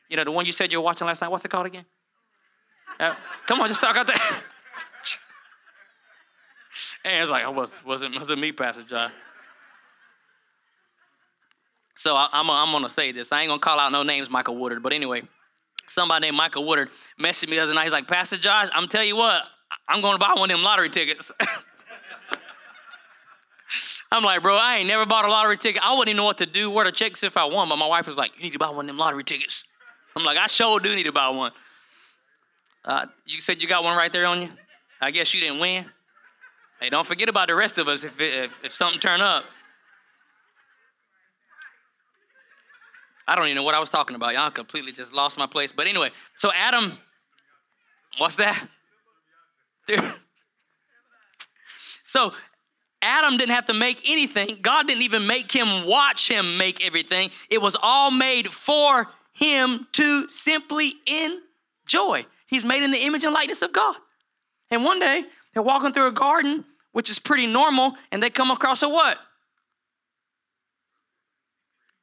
You 0.08 0.16
know, 0.16 0.24
the 0.24 0.30
one 0.30 0.46
you 0.46 0.52
said 0.52 0.72
you 0.72 0.78
were 0.78 0.84
watching 0.84 1.06
last 1.06 1.20
night. 1.20 1.28
What's 1.28 1.44
it 1.44 1.50
called 1.50 1.66
again? 1.66 1.84
Uh, 2.98 3.14
come 3.46 3.60
on, 3.60 3.68
just 3.68 3.80
talk 3.80 3.96
out 3.96 4.06
there. 4.06 4.16
and 7.04 7.22
it's 7.22 7.30
like, 7.30 7.44
I 7.44 7.48
was, 7.48 7.70
wasn't, 7.84 8.14
wasn't 8.18 8.40
me, 8.40 8.52
Pastor 8.52 8.84
John. 8.84 9.12
So 11.96 12.14
I, 12.14 12.26
am 12.32 12.50
I'm, 12.50 12.68
I'm 12.68 12.72
going 12.72 12.84
to 12.84 12.90
say 12.90 13.12
this. 13.12 13.32
I 13.32 13.42
ain't 13.42 13.48
going 13.48 13.60
to 13.60 13.64
call 13.64 13.80
out 13.80 13.90
no 13.92 14.02
names, 14.02 14.30
Michael 14.30 14.56
Woodard. 14.56 14.82
But 14.82 14.92
anyway, 14.92 15.22
somebody 15.88 16.26
named 16.26 16.36
Michael 16.36 16.66
Woodard 16.66 16.90
messaged 17.20 17.48
me 17.48 17.56
the 17.56 17.62
other 17.62 17.74
night. 17.74 17.84
He's 17.84 17.92
like, 17.92 18.06
Pastor 18.06 18.36
Josh, 18.36 18.68
I'm 18.72 18.88
telling 18.88 19.08
you 19.08 19.16
what, 19.16 19.42
I'm 19.88 20.00
going 20.00 20.14
to 20.14 20.18
buy 20.18 20.34
one 20.36 20.50
of 20.50 20.56
them 20.56 20.62
lottery 20.64 20.90
tickets. 20.90 21.30
I'm 24.12 24.22
like, 24.22 24.42
bro, 24.42 24.56
I 24.56 24.76
ain't 24.76 24.88
never 24.88 25.04
bought 25.04 25.24
a 25.24 25.28
lottery 25.28 25.58
ticket. 25.58 25.82
I 25.82 25.92
wouldn't 25.92 26.08
even 26.08 26.18
know 26.18 26.24
what 26.24 26.38
to 26.38 26.46
do, 26.46 26.70
where 26.70 26.84
to 26.84 26.92
check 26.92 27.20
if 27.22 27.36
I 27.36 27.44
won. 27.44 27.68
But 27.68 27.76
my 27.76 27.88
wife 27.88 28.06
was 28.06 28.16
like, 28.16 28.30
you 28.36 28.44
need 28.44 28.52
to 28.52 28.58
buy 28.58 28.70
one 28.70 28.84
of 28.84 28.86
them 28.86 28.98
lottery 28.98 29.24
tickets. 29.24 29.64
I'm 30.14 30.24
like, 30.24 30.38
I 30.38 30.46
sure 30.46 30.78
do 30.80 30.94
need 30.94 31.04
to 31.04 31.12
buy 31.12 31.28
one. 31.28 31.52
Uh, 32.84 33.06
you 33.26 33.40
said 33.40 33.60
you 33.60 33.68
got 33.68 33.82
one 33.82 33.96
right 33.96 34.12
there 34.12 34.26
on 34.26 34.42
you? 34.42 34.48
I 35.00 35.10
guess 35.10 35.34
you 35.34 35.40
didn't 35.40 35.58
win. 35.58 35.86
Hey, 36.80 36.88
don't 36.88 37.06
forget 37.06 37.28
about 37.28 37.48
the 37.48 37.54
rest 37.54 37.78
of 37.78 37.88
us 37.88 38.04
if, 38.04 38.12
if, 38.18 38.52
if 38.62 38.74
something 38.74 39.00
turn 39.00 39.20
up. 39.20 39.44
I 43.28 43.34
don't 43.34 43.46
even 43.46 43.56
know 43.56 43.64
what 43.64 43.74
I 43.74 43.80
was 43.80 43.90
talking 43.90 44.14
about. 44.14 44.34
Y'all 44.34 44.50
completely 44.50 44.92
just 44.92 45.12
lost 45.12 45.36
my 45.36 45.46
place. 45.46 45.72
But 45.72 45.88
anyway, 45.88 46.10
so 46.36 46.52
Adam, 46.54 46.98
what's 48.18 48.36
that? 48.36 48.68
So 52.04 52.32
Adam 53.02 53.36
didn't 53.36 53.54
have 53.54 53.66
to 53.66 53.74
make 53.74 54.08
anything. 54.08 54.58
God 54.62 54.86
didn't 54.86 55.02
even 55.02 55.26
make 55.26 55.50
him 55.50 55.84
watch 55.84 56.30
him 56.30 56.56
make 56.56 56.84
everything. 56.84 57.30
It 57.50 57.60
was 57.60 57.76
all 57.82 58.10
made 58.10 58.52
for 58.52 59.08
him 59.32 59.86
to 59.92 60.28
simply 60.30 60.94
enjoy. 61.06 62.26
He's 62.46 62.64
made 62.64 62.82
in 62.84 62.92
the 62.92 63.04
image 63.04 63.24
and 63.24 63.34
likeness 63.34 63.60
of 63.60 63.72
God. 63.72 63.96
And 64.70 64.84
one 64.84 65.00
day, 65.00 65.24
they're 65.52 65.62
walking 65.62 65.92
through 65.92 66.06
a 66.06 66.12
garden, 66.12 66.64
which 66.92 67.10
is 67.10 67.18
pretty 67.18 67.46
normal, 67.46 67.96
and 68.12 68.22
they 68.22 68.30
come 68.30 68.50
across 68.50 68.82
a 68.82 68.88
what? 68.88 69.18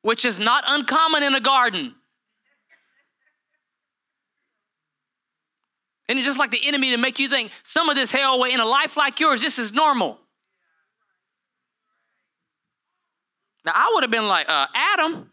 which 0.04 0.26
is 0.26 0.40
not 0.40 0.64
uncommon 0.68 1.24
in 1.24 1.34
a 1.34 1.40
garden. 1.40 1.96
And 6.10 6.20
it's 6.20 6.26
just 6.26 6.38
like 6.38 6.52
the 6.52 6.68
enemy 6.68 6.92
to 6.92 6.98
make 6.98 7.18
you 7.20 7.30
think 7.30 7.52
some 7.64 7.90
of 7.90 7.96
this 7.96 8.12
hell 8.12 8.44
in 8.44 8.60
a 8.60 8.66
life 8.66 8.98
like 8.98 9.20
yours, 9.20 9.42
this 9.42 9.58
is 9.58 9.72
normal. 9.72 10.20
Now, 13.66 13.72
I 13.74 13.92
would 13.94 14.04
have 14.04 14.12
been 14.12 14.28
like, 14.28 14.50
uh, 14.50 14.68
Adam, 14.76 15.32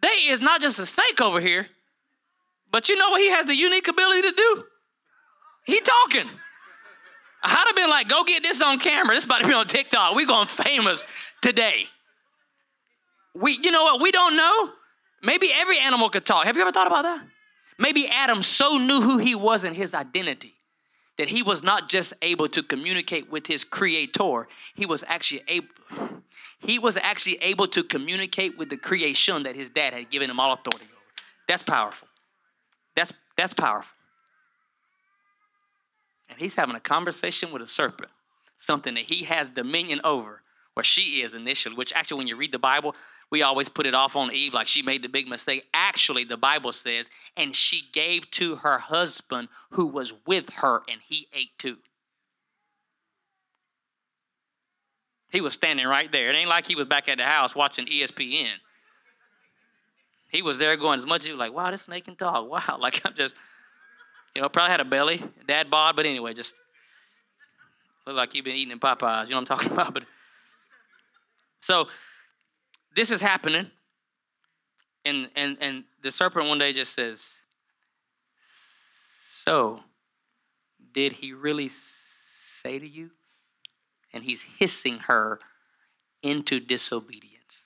there 0.00 0.32
is 0.32 0.40
not 0.40 0.60
just 0.60 0.78
a 0.78 0.86
snake 0.86 1.20
over 1.20 1.40
here, 1.40 1.66
but 2.70 2.88
you 2.88 2.96
know 2.96 3.10
what 3.10 3.20
he 3.20 3.30
has 3.30 3.46
the 3.46 3.56
unique 3.56 3.88
ability 3.88 4.22
to 4.22 4.32
do? 4.32 4.64
He 5.66 5.80
talking. 5.80 6.30
I'd 7.42 7.64
have 7.66 7.76
been 7.76 7.90
like, 7.90 8.08
go 8.08 8.22
get 8.24 8.42
this 8.42 8.62
on 8.62 8.78
camera. 8.78 9.14
This 9.14 9.24
about 9.24 9.42
to 9.42 9.48
be 9.48 9.52
on 9.52 9.66
TikTok. 9.66 10.14
We 10.14 10.26
going 10.26 10.48
famous 10.48 11.04
today. 11.42 11.86
We, 13.34 13.58
you 13.62 13.70
know 13.70 13.82
what? 13.82 14.00
We 14.00 14.12
don't 14.12 14.36
know. 14.36 14.70
Maybe 15.22 15.50
every 15.52 15.78
animal 15.78 16.08
could 16.10 16.24
talk. 16.24 16.46
Have 16.46 16.56
you 16.56 16.62
ever 16.62 16.72
thought 16.72 16.86
about 16.86 17.02
that? 17.02 17.22
Maybe 17.78 18.08
Adam 18.08 18.42
so 18.42 18.78
knew 18.78 19.00
who 19.00 19.18
he 19.18 19.34
was 19.34 19.64
and 19.64 19.74
his 19.76 19.94
identity 19.94 20.54
that 21.18 21.28
he 21.28 21.42
was 21.42 21.62
not 21.62 21.88
just 21.88 22.12
able 22.22 22.48
to 22.48 22.62
communicate 22.62 23.30
with 23.30 23.46
his 23.46 23.64
creator, 23.64 24.48
he 24.74 24.86
was 24.86 25.04
actually 25.06 25.42
able 25.48 25.68
he 26.58 26.78
was 26.78 26.96
actually 26.96 27.36
able 27.42 27.68
to 27.68 27.82
communicate 27.82 28.56
with 28.56 28.70
the 28.70 28.76
creation 28.78 29.42
that 29.42 29.54
his 29.54 29.68
dad 29.68 29.92
had 29.92 30.10
given 30.10 30.30
him 30.30 30.40
all 30.40 30.54
authority 30.54 30.86
over. 30.86 31.02
That's 31.46 31.62
powerful. 31.62 32.08
That's 32.96 33.12
that's 33.36 33.52
powerful. 33.52 33.90
And 36.28 36.38
he's 36.38 36.54
having 36.54 36.74
a 36.74 36.80
conversation 36.80 37.52
with 37.52 37.62
a 37.62 37.68
serpent, 37.68 38.10
something 38.58 38.94
that 38.94 39.04
he 39.04 39.24
has 39.24 39.50
dominion 39.50 40.00
over, 40.04 40.42
or 40.76 40.82
she 40.82 41.22
is 41.22 41.34
initially, 41.34 41.74
which 41.74 41.92
actually 41.92 42.18
when 42.18 42.26
you 42.26 42.36
read 42.36 42.50
the 42.50 42.58
Bible, 42.58 42.94
we 43.34 43.42
always 43.42 43.68
put 43.68 43.84
it 43.84 43.96
off 43.96 44.14
on 44.14 44.32
Eve 44.32 44.54
like 44.54 44.68
she 44.68 44.80
made 44.80 45.02
the 45.02 45.08
big 45.08 45.26
mistake. 45.26 45.64
Actually, 45.74 46.22
the 46.22 46.36
Bible 46.36 46.70
says, 46.70 47.08
and 47.36 47.56
she 47.56 47.82
gave 47.92 48.30
to 48.30 48.54
her 48.54 48.78
husband 48.78 49.48
who 49.70 49.86
was 49.86 50.12
with 50.24 50.48
her, 50.50 50.82
and 50.88 51.00
he 51.08 51.26
ate 51.32 51.58
too. 51.58 51.78
He 55.30 55.40
was 55.40 55.52
standing 55.52 55.84
right 55.84 56.12
there. 56.12 56.30
It 56.30 56.36
ain't 56.36 56.48
like 56.48 56.64
he 56.64 56.76
was 56.76 56.86
back 56.86 57.08
at 57.08 57.18
the 57.18 57.24
house 57.24 57.56
watching 57.56 57.86
ESPN. 57.86 58.52
He 60.28 60.40
was 60.40 60.58
there 60.58 60.76
going 60.76 61.00
as 61.00 61.04
much 61.04 61.22
as 61.22 61.26
you 61.26 61.36
like, 61.36 61.52
wow, 61.52 61.72
this 61.72 61.82
snake 61.82 62.04
can 62.04 62.14
talk. 62.14 62.48
Wow, 62.48 62.76
like 62.80 63.02
I'm 63.04 63.16
just, 63.16 63.34
you 64.36 64.42
know, 64.42 64.48
probably 64.48 64.70
had 64.70 64.80
a 64.80 64.84
belly, 64.84 65.24
dad 65.48 65.72
bod, 65.72 65.96
but 65.96 66.06
anyway, 66.06 66.34
just 66.34 66.54
look 68.06 68.14
like 68.14 68.32
you've 68.36 68.44
been 68.44 68.54
eating 68.54 68.70
in 68.70 68.78
Popeyes. 68.78 69.24
You 69.24 69.30
know 69.30 69.40
what 69.40 69.50
I'm 69.50 69.58
talking 69.58 69.72
about? 69.76 69.92
But 69.92 70.04
so 71.62 71.88
this 72.94 73.10
is 73.10 73.20
happening. 73.20 73.70
And, 75.04 75.28
and, 75.36 75.58
and 75.60 75.84
the 76.02 76.10
serpent 76.10 76.48
one 76.48 76.58
day 76.58 76.72
just 76.72 76.94
says, 76.94 77.26
So, 79.44 79.80
did 80.92 81.12
he 81.12 81.32
really 81.32 81.70
say 81.70 82.78
to 82.78 82.88
you? 82.88 83.10
And 84.12 84.24
he's 84.24 84.42
hissing 84.58 84.98
her 85.00 85.40
into 86.22 86.60
disobedience. 86.60 87.62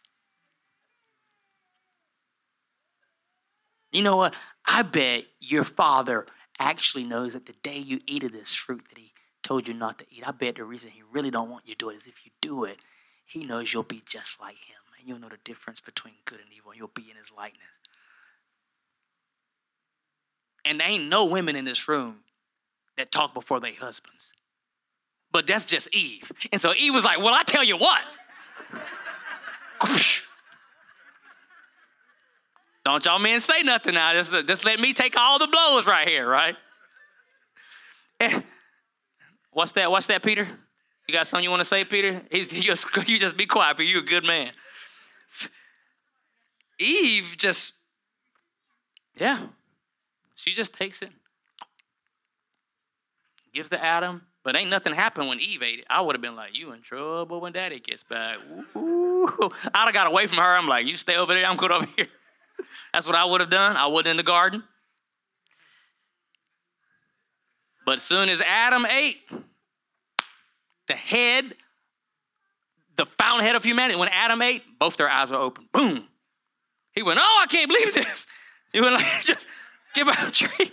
You 3.93 4.03
know 4.03 4.17
what? 4.17 4.35
I 4.67 4.83
bet 4.83 5.25
your 5.41 5.65
father 5.65 6.27
actually 6.59 7.05
knows 7.05 7.35
that 7.35 7.47
the 7.47 7.55
day 7.63 7.79
you 7.79 8.01
eat 8.07 8.25
of 8.25 8.33
this 8.33 8.55
fruit 8.55 8.83
that 8.89 8.99
he 8.99 9.13
told 9.43 9.69
you 9.69 9.75
not 9.75 9.99
to 9.99 10.07
eat, 10.11 10.25
I 10.27 10.33
bet 10.33 10.57
the 10.57 10.65
reason 10.65 10.91
he 10.91 11.03
really 11.13 11.31
don't 11.31 11.51
want 11.51 11.67
you 11.67 11.75
to 11.75 11.79
do 11.79 11.91
it 11.91 11.97
is 11.97 12.03
if 12.07 12.25
you 12.25 12.33
do 12.41 12.65
it, 12.65 12.79
he 13.25 13.45
knows 13.45 13.73
you'll 13.73 13.83
be 13.83 14.03
just 14.07 14.41
like 14.41 14.57
him 14.57 14.88
and 14.99 15.09
you'll 15.09 15.19
know 15.19 15.29
the 15.29 15.39
difference 15.45 15.81
between 15.81 16.15
good 16.25 16.41
and 16.41 16.49
evil, 16.57 16.71
and 16.71 16.79
you'll 16.79 16.91
be 16.95 17.11
in 17.11 17.17
his 17.17 17.31
likeness. 17.37 17.63
And 20.65 20.81
there 20.81 20.89
ain't 20.89 21.09
no 21.09 21.25
women 21.25 21.57
in 21.57 21.65
this 21.65 21.89
room 21.89 22.17
that 22.97 23.11
talk 23.11 23.33
before 23.33 23.61
their 23.61 23.75
husbands. 23.75 24.33
But 25.31 25.47
that's 25.47 25.65
just 25.65 25.89
Eve. 25.95 26.31
And 26.53 26.61
so 26.61 26.75
Eve 26.75 26.95
was 26.95 27.05
like, 27.05 27.19
Well, 27.19 27.35
I 27.35 27.43
tell 27.45 27.65
you 27.65 27.77
what. 27.77 28.01
Don't 32.85 33.05
y'all 33.05 33.19
men 33.19 33.41
say 33.41 33.63
nothing 33.63 33.95
now. 33.95 34.13
Just, 34.15 34.33
just 34.47 34.65
let 34.65 34.81
me 34.81 34.95
take 34.95 35.15
all 35.17 35.39
the 35.39 35.47
blows 35.47 35.87
right 35.87 36.09
here, 36.09 36.27
right? 36.29 36.57
what's 39.53 39.73
that? 39.73 39.91
What's 39.91 40.07
that, 40.07 40.23
Peter? 40.23 40.49
You 41.07 41.15
got 41.15 41.27
something 41.27 41.45
you 41.45 41.51
want 41.51 41.61
to 41.61 41.67
say, 41.67 41.85
Peter? 41.85 42.23
He's, 42.31 42.51
you, 42.55 42.63
just, 42.63 42.87
you 43.07 43.19
just 43.19 43.37
be 43.37 43.45
quiet, 43.47 43.77
but 43.77 43.87
you're 43.87 44.01
a 44.01 44.07
good 44.07 44.25
man. 44.25 44.53
Eve 46.79 47.35
just, 47.37 47.73
yeah, 49.17 49.47
she 50.37 50.55
just 50.55 50.73
takes 50.73 51.03
it, 51.03 51.11
gives 53.53 53.71
to 53.71 53.85
Adam, 53.85 54.23
but 54.45 54.57
ain't 54.57 54.71
nothing 54.71 54.95
happened 54.95 55.29
when 55.29 55.41
Eve 55.41 55.63
ate 55.63 55.81
it. 55.81 55.87
I 55.91 56.01
would 56.01 56.15
have 56.15 56.23
been 56.23 56.37
like, 56.37 56.57
you 56.57 56.73
in 56.73 56.83
trouble 56.83 57.41
when 57.41 57.53
daddy 57.53 57.81
gets 57.81 58.05
back. 58.05 58.39
Ooh. 58.77 59.29
I'd 59.75 59.85
have 59.85 59.93
got 59.93 60.07
away 60.07 60.27
from 60.27 60.39
her. 60.39 60.57
I'm 60.57 60.69
like, 60.69 60.87
you 60.87 60.97
stay 60.97 61.17
over 61.17 61.35
there, 61.35 61.45
I'm 61.45 61.57
good 61.57 61.73
over 61.73 61.87
here. 61.97 62.07
That's 62.93 63.07
what 63.07 63.17
I 63.17 63.25
would 63.25 63.41
have 63.41 63.51
done. 63.51 63.77
I 63.77 63.87
wasn't 63.87 64.09
in 64.09 64.17
the 64.17 64.23
garden. 64.23 64.63
But 67.85 68.01
soon 68.01 68.29
as 68.29 68.41
Adam 68.41 68.87
ate, 68.87 69.19
the 70.89 70.95
head, 70.95 71.55
the 72.99 73.07
fountainhead 73.17 73.57
of 73.57 73.65
humanity, 73.65 73.99
when 73.99 74.09
Adam 74.09 74.43
ate, 74.43 74.63
both 74.79 74.97
their 74.97 75.09
eyes 75.09 75.31
were 75.31 75.37
open. 75.37 75.69
Boom. 75.73 76.05
He 76.93 77.03
went, 77.03 77.19
Oh, 77.23 77.41
I 77.43 77.47
can't 77.47 77.69
believe 77.69 77.95
this. 77.95 78.27
He 78.71 78.83
went 78.83 78.93
like, 78.93 79.07
just 79.23 79.47
give 79.95 80.07
out 80.09 80.29
a 80.29 80.31
tree. 80.31 80.51
He 80.59 80.71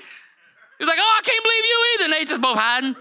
was 0.79 0.87
like, 0.87 0.99
Oh, 0.99 1.19
I 1.19 1.21
can't 1.23 1.41
believe 1.41 1.63
you 1.63 1.85
either. 1.93 2.03
And 2.03 2.13
they 2.13 2.25
just 2.25 2.41
both 2.41 2.57
hiding. 2.57 2.93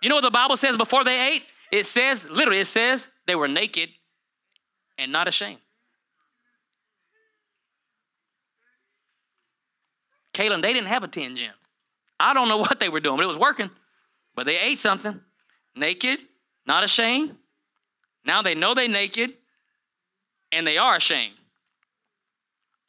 You 0.00 0.08
know 0.08 0.14
what 0.14 0.20
the 0.22 0.30
Bible 0.30 0.56
says 0.56 0.76
before 0.76 1.02
they 1.02 1.18
ate? 1.18 1.42
It 1.72 1.86
says, 1.86 2.22
literally, 2.24 2.60
it 2.60 2.66
says 2.66 3.08
they 3.26 3.34
were 3.34 3.48
naked 3.48 3.88
and 4.96 5.10
not 5.10 5.26
ashamed. 5.26 5.58
Kaylin, 10.32 10.62
they 10.62 10.72
didn't 10.72 10.86
have 10.86 11.02
a 11.02 11.08
10 11.08 11.34
gym. 11.34 11.50
I 12.20 12.34
don't 12.34 12.48
know 12.48 12.58
what 12.58 12.78
they 12.78 12.88
were 12.88 13.00
doing, 13.00 13.16
but 13.16 13.24
it 13.24 13.28
was 13.28 13.38
working. 13.38 13.70
But 14.36 14.46
they 14.46 14.58
ate 14.58 14.78
something 14.78 15.20
naked, 15.74 16.20
not 16.68 16.84
ashamed. 16.84 17.34
Now 18.24 18.42
they 18.42 18.54
know 18.54 18.74
they're 18.74 18.86
naked 18.86 19.32
and 20.52 20.66
they 20.66 20.76
are 20.76 20.96
ashamed. 20.96 21.34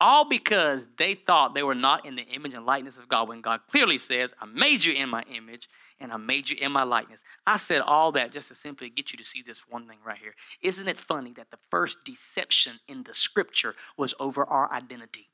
All 0.02 0.28
because 0.28 0.82
they 0.98 1.16
thought 1.16 1.54
they 1.54 1.64
were 1.64 1.76
not 1.76 2.06
in 2.06 2.16
the 2.16 2.24
image 2.24 2.54
and 2.54 2.66
likeness 2.66 2.98
of 2.98 3.10
God 3.10 3.28
when 3.28 3.42
God 3.42 3.62
clearly 3.72 3.98
says, 3.98 4.34
I 4.40 4.46
made 4.46 4.84
you 4.84 4.94
in 4.94 5.10
my 5.10 5.24
image 5.34 5.68
and 6.00 6.12
I 6.12 6.18
made 6.18 6.50
you 6.50 6.58
in 6.60 6.72
my 6.72 6.84
likeness. 6.84 7.22
I 7.48 7.58
said 7.58 7.82
all 7.82 8.12
that 8.14 8.32
just 8.32 8.50
to 8.50 8.56
simply 8.56 8.90
get 8.90 9.12
you 9.12 9.18
to 9.18 9.26
see 9.26 9.44
this 9.46 9.62
one 9.70 9.88
thing 9.88 9.98
right 10.06 10.18
here. 10.18 10.36
Isn't 10.62 10.88
it 10.88 11.00
funny 11.00 11.34
that 11.34 11.52
the 11.52 11.58
first 11.72 11.98
deception 12.06 12.80
in 12.88 13.04
the 13.04 13.14
scripture 13.14 13.76
was 13.98 14.14
over 14.20 14.46
our 14.46 14.72
identity? 14.72 15.30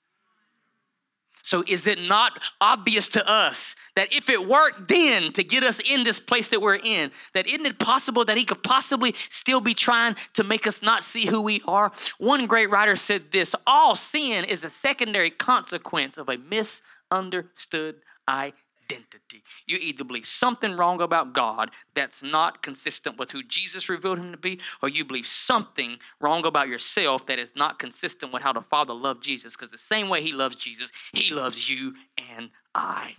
So, 1.45 1.63
is 1.67 1.85
it 1.85 1.99
not 1.99 2.41
obvious 2.59 3.07
to 3.09 3.29
us 3.29 3.75
that 3.95 4.11
if 4.11 4.31
it 4.31 4.49
worked 4.49 4.87
then 4.87 5.31
to 5.33 5.43
get 5.43 5.63
us 5.63 5.79
in 5.79 6.03
this 6.03 6.19
place 6.19 6.47
that 6.47 6.59
we're 6.59 6.77
in, 6.77 7.11
that 7.35 7.45
isn't 7.45 7.67
it 7.67 7.77
possible 7.77 8.25
that 8.25 8.35
he 8.35 8.43
could 8.43 8.63
possibly 8.63 9.13
still 9.29 9.61
be 9.61 9.75
trying 9.75 10.15
to 10.33 10.43
make 10.43 10.65
us 10.65 10.81
not 10.81 11.03
see 11.03 11.27
who 11.27 11.39
we 11.39 11.61
are? 11.67 11.91
One 12.17 12.47
great 12.47 12.71
writer 12.71 12.95
said 12.95 13.31
this 13.31 13.53
all 13.67 13.95
sin 13.95 14.43
is 14.43 14.63
a 14.63 14.71
secondary 14.71 15.29
consequence 15.29 16.17
of 16.17 16.29
a 16.29 16.37
misunderstood 16.37 17.97
identity 18.27 18.64
identity. 18.91 19.43
You 19.65 19.77
either 19.77 20.03
believe 20.03 20.27
something 20.27 20.75
wrong 20.77 21.01
about 21.01 21.33
God 21.33 21.71
that's 21.95 22.21
not 22.21 22.61
consistent 22.61 23.17
with 23.17 23.31
who 23.31 23.43
Jesus 23.43 23.89
revealed 23.89 24.19
him 24.19 24.31
to 24.31 24.38
be, 24.38 24.59
or 24.81 24.89
you 24.89 25.05
believe 25.05 25.27
something 25.27 25.97
wrong 26.19 26.45
about 26.45 26.67
yourself 26.67 27.25
that 27.27 27.39
is 27.39 27.53
not 27.55 27.79
consistent 27.79 28.33
with 28.33 28.43
how 28.43 28.53
the 28.53 28.61
Father 28.61 28.93
loved 28.93 29.23
Jesus. 29.23 29.55
Because 29.55 29.71
the 29.71 29.77
same 29.77 30.09
way 30.09 30.21
he 30.21 30.31
loves 30.31 30.55
Jesus, 30.55 30.91
he 31.13 31.31
loves 31.31 31.69
you 31.69 31.93
and 32.17 32.49
I. 32.73 33.15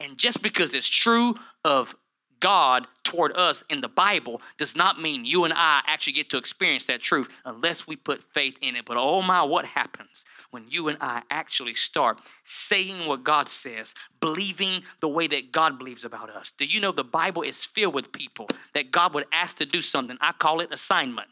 And 0.00 0.18
just 0.18 0.42
because 0.42 0.74
it's 0.74 0.88
true 0.88 1.34
of 1.64 1.94
God 2.42 2.88
toward 3.04 3.36
us 3.36 3.62
in 3.70 3.80
the 3.80 3.88
Bible 3.88 4.42
does 4.58 4.74
not 4.74 5.00
mean 5.00 5.24
you 5.24 5.44
and 5.44 5.54
I 5.54 5.80
actually 5.86 6.14
get 6.14 6.28
to 6.30 6.38
experience 6.38 6.86
that 6.86 7.00
truth 7.00 7.28
unless 7.44 7.86
we 7.86 7.94
put 7.94 8.24
faith 8.34 8.56
in 8.60 8.74
it. 8.74 8.84
But 8.84 8.96
oh 8.96 9.22
my, 9.22 9.44
what 9.44 9.64
happens 9.64 10.24
when 10.50 10.64
you 10.68 10.88
and 10.88 10.98
I 11.00 11.22
actually 11.30 11.74
start 11.74 12.18
saying 12.44 13.06
what 13.06 13.22
God 13.22 13.48
says, 13.48 13.94
believing 14.20 14.82
the 15.00 15.08
way 15.08 15.28
that 15.28 15.52
God 15.52 15.78
believes 15.78 16.04
about 16.04 16.30
us. 16.30 16.52
Do 16.58 16.64
you 16.64 16.80
know 16.80 16.90
the 16.90 17.04
Bible 17.04 17.42
is 17.42 17.64
filled 17.64 17.94
with 17.94 18.12
people 18.12 18.48
that 18.74 18.90
God 18.90 19.14
would 19.14 19.26
ask 19.32 19.56
to 19.58 19.66
do 19.66 19.80
something? 19.80 20.18
I 20.20 20.32
call 20.32 20.60
it 20.60 20.72
assignment. 20.72 21.28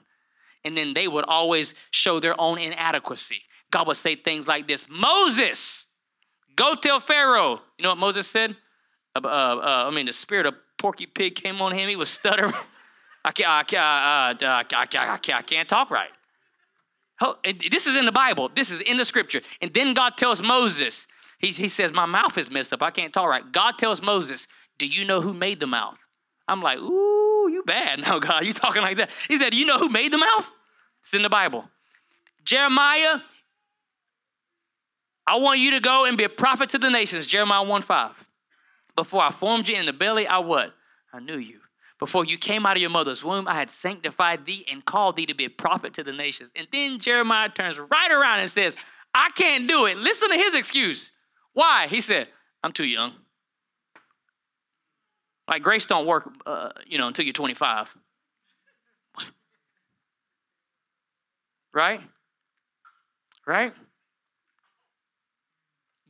And 0.64 0.76
then 0.76 0.94
they 0.94 1.08
would 1.08 1.24
always 1.24 1.74
show 1.90 2.20
their 2.20 2.40
own 2.40 2.58
inadequacy. 2.58 3.42
God 3.72 3.88
would 3.88 3.96
say 3.96 4.14
things 4.14 4.46
like 4.46 4.68
this 4.68 4.86
Moses, 4.88 5.86
go 6.54 6.76
tell 6.76 7.00
Pharaoh. 7.00 7.60
You 7.78 7.82
know 7.82 7.90
what 7.90 7.98
Moses 7.98 8.28
said? 8.28 8.56
Uh, 9.16 9.26
uh, 9.26 9.88
I 9.88 9.90
mean, 9.90 10.06
the 10.06 10.12
spirit 10.12 10.46
of 10.46 10.54
Porky 10.80 11.06
Pig 11.06 11.34
came 11.36 11.60
on 11.60 11.72
him. 11.72 11.88
He 11.88 11.94
was 11.94 12.08
stuttering. 12.08 12.54
I 13.24 13.32
can't, 13.32 13.68
talk 15.68 15.90
right. 15.90 16.08
This 17.70 17.86
is 17.86 17.96
in 17.96 18.06
the 18.06 18.12
Bible. 18.12 18.50
This 18.54 18.70
is 18.70 18.80
in 18.80 18.96
the 18.96 19.04
scripture. 19.04 19.42
And 19.60 19.72
then 19.74 19.92
God 19.92 20.16
tells 20.16 20.40
Moses, 20.40 21.06
he, 21.38 21.48
he 21.48 21.68
says, 21.68 21.92
My 21.92 22.06
mouth 22.06 22.38
is 22.38 22.50
messed 22.50 22.72
up. 22.72 22.82
I 22.82 22.90
can't 22.90 23.12
talk 23.12 23.28
right. 23.28 23.52
God 23.52 23.76
tells 23.78 24.00
Moses, 24.00 24.46
Do 24.78 24.86
you 24.86 25.04
know 25.04 25.20
who 25.20 25.34
made 25.34 25.60
the 25.60 25.66
mouth? 25.66 25.98
I'm 26.48 26.62
like, 26.62 26.78
Ooh, 26.78 27.48
you 27.50 27.62
bad 27.66 28.00
now, 28.00 28.18
God. 28.20 28.46
You 28.46 28.54
talking 28.54 28.80
like 28.80 28.96
that. 28.96 29.10
He 29.28 29.36
said, 29.36 29.54
you 29.54 29.66
know 29.66 29.78
who 29.78 29.90
made 29.90 30.12
the 30.12 30.18
mouth? 30.18 30.46
It's 31.02 31.12
in 31.12 31.22
the 31.22 31.28
Bible. 31.28 31.66
Jeremiah, 32.42 33.18
I 35.26 35.36
want 35.36 35.60
you 35.60 35.72
to 35.72 35.80
go 35.80 36.06
and 36.06 36.16
be 36.16 36.24
a 36.24 36.30
prophet 36.30 36.70
to 36.70 36.78
the 36.78 36.88
nations. 36.88 37.26
Jeremiah 37.26 37.62
1 37.62 37.82
5. 37.82 38.12
Before 39.00 39.22
I 39.22 39.32
formed 39.32 39.66
you 39.66 39.76
in 39.76 39.86
the 39.86 39.94
belly, 39.94 40.26
I 40.26 40.40
what? 40.40 40.74
I 41.10 41.20
knew 41.20 41.38
you. 41.38 41.60
Before 41.98 42.22
you 42.22 42.36
came 42.36 42.66
out 42.66 42.76
of 42.76 42.82
your 42.82 42.90
mother's 42.90 43.24
womb, 43.24 43.48
I 43.48 43.54
had 43.54 43.70
sanctified 43.70 44.44
thee 44.44 44.66
and 44.70 44.84
called 44.84 45.16
thee 45.16 45.24
to 45.24 45.32
be 45.32 45.46
a 45.46 45.48
prophet 45.48 45.94
to 45.94 46.04
the 46.04 46.12
nations. 46.12 46.50
And 46.54 46.68
then 46.70 47.00
Jeremiah 47.00 47.48
turns 47.48 47.78
right 47.78 48.10
around 48.10 48.40
and 48.40 48.50
says, 48.50 48.76
I 49.14 49.30
can't 49.34 49.66
do 49.66 49.86
it. 49.86 49.96
Listen 49.96 50.28
to 50.28 50.36
his 50.36 50.52
excuse. 50.52 51.10
Why? 51.54 51.86
He 51.86 52.02
said, 52.02 52.28
I'm 52.62 52.72
too 52.72 52.84
young. 52.84 53.14
Like 55.48 55.62
grace 55.62 55.86
don't 55.86 56.04
work, 56.06 56.30
uh, 56.44 56.72
you 56.86 56.98
know, 56.98 57.08
until 57.08 57.24
you're 57.24 57.32
25. 57.32 57.88
right? 61.72 62.02
Right? 63.46 63.72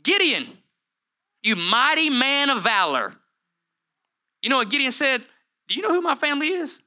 Gideon, 0.03 0.59
you 1.43 1.57
mighty 1.57 2.11
man 2.11 2.51
of 2.51 2.62
valor. 2.62 3.14
You 4.43 4.51
know 4.51 4.59
what 4.59 4.70
Gideon 4.70 4.93
said? 4.93 5.24
Do 5.68 5.74
you 5.74 5.82
know 5.82 5.93
who 5.93 6.01
my 6.01 6.14
family 6.14 6.49
is? 6.49 6.78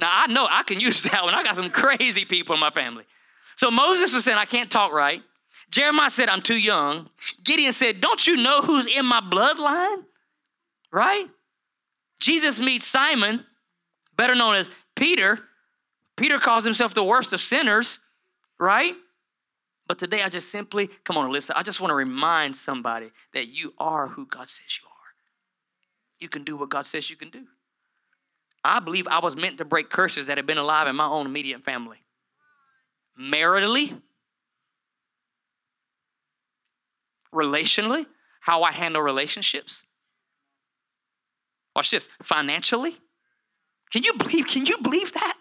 Now, 0.00 0.10
I 0.12 0.26
know 0.26 0.46
I 0.50 0.62
can 0.62 0.80
use 0.80 1.02
that 1.04 1.24
one. 1.24 1.34
I 1.34 1.42
got 1.42 1.56
some 1.56 1.70
crazy 1.70 2.24
people 2.24 2.54
in 2.54 2.60
my 2.60 2.70
family. 2.70 3.04
So 3.56 3.70
Moses 3.70 4.14
was 4.14 4.24
saying, 4.24 4.38
I 4.38 4.44
can't 4.44 4.70
talk 4.70 4.92
right. 4.92 5.22
Jeremiah 5.70 6.10
said, 6.10 6.28
I'm 6.28 6.42
too 6.42 6.56
young. 6.56 7.10
Gideon 7.44 7.72
said, 7.72 8.00
Don't 8.00 8.26
you 8.26 8.36
know 8.36 8.62
who's 8.62 8.86
in 8.86 9.04
my 9.04 9.20
bloodline? 9.20 10.04
Right? 10.90 11.26
Jesus 12.20 12.58
meets 12.58 12.86
Simon, 12.86 13.44
better 14.16 14.34
known 14.34 14.54
as 14.54 14.70
Peter. 14.96 15.38
Peter 16.16 16.38
calls 16.38 16.64
himself 16.64 16.94
the 16.94 17.04
worst 17.04 17.32
of 17.32 17.40
sinners, 17.40 18.00
right? 18.58 18.94
But 19.88 19.98
today 19.98 20.22
I 20.22 20.28
just 20.28 20.50
simply, 20.50 20.90
come 21.04 21.16
on, 21.16 21.32
listen, 21.32 21.54
I 21.56 21.62
just 21.62 21.80
want 21.80 21.90
to 21.90 21.94
remind 21.94 22.54
somebody 22.54 23.10
that 23.32 23.48
you 23.48 23.72
are 23.78 24.06
who 24.06 24.26
God 24.26 24.50
says 24.50 24.78
you 24.80 24.86
are. 24.86 24.94
You 26.20 26.28
can 26.28 26.44
do 26.44 26.56
what 26.56 26.68
God 26.68 26.84
says 26.84 27.08
you 27.08 27.16
can 27.16 27.30
do. 27.30 27.44
I 28.62 28.80
believe 28.80 29.08
I 29.08 29.20
was 29.20 29.34
meant 29.34 29.58
to 29.58 29.64
break 29.64 29.88
curses 29.88 30.26
that 30.26 30.36
have 30.36 30.46
been 30.46 30.58
alive 30.58 30.88
in 30.88 30.96
my 30.96 31.06
own 31.06 31.24
immediate 31.24 31.64
family. 31.64 31.98
Maritally, 33.18 33.98
relationally, 37.34 38.04
how 38.40 38.62
I 38.62 38.72
handle 38.72 39.00
relationships. 39.00 39.82
Watch 41.74 41.90
this, 41.90 42.08
financially. 42.22 42.98
Can 43.90 44.02
you 44.02 44.12
believe 44.14 44.46
can 44.48 44.66
you 44.66 44.76
believe 44.78 45.14
that? 45.14 45.36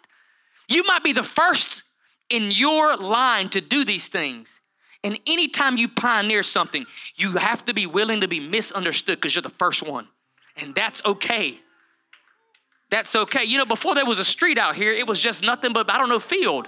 You 0.70 0.84
might 0.84 1.04
be 1.04 1.12
the 1.12 1.24
first 1.24 1.84
in 2.30 2.52
your 2.52 2.98
line 2.98 3.50
to 3.50 3.62
do 3.62 3.86
these 3.86 4.08
things. 4.08 4.50
And 5.04 5.20
anytime 5.26 5.78
you 5.78 5.88
pioneer 5.88 6.44
something, 6.44 6.86
you 7.16 7.34
have 7.34 7.64
to 7.66 7.74
be 7.74 7.86
willing 7.86 8.22
to 8.22 8.28
be 8.28 8.40
misunderstood 8.40 9.20
because 9.20 9.36
you're 9.36 9.42
the 9.42 9.50
first 9.50 9.84
one. 9.84 10.08
And 10.56 10.74
that's 10.74 11.02
okay. 11.06 11.60
That's 12.90 13.16
okay. 13.16 13.44
You 13.44 13.58
know, 13.58 13.66
before 13.66 13.96
there 13.96 14.06
was 14.06 14.20
a 14.20 14.26
street 14.26 14.58
out 14.58 14.76
here, 14.76 14.94
it 14.94 15.08
was 15.08 15.20
just 15.20 15.44
nothing 15.44 15.74
but, 15.74 15.90
I 15.90 15.98
don't 15.98 16.10
know, 16.10 16.20
field. 16.20 16.68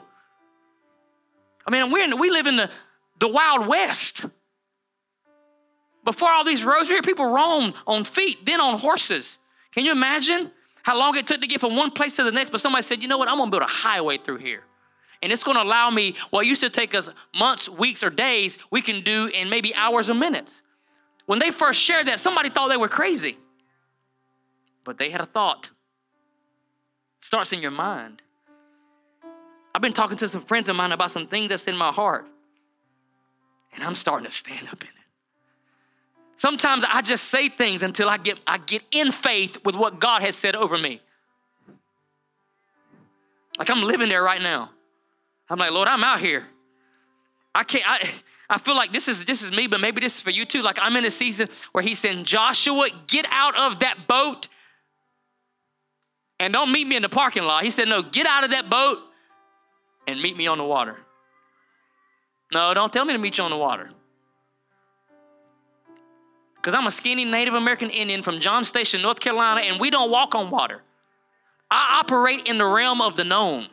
I 1.65 1.71
mean, 1.71 1.91
we're 1.91 2.03
in, 2.03 2.19
we 2.19 2.29
live 2.29 2.47
in 2.47 2.57
the, 2.57 2.69
the 3.19 3.27
Wild 3.27 3.67
West. 3.67 4.25
Before 6.05 6.29
all 6.29 6.43
these 6.43 6.63
roads 6.63 6.87
here, 6.87 7.01
people 7.01 7.25
roam 7.25 7.73
on 7.85 8.03
feet, 8.03 8.45
then 8.45 8.61
on 8.61 8.79
horses. 8.79 9.37
Can 9.73 9.85
you 9.85 9.91
imagine 9.91 10.51
how 10.83 10.97
long 10.97 11.15
it 11.17 11.27
took 11.27 11.41
to 11.41 11.47
get 11.47 11.59
from 11.59 11.75
one 11.75 11.91
place 11.91 12.15
to 12.15 12.23
the 12.23 12.31
next? 12.31 12.51
But 12.51 12.61
somebody 12.61 12.83
said, 12.83 13.01
you 13.01 13.07
know 13.07 13.17
what? 13.17 13.27
I'm 13.27 13.37
to 13.37 13.47
build 13.47 13.63
a 13.63 13.67
highway 13.67 14.17
through 14.17 14.37
here. 14.37 14.63
And 15.21 15.31
it's 15.31 15.43
going 15.43 15.57
to 15.57 15.63
allow 15.63 15.89
me 15.89 16.15
what 16.29 16.45
used 16.45 16.61
to 16.61 16.69
take 16.69 16.95
us 16.95 17.09
months, 17.35 17.67
weeks, 17.67 18.03
or 18.03 18.09
days, 18.09 18.57
we 18.71 18.81
can 18.81 19.03
do 19.03 19.27
in 19.27 19.49
maybe 19.49 19.75
hours 19.75 20.09
or 20.09 20.13
minutes. 20.13 20.53
When 21.25 21.39
they 21.39 21.51
first 21.51 21.81
shared 21.81 22.07
that, 22.07 22.19
somebody 22.19 22.49
thought 22.49 22.69
they 22.69 22.77
were 22.77 22.87
crazy. 22.87 23.37
But 24.85 24.97
they 24.97 25.09
had 25.09 25.21
a 25.21 25.25
thought 25.25 25.69
starts 27.21 27.53
in 27.53 27.61
your 27.61 27.71
mind. 27.71 28.21
I've 29.75 29.81
been 29.81 29.93
talking 29.93 30.17
to 30.17 30.27
some 30.27 30.43
friends 30.45 30.67
of 30.69 30.75
mine 30.75 30.91
about 30.91 31.11
some 31.11 31.27
things 31.27 31.49
that's 31.49 31.67
in 31.67 31.77
my 31.77 31.91
heart, 31.91 32.25
and 33.73 33.83
I'm 33.83 33.95
starting 33.95 34.25
to 34.25 34.35
stand 34.35 34.67
up 34.67 34.81
in 34.81 34.87
it. 34.87 34.93
Sometimes 36.37 36.85
I 36.87 37.01
just 37.01 37.25
say 37.25 37.49
things 37.49 37.83
until 37.83 38.09
I 38.09 38.17
get, 38.17 38.39
I 38.47 38.57
get 38.57 38.81
in 38.91 39.11
faith 39.11 39.57
with 39.65 39.75
what 39.75 39.99
God 39.99 40.21
has 40.21 40.35
said 40.35 40.55
over 40.55 40.77
me. 40.77 41.01
Like 43.57 43.69
I'm 43.69 43.83
living 43.83 44.07
there 44.07 44.23
right 44.23 44.41
now. 44.41 44.71
I'm 45.49 45.57
like, 45.57 45.71
Lord, 45.71 45.87
I'm 45.87 46.03
out 46.03 46.19
here. 46.19 46.45
I 47.55 47.63
can't, 47.63 47.83
I, 47.87 48.09
I 48.49 48.57
feel 48.57 48.75
like 48.75 48.93
this 48.93 49.07
is 49.07 49.25
this 49.25 49.41
is 49.41 49.51
me, 49.51 49.67
but 49.67 49.79
maybe 49.79 50.01
this 50.01 50.15
is 50.15 50.21
for 50.21 50.29
you 50.29 50.45
too. 50.45 50.61
Like 50.61 50.77
I'm 50.81 50.95
in 50.95 51.05
a 51.05 51.11
season 51.11 51.49
where 51.71 51.83
he's 51.83 51.99
saying, 51.99 52.25
Joshua, 52.25 52.89
get 53.07 53.25
out 53.29 53.57
of 53.57 53.79
that 53.79 54.07
boat 54.07 54.47
and 56.39 56.53
don't 56.53 56.71
meet 56.71 56.87
me 56.87 56.95
in 56.95 57.01
the 57.01 57.09
parking 57.09 57.43
lot. 57.43 57.63
He 57.63 57.69
said, 57.69 57.87
No, 57.87 58.01
get 58.01 58.25
out 58.25 58.43
of 58.43 58.51
that 58.51 58.69
boat 58.69 58.99
and 60.07 60.21
meet 60.21 60.37
me 60.37 60.47
on 60.47 60.57
the 60.57 60.63
water. 60.63 60.97
No, 62.51 62.73
don't 62.73 62.91
tell 62.91 63.05
me 63.05 63.13
to 63.13 63.19
meet 63.19 63.37
you 63.37 63.43
on 63.43 63.51
the 63.51 63.57
water. 63.57 63.91
Because 66.55 66.73
I'm 66.73 66.87
a 66.87 66.91
skinny 66.91 67.25
Native 67.25 67.53
American 67.53 67.89
Indian 67.89 68.23
from 68.23 68.39
John 68.39 68.63
Station, 68.65 69.01
North 69.01 69.19
Carolina, 69.19 69.61
and 69.61 69.79
we 69.79 69.89
don't 69.89 70.09
walk 70.09 70.35
on 70.35 70.49
water. 70.49 70.81
I 71.69 71.99
operate 71.99 72.47
in 72.47 72.57
the 72.57 72.65
realm 72.65 73.01
of 73.01 73.15
the 73.15 73.23
known. 73.23 73.67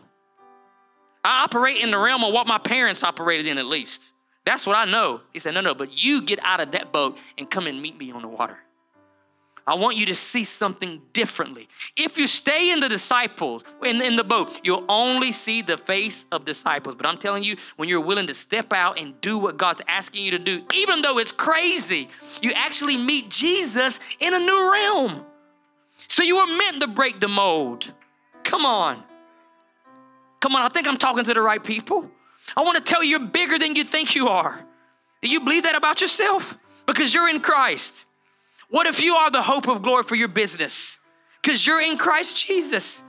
I 1.27 1.43
operate 1.43 1.79
in 1.79 1.91
the 1.91 1.99
realm 1.99 2.23
of 2.23 2.33
what 2.33 2.47
my 2.47 2.59
parents 2.59 3.03
operated 3.03 3.47
in, 3.47 3.59
at 3.59 3.67
least. 3.67 4.11
That's 4.45 4.65
what 4.65 4.77
I 4.77 4.85
know. 4.85 5.23
He 5.33 5.41
said, 5.41 5.55
No, 5.55 5.61
no, 5.61 5.75
but 5.75 6.03
you 6.03 6.23
get 6.23 6.39
out 6.43 6.61
of 6.61 6.71
that 6.73 6.93
boat 6.93 7.19
and 7.37 7.51
come 7.51 7.67
and 7.67 7.83
meet 7.83 7.99
me 7.99 8.13
on 8.13 8.23
the 8.23 8.29
water. 8.29 8.57
I 9.67 9.75
want 9.75 9.97
you 9.97 10.07
to 10.07 10.15
see 10.15 10.45
something 10.45 11.03
differently. 11.13 11.69
If 11.97 12.17
you 12.17 12.29
stay 12.29 12.71
in 12.71 12.79
the 12.79 12.89
disciples, 12.89 13.65
in, 13.83 14.01
in 14.01 14.15
the 14.15 14.23
boat, 14.23 14.61
you'll 14.63 14.85
only 14.89 15.33
see 15.33 15.63
the 15.63 15.77
face 15.77 16.25
of 16.31 16.45
disciples. 16.45 16.95
But 16.95 17.07
I'm 17.07 17.19
telling 17.19 17.43
you, 17.43 17.57
when 17.75 17.89
you're 17.89 18.01
willing 18.01 18.29
to 18.29 18.35
step 18.35 18.73
out 18.73 18.97
and 18.97 19.21
do 19.21 19.37
what 19.37 19.57
God's 19.57 19.81
asking 19.89 20.25
you 20.25 20.31
to 20.31 20.39
do, 20.39 20.63
even 20.73 21.03
though 21.03 21.19
it's 21.19 21.33
crazy, 21.33 22.09
you 22.41 22.53
actually 22.53 22.97
meet 22.97 23.29
Jesus 23.29 23.99
in 24.21 24.33
a 24.33 24.39
new 24.39 24.71
realm. 24.71 25.25
So 26.07 26.23
you 26.23 26.37
were 26.37 26.47
meant 26.47 26.81
to 26.83 26.87
break 26.87 27.19
the 27.19 27.27
mold. 27.27 27.93
Come 28.45 28.65
on. 28.65 29.03
Come 30.41 30.57
on, 30.57 30.63
I 30.63 30.69
think 30.69 30.87
I'm 30.87 30.99
talking 30.99 31.25
to 31.25 31.35
the 31.35 31.41
right 31.41 31.63
people. 31.63 32.11
I 32.57 32.63
want 32.63 32.79
to 32.79 32.93
tell 32.93 33.03
you 33.03 33.19
you're 33.19 33.29
bigger 33.29 33.59
than 33.59 33.75
you 33.77 33.85
think 33.85 34.15
you 34.15 34.29
are. 34.29 34.65
Do 35.23 35.29
you 35.29 35.41
believe 35.41 35.65
that 35.65 35.75
about 35.75 36.01
yourself? 36.01 36.57
Because 36.87 37.13
you're 37.13 37.29
in 37.29 37.41
Christ. 37.41 38.05
What 38.69 38.87
if 38.87 39.01
you 39.01 39.15
are 39.15 39.31
the 39.31 39.43
hope 39.43 39.69
of 39.69 39.83
glory 39.83 40.05
for 40.05 40.15
your 40.15 40.29
business? 40.29 40.99
Because 41.43 41.67
you're 41.67 41.81
in 41.81 41.97
Christ 41.97 42.47
Jesus. 42.47 43.03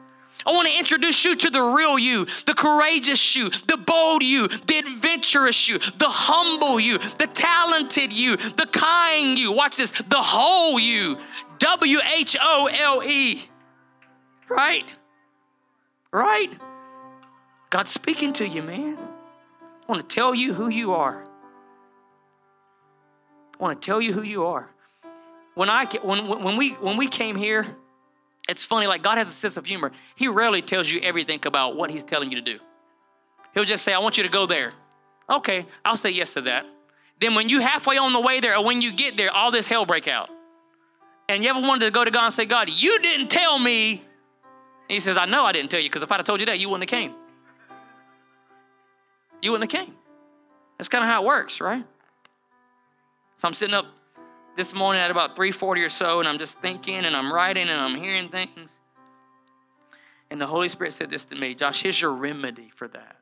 I 0.46 0.52
want 0.52 0.68
to 0.70 0.78
introduce 0.78 1.26
you 1.26 1.36
to 1.36 1.50
the 1.50 1.62
real 1.62 2.00
you, 2.00 2.26
the 2.46 2.54
courageous 2.54 3.36
you, 3.36 3.50
the 3.68 3.76
bold 3.76 4.24
you, 4.24 4.48
the 4.48 4.78
adventurous 4.78 5.68
you, 5.68 5.80
the 5.98 6.08
humble 6.08 6.80
you, 6.80 7.00
the 7.20 7.28
talented 7.28 8.14
you, 8.14 8.38
the 8.38 8.68
kind 8.72 9.38
you. 9.38 9.52
Watch 9.52 9.76
this, 9.76 9.92
the 10.08 10.22
whole 10.22 10.80
you. 10.80 11.18
W 11.60 12.00
H 12.16 12.38
O 12.40 12.68
L 12.68 13.04
E. 13.04 13.50
Right? 14.48 14.86
Right? 16.14 16.52
God's 17.70 17.92
speaking 17.92 18.34
to 18.34 18.48
you, 18.48 18.64
man. 18.64 18.98
I 18.98 19.92
want 19.92 20.08
to 20.08 20.16
tell 20.16 20.34
you 20.34 20.54
who 20.54 20.70
you 20.70 20.94
are. 20.94 21.24
I 23.54 23.64
want 23.64 23.82
to 23.82 23.86
tell 23.86 24.02
you 24.02 24.14
who 24.14 24.22
you 24.22 24.46
are 24.46 24.70
when 25.58 25.72
I 25.72 25.86
when 26.04 26.28
when 26.28 26.56
we 26.56 26.74
when 26.74 26.98
we 26.98 27.08
came 27.08 27.36
here, 27.36 27.66
it's 28.48 28.64
funny. 28.64 28.86
Like 28.86 29.02
God 29.02 29.18
has 29.18 29.28
a 29.28 29.32
sense 29.32 29.58
of 29.58 29.66
humor. 29.66 29.92
He 30.16 30.28
rarely 30.28 30.62
tells 30.62 30.90
you 30.90 31.00
everything 31.02 31.40
about 31.48 31.76
what 31.76 31.90
He's 31.90 32.04
telling 32.04 32.30
you 32.30 32.36
to 32.36 32.44
do. 32.44 32.60
He'll 33.56 33.66
just 33.66 33.84
say, 33.84 33.92
"I 33.92 33.98
want 33.98 34.18
you 34.18 34.24
to 34.24 34.30
go 34.30 34.46
there." 34.46 34.74
Okay, 35.28 35.66
I'll 35.84 35.98
say 35.98 36.12
yes 36.12 36.34
to 36.36 36.42
that. 36.42 36.68
Then 37.20 37.34
when 37.34 37.50
you 37.50 37.60
halfway 37.60 37.98
on 37.98 38.14
the 38.14 38.20
way 38.20 38.40
there, 38.40 38.56
or 38.56 38.64
when 38.64 38.82
you 38.82 38.92
get 38.92 39.18
there, 39.18 39.32
all 39.32 39.50
this 39.50 39.66
hell 39.66 39.84
break 39.88 40.08
out. 40.08 40.30
And 41.28 41.44
you 41.44 41.50
ever 41.50 41.60
wanted 41.60 41.86
to 41.86 41.92
go 41.92 42.06
to 42.06 42.12
God 42.12 42.26
and 42.26 42.34
say, 42.36 42.46
"God, 42.46 42.70
you 42.70 43.00
didn't 43.00 43.30
tell 43.30 43.58
me." 43.58 43.94
And 43.94 44.94
he 44.94 45.00
says, 45.00 45.18
"I 45.18 45.26
know 45.26 45.44
I 45.44 45.54
didn't 45.54 45.72
tell 45.72 45.80
you 45.80 45.90
because 45.90 46.04
if 46.04 46.12
I'd 46.12 46.18
have 46.18 46.26
told 46.28 46.40
you 46.40 46.46
that, 46.46 46.60
you 46.60 46.70
wouldn't 46.70 46.88
have 46.88 47.00
came. 47.00 47.16
You 49.42 49.52
wouldn't 49.52 49.72
have 49.72 49.86
came." 49.86 49.96
That's 50.78 50.90
kind 50.90 51.04
of 51.04 51.10
how 51.10 51.24
it 51.24 51.26
works, 51.26 51.60
right? 51.60 51.86
So 53.38 53.48
I'm 53.48 53.54
sitting 53.54 53.76
up 53.76 53.86
this 54.56 54.74
morning 54.74 55.02
at 55.02 55.12
about 55.12 55.36
3:40 55.36 55.84
or 55.84 55.90
so, 55.90 56.20
and 56.20 56.28
I'm 56.28 56.40
just 56.40 56.58
thinking 56.60 57.06
and 57.06 57.16
I'm 57.16 57.32
writing 57.32 57.70
and 57.70 57.80
I'm 57.80 57.96
hearing 57.96 58.30
things. 58.30 58.70
And 60.30 60.42
the 60.42 60.48
Holy 60.48 60.70
Spirit 60.70 60.94
said 60.94 61.10
this 61.10 61.26
to 61.26 61.36
me, 61.36 61.56
Josh, 61.56 61.82
here's 61.82 62.02
your 62.02 62.12
remedy 62.12 62.72
for 62.76 62.88
that. 62.90 63.18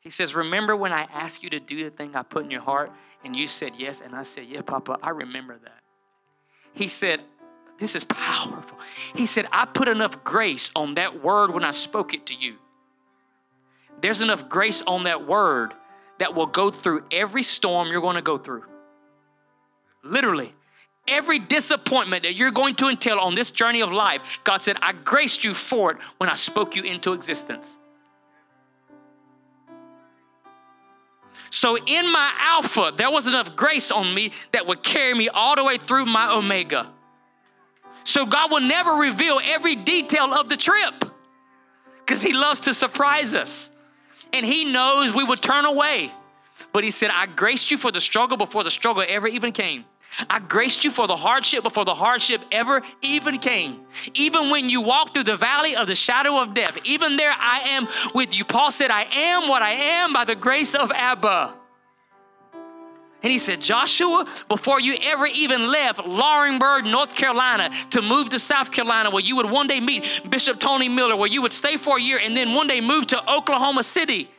He 0.00 0.10
says, 0.10 0.34
Remember 0.34 0.76
when 0.76 0.92
I 0.92 1.02
asked 1.12 1.42
you 1.42 1.50
to 1.50 1.60
do 1.60 1.84
the 1.84 1.90
thing 1.90 2.14
I 2.14 2.22
put 2.22 2.44
in 2.44 2.50
your 2.50 2.60
heart 2.60 2.92
and 3.24 3.34
you 3.34 3.46
said 3.46 3.72
yes? 3.78 4.02
And 4.04 4.14
I 4.14 4.22
said, 4.22 4.44
Yeah, 4.46 4.60
Papa, 4.60 4.98
I 5.02 5.10
remember 5.10 5.56
that. 5.62 5.80
He 6.74 6.88
said, 6.88 7.20
This 7.78 7.94
is 7.94 8.04
powerful. 8.04 8.78
He 9.14 9.26
said, 9.26 9.46
I 9.50 9.64
put 9.64 9.88
enough 9.88 10.22
grace 10.22 10.70
on 10.76 10.94
that 10.94 11.24
word 11.24 11.54
when 11.54 11.64
I 11.64 11.70
spoke 11.70 12.12
it 12.12 12.26
to 12.26 12.34
you. 12.34 12.56
There's 14.00 14.20
enough 14.20 14.48
grace 14.48 14.82
on 14.86 15.04
that 15.04 15.26
word 15.26 15.74
that 16.18 16.34
will 16.34 16.46
go 16.46 16.70
through 16.70 17.04
every 17.10 17.42
storm 17.42 17.88
you're 17.88 18.00
going 18.00 18.16
to 18.16 18.22
go 18.22 18.38
through. 18.38 18.64
Literally. 20.02 20.54
Every 21.06 21.38
disappointment 21.38 22.22
that 22.22 22.34
you're 22.34 22.50
going 22.50 22.76
to 22.76 22.88
entail 22.88 23.18
on 23.18 23.34
this 23.34 23.50
journey 23.50 23.82
of 23.82 23.92
life, 23.92 24.22
God 24.42 24.62
said, 24.62 24.76
I 24.80 24.92
graced 24.92 25.44
you 25.44 25.52
for 25.52 25.92
it 25.92 25.98
when 26.16 26.30
I 26.30 26.34
spoke 26.34 26.76
you 26.76 26.82
into 26.82 27.12
existence. 27.12 27.68
So, 31.50 31.76
in 31.76 32.10
my 32.10 32.32
Alpha, 32.38 32.92
there 32.96 33.10
was 33.10 33.26
enough 33.26 33.54
grace 33.54 33.92
on 33.92 34.12
me 34.12 34.32
that 34.52 34.66
would 34.66 34.82
carry 34.82 35.14
me 35.14 35.28
all 35.28 35.54
the 35.54 35.62
way 35.62 35.78
through 35.78 36.06
my 36.06 36.32
Omega. 36.32 36.90
So, 38.02 38.26
God 38.26 38.50
will 38.50 38.60
never 38.60 38.92
reveal 38.92 39.40
every 39.42 39.76
detail 39.76 40.32
of 40.34 40.48
the 40.48 40.56
trip 40.56 41.04
because 42.00 42.22
He 42.22 42.32
loves 42.32 42.60
to 42.60 42.74
surprise 42.74 43.34
us. 43.34 43.70
And 44.34 44.44
He 44.44 44.64
knows 44.64 45.14
we 45.14 45.24
would 45.24 45.40
turn 45.40 45.64
away. 45.64 46.12
But 46.72 46.84
He 46.84 46.90
said, 46.90 47.10
I 47.10 47.26
graced 47.26 47.70
you 47.70 47.78
for 47.78 47.90
the 47.90 48.00
struggle 48.00 48.36
before 48.36 48.64
the 48.64 48.70
struggle 48.70 49.04
ever 49.06 49.28
even 49.28 49.52
came. 49.52 49.84
I 50.28 50.38
graced 50.38 50.84
you 50.84 50.90
for 50.90 51.06
the 51.06 51.16
hardship 51.16 51.62
before 51.62 51.84
the 51.84 51.94
hardship 51.94 52.42
ever 52.52 52.82
even 53.02 53.38
came. 53.38 53.80
Even 54.14 54.50
when 54.50 54.68
you 54.68 54.80
walk 54.80 55.12
through 55.12 55.24
the 55.24 55.36
valley 55.36 55.74
of 55.74 55.86
the 55.86 55.94
shadow 55.94 56.40
of 56.40 56.54
death, 56.54 56.78
even 56.84 57.16
there 57.16 57.32
I 57.32 57.60
am 57.70 57.88
with 58.14 58.34
you. 58.34 58.44
Paul 58.44 58.70
said, 58.70 58.90
I 58.90 59.04
am 59.04 59.48
what 59.48 59.62
I 59.62 59.72
am 59.72 60.12
by 60.12 60.24
the 60.24 60.36
grace 60.36 60.74
of 60.74 60.92
Abba. 60.92 61.54
And 63.24 63.32
he 63.32 63.38
said, 63.40 63.60
Joshua, 63.60 64.26
before 64.48 64.80
you 64.80 64.94
ever 65.02 65.26
even 65.26 65.72
left 65.72 65.98
Laurinburg, 65.98 66.84
North 66.84 67.14
Carolina, 67.14 67.70
to 67.90 68.02
move 68.02 68.28
to 68.28 68.38
South 68.38 68.70
Carolina, 68.70 69.10
where 69.10 69.24
you 69.24 69.34
would 69.36 69.50
one 69.50 69.66
day 69.66 69.80
meet 69.80 70.04
Bishop 70.28 70.60
Tony 70.60 70.88
Miller, 70.88 71.16
where 71.16 71.28
you 71.28 71.42
would 71.42 71.52
stay 71.52 71.76
for 71.76 71.96
a 71.96 72.00
year 72.00 72.18
and 72.18 72.36
then 72.36 72.54
one 72.54 72.68
day 72.68 72.80
move 72.80 73.08
to 73.08 73.32
Oklahoma 73.32 73.82
City 73.82 74.30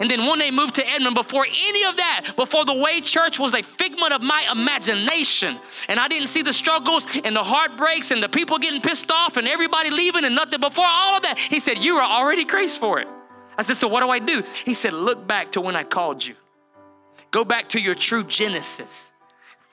and 0.00 0.10
then 0.10 0.26
one 0.26 0.38
day 0.38 0.50
moved 0.50 0.74
to 0.76 0.88
Edmond 0.88 1.14
before 1.14 1.46
any 1.46 1.84
of 1.84 1.96
that, 1.96 2.32
before 2.36 2.64
the 2.64 2.74
way 2.74 3.00
church 3.00 3.38
was 3.38 3.54
a 3.54 3.62
figment 3.62 4.12
of 4.12 4.22
my 4.22 4.48
imagination. 4.50 5.58
And 5.88 6.00
I 6.00 6.08
didn't 6.08 6.28
see 6.28 6.42
the 6.42 6.52
struggles 6.52 7.06
and 7.22 7.36
the 7.36 7.44
heartbreaks 7.44 8.10
and 8.10 8.22
the 8.22 8.28
people 8.28 8.58
getting 8.58 8.80
pissed 8.80 9.10
off 9.10 9.36
and 9.36 9.46
everybody 9.46 9.90
leaving 9.90 10.24
and 10.24 10.34
nothing. 10.34 10.60
Before 10.60 10.86
all 10.86 11.16
of 11.16 11.22
that, 11.22 11.38
he 11.38 11.60
said, 11.60 11.78
You 11.78 11.94
were 11.94 12.02
already 12.02 12.44
graced 12.44 12.80
for 12.80 12.98
it. 12.98 13.08
I 13.56 13.62
said, 13.62 13.76
So 13.76 13.86
what 13.86 14.00
do 14.00 14.10
I 14.10 14.18
do? 14.18 14.42
He 14.64 14.74
said, 14.74 14.92
Look 14.92 15.26
back 15.28 15.52
to 15.52 15.60
when 15.60 15.76
I 15.76 15.84
called 15.84 16.24
you. 16.24 16.34
Go 17.34 17.42
back 17.42 17.70
to 17.70 17.80
your 17.80 17.96
true 17.96 18.22
genesis. 18.22 19.06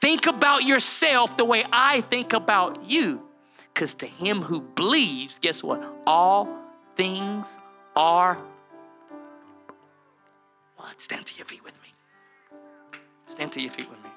Think 0.02 0.26
about 0.26 0.64
yourself 0.64 1.38
the 1.38 1.46
way 1.46 1.64
I 1.72 2.02
think 2.02 2.34
about 2.34 2.90
you. 2.90 3.22
Because 3.72 3.94
to 3.96 4.08
him 4.08 4.42
who 4.42 4.62
believes, 4.62 5.38
guess 5.40 5.62
what? 5.62 5.80
All 6.08 6.50
things 6.98 7.46
are 7.96 8.40
What? 10.76 11.00
Stand 11.00 11.28
to 11.28 11.38
your 11.38 11.46
feet 11.46 11.64
with 11.64 11.76
me. 11.84 12.60
Stand 13.34 13.52
to 13.52 13.62
your 13.62 13.72
feet 13.72 13.88
with 13.88 14.00
me. 14.04 14.10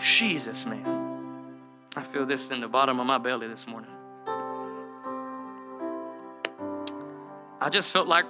Jesus, 0.00 0.66
man. 0.66 0.84
I 1.94 2.02
feel 2.02 2.26
this 2.26 2.50
in 2.50 2.60
the 2.60 2.66
bottom 2.66 2.98
of 2.98 3.06
my 3.06 3.18
belly 3.18 3.46
this 3.46 3.64
morning. 3.68 3.92
I 7.60 7.68
just 7.70 7.92
felt 7.92 8.08
like 8.08 8.24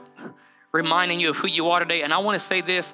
reminding 0.73 1.21
you 1.21 1.31
of 1.31 1.39
who 1.39 1.49
you 1.49 1.71
are 1.71 1.79
today. 1.79 2.03
And 2.03 2.13
I 2.13 2.19
want 2.19 2.39
to 2.39 2.47
say 2.47 2.61
this 2.61 2.93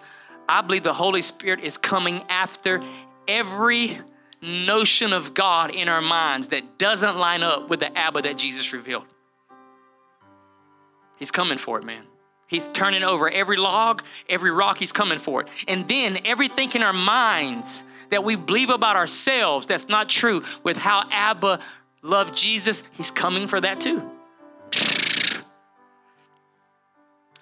I 0.49 0.62
believe 0.62 0.82
the 0.82 0.94
Holy 0.94 1.22
Spirit 1.22 1.61
is 1.61 1.76
coming 1.76 2.22
after 2.28 2.82
every 3.26 4.01
notion 4.42 5.12
of 5.12 5.34
God 5.34 5.70
in 5.70 5.88
our 5.88 6.01
minds 6.01 6.49
that 6.49 6.78
doesn't 6.78 7.16
line 7.16 7.42
up 7.42 7.68
with 7.68 7.80
the 7.80 7.97
Abba 7.97 8.22
that 8.22 8.38
Jesus 8.38 8.72
revealed. 8.72 9.05
He's 11.18 11.30
coming 11.30 11.59
for 11.59 11.78
it, 11.78 11.84
man. 11.84 12.05
He's 12.47 12.68
turning 12.68 13.03
over 13.03 13.28
every 13.28 13.57
log, 13.57 14.03
every 14.28 14.51
rock, 14.53 14.78
he's 14.78 14.92
coming 14.92 15.18
for 15.18 15.40
it. 15.40 15.49
And 15.66 15.88
then 15.88 16.18
everything 16.24 16.70
in 16.72 16.82
our 16.82 16.92
minds 16.92 17.82
that 18.11 18.22
we 18.22 18.36
believe 18.36 18.70
about 18.70 18.94
ourselves 18.94 19.66
that's 19.66 19.88
not 19.88 20.09
true 20.09 20.44
with 20.62 20.76
how 20.76 21.09
Abba 21.11 21.59
loved 22.03 22.36
Jesus, 22.36 22.84
he's 22.92 23.11
coming 23.11 23.49
for 23.49 23.61
that 23.61 23.80
too. 23.80 24.03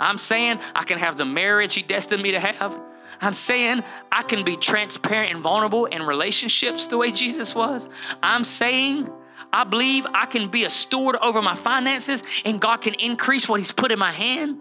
I'm 0.01 0.19
saying 0.19 0.59
I 0.75 0.85
can 0.85 0.99
have 0.99 1.17
the 1.17 1.25
marriage 1.25 1.75
he 1.75 1.83
destined 1.83 2.23
me 2.23 2.33
to 2.33 2.41
have. 2.41 2.75
I'm 3.21 3.35
saying 3.35 3.83
I 4.11 4.23
can 4.23 4.45
be 4.45 4.57
transparent 4.57 5.33
and 5.33 5.43
vulnerable 5.43 5.87
in 5.87 6.03
relationships 6.03 6.87
the 6.87 6.97
way 6.97 7.13
Jesus 7.13 7.55
was. 7.55 7.89
I'm 8.23 8.45
saying 8.45 9.11
I 9.53 9.65
believe 9.65 10.07
I 10.07 10.27
can 10.27 10.49
be 10.49 10.65
a 10.65 10.71
steward 10.71 11.17
over 11.17 11.41
my 11.41 11.55
finances 11.55 12.23
and 12.45 12.61
God 12.61 12.79
can 12.79 12.95
increase 12.95 13.49
what 13.49 13.61
he's 13.61 13.73
put 13.73 13.93
in 13.93 13.99
my 13.99 14.13
hand. 14.13 14.61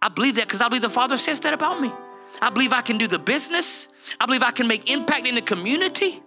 I 0.00 0.08
believe 0.08 0.36
that 0.36 0.46
because 0.46 0.60
I 0.60 0.68
believe 0.68 0.82
the 0.82 0.90
Father 0.90 1.16
says 1.16 1.40
that 1.40 1.54
about 1.54 1.80
me. 1.80 1.92
I 2.40 2.50
believe 2.50 2.72
I 2.72 2.82
can 2.82 2.98
do 2.98 3.06
the 3.06 3.18
business. 3.18 3.86
I 4.20 4.26
believe 4.26 4.42
I 4.42 4.50
can 4.50 4.66
make 4.66 4.90
impact 4.90 5.26
in 5.26 5.34
the 5.34 5.42
community. 5.42 6.22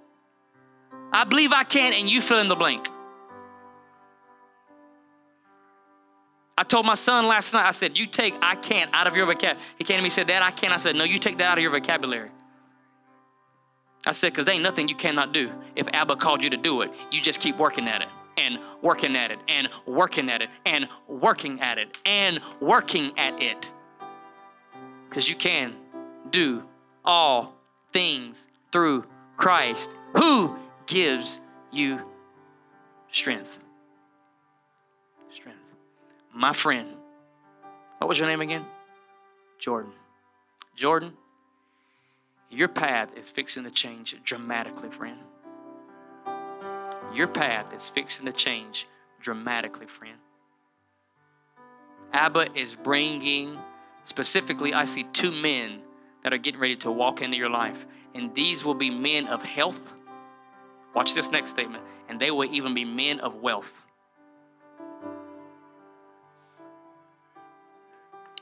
I 1.12 1.24
believe 1.24 1.52
I 1.52 1.64
can, 1.64 1.94
and 1.94 2.10
you 2.10 2.22
fill 2.22 2.40
in 2.40 2.48
the 2.48 2.56
blank. 2.56 2.88
I 6.58 6.64
told 6.64 6.88
my 6.88 6.96
son 6.96 7.28
last 7.28 7.54
night, 7.54 7.68
I 7.68 7.72
said, 7.72 7.98
You 7.98 8.08
take 8.08 8.34
I 8.42 8.56
can't 8.56 8.90
out 8.94 9.06
of 9.06 9.16
your 9.16 9.28
vocabulary. 9.28 9.62
He 9.78 9.84
came 9.84 9.98
to 9.98 10.02
me 10.02 10.08
and 10.08 10.14
said, 10.14 10.28
Dad, 10.28 10.42
I 10.42 10.52
can't. 10.52 10.74
I 10.74 10.78
said, 10.78 10.96
No, 10.96 11.04
you 11.04 11.20
take 11.20 11.38
that 11.38 11.46
out 11.46 11.58
of 11.58 11.62
your 11.62 11.72
vocabulary. 11.72 12.32
I 14.06 14.12
said, 14.12 14.34
Because 14.34 14.46
there 14.46 14.56
ain't 14.56 14.64
nothing 14.64 14.90
you 14.90 14.96
cannot 14.96 15.34
do. 15.34 15.52
If 15.76 15.88
Abba 15.94 16.16
called 16.16 16.44
you 16.44 16.50
to 16.50 16.58
do 16.58 16.82
it, 16.82 16.92
you 17.12 17.22
just 17.22 17.40
keep 17.40 17.58
working 17.58 17.88
at 17.88 18.02
it 18.02 18.08
and 18.38 18.58
working 18.82 19.16
at 19.16 19.30
it 19.30 19.40
and 19.48 19.70
working 19.86 20.30
at 20.30 20.42
it 20.42 20.50
and 20.66 20.88
working 21.08 21.62
at 21.62 21.78
it 21.78 21.96
and 22.06 22.40
working 22.60 23.18
at 23.20 23.40
it. 23.40 23.72
Because 25.08 25.30
you 25.30 25.36
can 25.36 25.76
do 26.32 26.64
all 27.06 27.54
things 27.94 28.36
through 28.72 29.06
Christ 29.38 29.90
who 30.16 30.56
gives 30.88 31.40
you 31.72 32.02
strength. 33.12 33.50
Strength. 33.50 33.67
My 36.38 36.54
friend, 36.54 36.90
what 37.98 38.08
was 38.08 38.20
your 38.20 38.28
name 38.28 38.42
again? 38.42 38.64
Jordan. 39.58 39.92
Jordan, 40.76 41.14
your 42.52 42.68
path 42.68 43.10
is 43.18 43.32
fixing 43.32 43.64
to 43.64 43.72
change 43.72 44.16
dramatically, 44.24 44.92
friend. 44.92 45.18
Your 47.12 47.28
path 47.28 47.74
is 47.76 47.90
fixing 47.90 48.28
to 48.28 48.32
change 48.32 48.86
dramatically, 49.20 49.88
friend. 49.88 50.20
Abba 52.14 52.56
is 52.56 52.76
bringing, 52.76 53.58
specifically, 54.06 54.76
I 54.76 54.86
see 54.86 55.06
two 55.14 55.32
men 55.32 55.80
that 56.24 56.34
are 56.34 56.38
getting 56.38 56.62
ready 56.62 56.76
to 56.76 56.92
walk 56.92 57.20
into 57.20 57.36
your 57.36 57.50
life. 57.50 57.84
And 58.14 58.32
these 58.36 58.64
will 58.64 58.76
be 58.76 58.92
men 58.92 59.26
of 59.26 59.42
health. 59.42 59.82
Watch 60.94 61.16
this 61.16 61.32
next 61.32 61.50
statement. 61.50 61.84
And 62.10 62.22
they 62.22 62.30
will 62.30 62.54
even 62.54 62.76
be 62.76 62.86
men 62.86 63.22
of 63.22 63.42
wealth. 63.42 63.66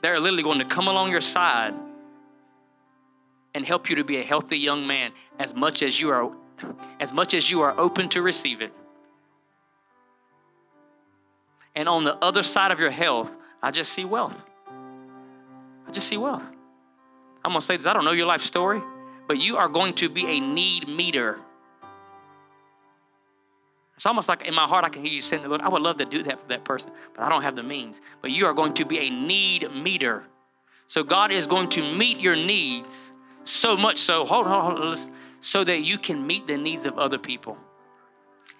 They're 0.02 0.20
literally 0.20 0.42
going 0.42 0.58
to 0.58 0.64
come 0.64 0.88
along 0.88 1.10
your 1.10 1.20
side 1.20 1.74
and 3.54 3.66
help 3.66 3.88
you 3.88 3.96
to 3.96 4.04
be 4.04 4.18
a 4.18 4.22
healthy 4.22 4.58
young 4.58 4.86
man 4.86 5.12
as 5.38 5.54
much 5.54 5.82
as 5.82 5.98
you 5.98 6.10
are 6.10 6.30
as 7.00 7.12
much 7.12 7.34
as 7.34 7.50
you 7.50 7.60
are 7.60 7.78
open 7.78 8.08
to 8.10 8.22
receive 8.22 8.60
it. 8.62 8.72
And 11.74 11.88
on 11.88 12.04
the 12.04 12.16
other 12.16 12.42
side 12.42 12.70
of 12.70 12.80
your 12.80 12.90
health, 12.90 13.30
I 13.62 13.70
just 13.70 13.92
see 13.92 14.04
wealth. 14.04 14.34
I 15.86 15.92
just 15.92 16.08
see 16.08 16.16
wealth. 16.16 16.42
I'm 17.44 17.52
going 17.52 17.60
to 17.60 17.66
say 17.66 17.76
this 17.76 17.86
I 17.86 17.92
don't 17.92 18.04
know 18.04 18.12
your 18.12 18.26
life 18.26 18.42
story, 18.42 18.82
but 19.28 19.38
you 19.38 19.56
are 19.56 19.68
going 19.68 19.94
to 19.94 20.08
be 20.08 20.26
a 20.26 20.40
need 20.40 20.88
meter. 20.88 21.38
It's 23.96 24.04
almost 24.04 24.28
like 24.28 24.42
in 24.42 24.54
my 24.54 24.66
heart, 24.66 24.84
I 24.84 24.90
can 24.90 25.02
hear 25.02 25.12
you 25.12 25.22
saying, 25.22 25.42
the 25.42 25.48
Lord, 25.48 25.62
I 25.62 25.68
would 25.68 25.82
love 25.82 25.96
to 25.98 26.04
do 26.04 26.22
that 26.24 26.40
for 26.40 26.48
that 26.48 26.64
person, 26.64 26.90
but 27.14 27.22
I 27.22 27.28
don't 27.28 27.42
have 27.42 27.56
the 27.56 27.62
means. 27.62 28.00
But 28.20 28.30
you 28.30 28.46
are 28.46 28.52
going 28.52 28.74
to 28.74 28.84
be 28.84 28.98
a 28.98 29.10
need 29.10 29.70
meter. 29.72 30.24
So 30.88 31.02
God 31.02 31.32
is 31.32 31.46
going 31.46 31.70
to 31.70 31.94
meet 31.94 32.18
your 32.18 32.36
needs 32.36 32.94
so 33.44 33.76
much 33.76 33.98
so, 33.98 34.24
hold 34.24 34.46
on, 34.46 34.76
hold 34.76 34.98
on, 34.98 35.12
so 35.40 35.64
that 35.64 35.80
you 35.80 35.98
can 35.98 36.26
meet 36.26 36.46
the 36.46 36.56
needs 36.56 36.84
of 36.84 36.98
other 36.98 37.18
people. 37.18 37.56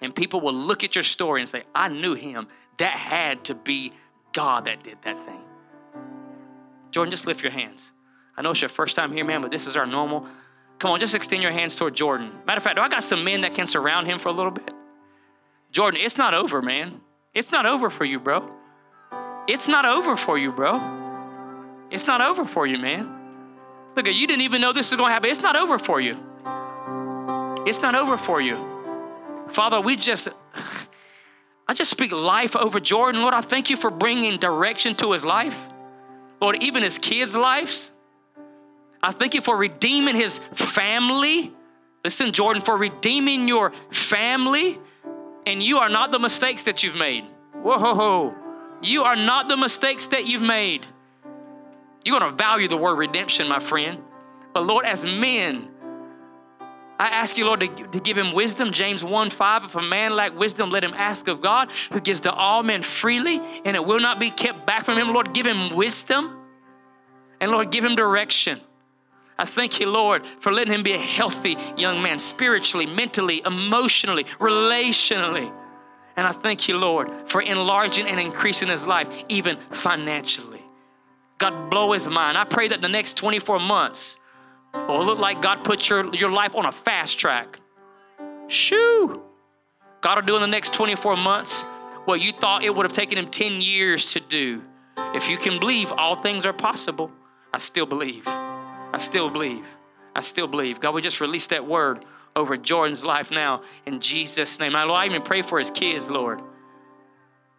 And 0.01 0.15
people 0.15 0.41
will 0.41 0.53
look 0.53 0.83
at 0.83 0.95
your 0.95 1.03
story 1.03 1.41
and 1.41 1.49
say, 1.49 1.63
I 1.75 1.89
knew 1.89 2.13
him. 2.13 2.47
That 2.77 2.93
had 2.93 3.45
to 3.45 3.55
be 3.55 3.93
God 4.33 4.65
that 4.65 4.83
did 4.83 4.97
that 5.03 5.25
thing. 5.25 5.41
Jordan, 6.91 7.11
just 7.11 7.25
lift 7.25 7.41
your 7.41 7.51
hands. 7.51 7.83
I 8.35 8.41
know 8.41 8.51
it's 8.51 8.61
your 8.61 8.69
first 8.69 8.95
time 8.95 9.11
here, 9.11 9.25
man, 9.25 9.41
but 9.41 9.51
this 9.51 9.67
is 9.67 9.75
our 9.75 9.85
normal. 9.85 10.27
Come 10.79 10.91
on, 10.91 10.99
just 10.99 11.15
extend 11.15 11.41
your 11.41 11.51
hands 11.51 11.75
toward 11.75 11.95
Jordan. 11.95 12.31
Matter 12.45 12.57
of 12.57 12.63
fact, 12.63 12.75
do 12.75 12.81
I 12.81 12.89
got 12.89 13.03
some 13.03 13.23
men 13.23 13.41
that 13.41 13.55
can 13.55 13.65
surround 13.65 14.07
him 14.07 14.19
for 14.19 14.29
a 14.29 14.31
little 14.31 14.51
bit. 14.51 14.71
Jordan, 15.71 15.99
it's 16.01 16.17
not 16.17 16.33
over, 16.33 16.61
man. 16.61 17.01
It's 17.33 17.51
not 17.51 17.65
over 17.65 17.89
for 17.89 18.05
you, 18.05 18.19
bro. 18.19 18.49
It's 19.47 19.67
not 19.67 19.85
over 19.85 20.17
for 20.17 20.37
you, 20.37 20.51
bro. 20.51 20.79
It's 21.91 22.05
not 22.05 22.21
over 22.21 22.45
for 22.45 22.67
you, 22.67 22.77
man. 22.77 23.13
Look, 23.95 24.07
you 24.07 24.27
didn't 24.27 24.41
even 24.41 24.61
know 24.61 24.73
this 24.73 24.91
was 24.91 24.97
going 24.97 25.09
to 25.09 25.13
happen. 25.13 25.29
It's 25.29 25.41
not 25.41 25.55
over 25.55 25.79
for 25.79 26.01
you. 26.01 26.17
It's 27.65 27.79
not 27.81 27.95
over 27.95 28.17
for 28.17 28.41
you. 28.41 28.57
Father, 29.53 29.79
we 29.79 29.95
just, 29.95 30.27
I 31.67 31.73
just 31.73 31.91
speak 31.91 32.11
life 32.11 32.55
over 32.55 32.79
Jordan. 32.79 33.21
Lord, 33.21 33.33
I 33.33 33.41
thank 33.41 33.69
you 33.69 33.77
for 33.77 33.89
bringing 33.89 34.37
direction 34.39 34.95
to 34.97 35.13
his 35.13 35.23
life. 35.23 35.55
Lord, 36.41 36.61
even 36.61 36.83
his 36.83 36.97
kids' 36.97 37.35
lives. 37.35 37.89
I 39.01 39.11
thank 39.11 39.33
you 39.33 39.41
for 39.41 39.55
redeeming 39.55 40.15
his 40.15 40.39
family. 40.53 41.53
Listen, 42.03 42.31
Jordan, 42.31 42.61
for 42.61 42.77
redeeming 42.77 43.47
your 43.47 43.73
family. 43.91 44.79
And 45.47 45.63
you 45.63 45.77
are 45.77 45.87
not 45.87 46.11
the 46.11 46.19
mistakes 46.19 46.63
that 46.63 46.83
you've 46.83 46.97
made. 46.97 47.23
Whoa, 47.53 48.35
you 48.81 49.03
are 49.03 49.15
not 49.15 49.47
the 49.47 49.55
mistakes 49.55 50.05
that 50.07 50.25
you've 50.25 50.41
made. 50.41 50.85
You're 52.03 52.19
going 52.19 52.29
to 52.29 52.37
value 52.37 52.67
the 52.67 52.75
word 52.75 52.95
redemption, 52.95 53.47
my 53.47 53.61
friend. 53.61 54.03
But 54.53 54.65
Lord, 54.65 54.85
as 54.85 55.05
men, 55.05 55.69
I 56.99 57.07
ask 57.07 57.37
you, 57.37 57.45
Lord, 57.45 57.61
to, 57.61 57.67
to, 57.69 57.99
give 58.01 58.17
him 58.17 58.33
wisdom. 58.33 58.73
James 58.73 59.05
1 59.05 59.29
5. 59.29 59.63
If 59.63 59.75
a 59.75 59.81
man 59.81 60.17
lack 60.17 60.37
wisdom, 60.37 60.69
let 60.69 60.83
him 60.83 60.93
ask 60.93 61.29
of 61.29 61.41
God, 61.41 61.69
who 61.93 62.01
gives 62.01 62.19
to 62.21 62.33
all 62.33 62.61
men 62.61 62.83
freely, 62.83 63.39
and 63.63 63.77
it 63.77 63.85
will 63.85 64.01
not 64.01 64.19
be 64.19 64.31
kept 64.31 64.65
back 64.65 64.83
from 64.83 64.97
him. 64.97 65.13
Lord, 65.13 65.33
give 65.33 65.45
him 65.45 65.73
wisdom. 65.73 66.41
And 67.39 67.51
Lord, 67.51 67.71
give 67.71 67.85
him 67.85 67.95
direction. 67.95 68.59
I 69.39 69.45
thank 69.45 69.79
you, 69.79 69.87
Lord, 69.87 70.25
for 70.39 70.51
letting 70.51 70.73
him 70.73 70.83
be 70.83 70.93
a 70.93 70.99
healthy 70.99 71.57
young 71.77 72.01
man, 72.01 72.17
spiritually, 72.19 72.87
mentally, 72.87 73.41
emotionally, 73.45 74.23
relationally. 74.39 75.51
And 76.15 76.25
I 76.25 76.31
thank 76.31 76.67
you, 76.67 76.77
Lord, 76.77 77.11
for 77.27 77.41
enlarging 77.41 78.07
and 78.07 78.19
increasing 78.19 78.69
his 78.69 78.87
life, 78.87 79.07
even 79.29 79.57
financially. 79.71 80.63
God, 81.37 81.69
blow 81.69 81.91
his 81.91 82.07
mind. 82.07 82.37
I 82.37 82.45
pray 82.45 82.67
that 82.69 82.81
the 82.81 82.89
next 82.89 83.15
24 83.17 83.59
months 83.59 84.17
will 84.73 85.05
look 85.05 85.19
like 85.19 85.41
God 85.43 85.63
put 85.63 85.87
your, 85.87 86.13
your 86.15 86.31
life 86.31 86.55
on 86.55 86.65
a 86.65 86.71
fast 86.71 87.19
track. 87.19 87.59
Shoo! 88.47 89.21
God 90.01 90.15
will 90.15 90.25
do 90.25 90.35
in 90.35 90.41
the 90.41 90.47
next 90.47 90.73
24 90.73 91.15
months 91.15 91.63
what 92.05 92.21
you 92.21 92.31
thought 92.31 92.63
it 92.63 92.73
would 92.73 92.85
have 92.85 92.95
taken 92.95 93.19
him 93.19 93.29
10 93.29 93.61
years 93.61 94.13
to 94.13 94.19
do. 94.19 94.63
If 94.97 95.29
you 95.29 95.37
can 95.37 95.59
believe, 95.59 95.91
all 95.91 96.21
things 96.21 96.45
are 96.45 96.53
possible. 96.53 97.11
I 97.53 97.59
still 97.59 97.85
believe. 97.85 98.25
I 98.93 98.97
still 98.97 99.29
believe. 99.29 99.65
I 100.15 100.21
still 100.21 100.47
believe. 100.47 100.79
God, 100.79 100.93
we 100.93 101.01
just 101.01 101.21
release 101.21 101.47
that 101.47 101.67
word 101.67 102.05
over 102.35 102.57
Jordan's 102.57 103.03
life 103.03 103.31
now 103.31 103.63
in 103.85 103.99
Jesus' 103.99 104.59
name. 104.59 104.75
I, 104.75 104.83
Lord, 104.83 104.99
I 104.99 105.05
even 105.05 105.21
pray 105.21 105.41
for 105.41 105.59
his 105.59 105.69
kids, 105.71 106.09
Lord. 106.09 106.41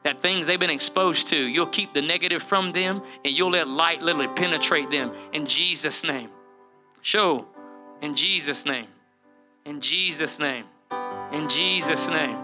That 0.04 0.22
things 0.22 0.46
they've 0.46 0.58
been 0.58 0.70
exposed 0.70 1.28
to, 1.28 1.36
you'll 1.36 1.66
keep 1.66 1.92
the 1.92 2.02
negative 2.02 2.42
from 2.42 2.72
them 2.72 3.02
and 3.24 3.36
you'll 3.36 3.50
let 3.50 3.68
light 3.68 4.00
literally 4.00 4.28
penetrate 4.28 4.90
them 4.90 5.12
in 5.32 5.46
Jesus' 5.46 6.04
name. 6.04 6.30
Show 7.02 7.46
in 8.00 8.14
Jesus' 8.14 8.64
name. 8.64 8.86
In 9.64 9.80
Jesus' 9.80 10.38
name. 10.38 10.64
In 11.32 11.48
Jesus' 11.48 12.06
name. 12.06 12.38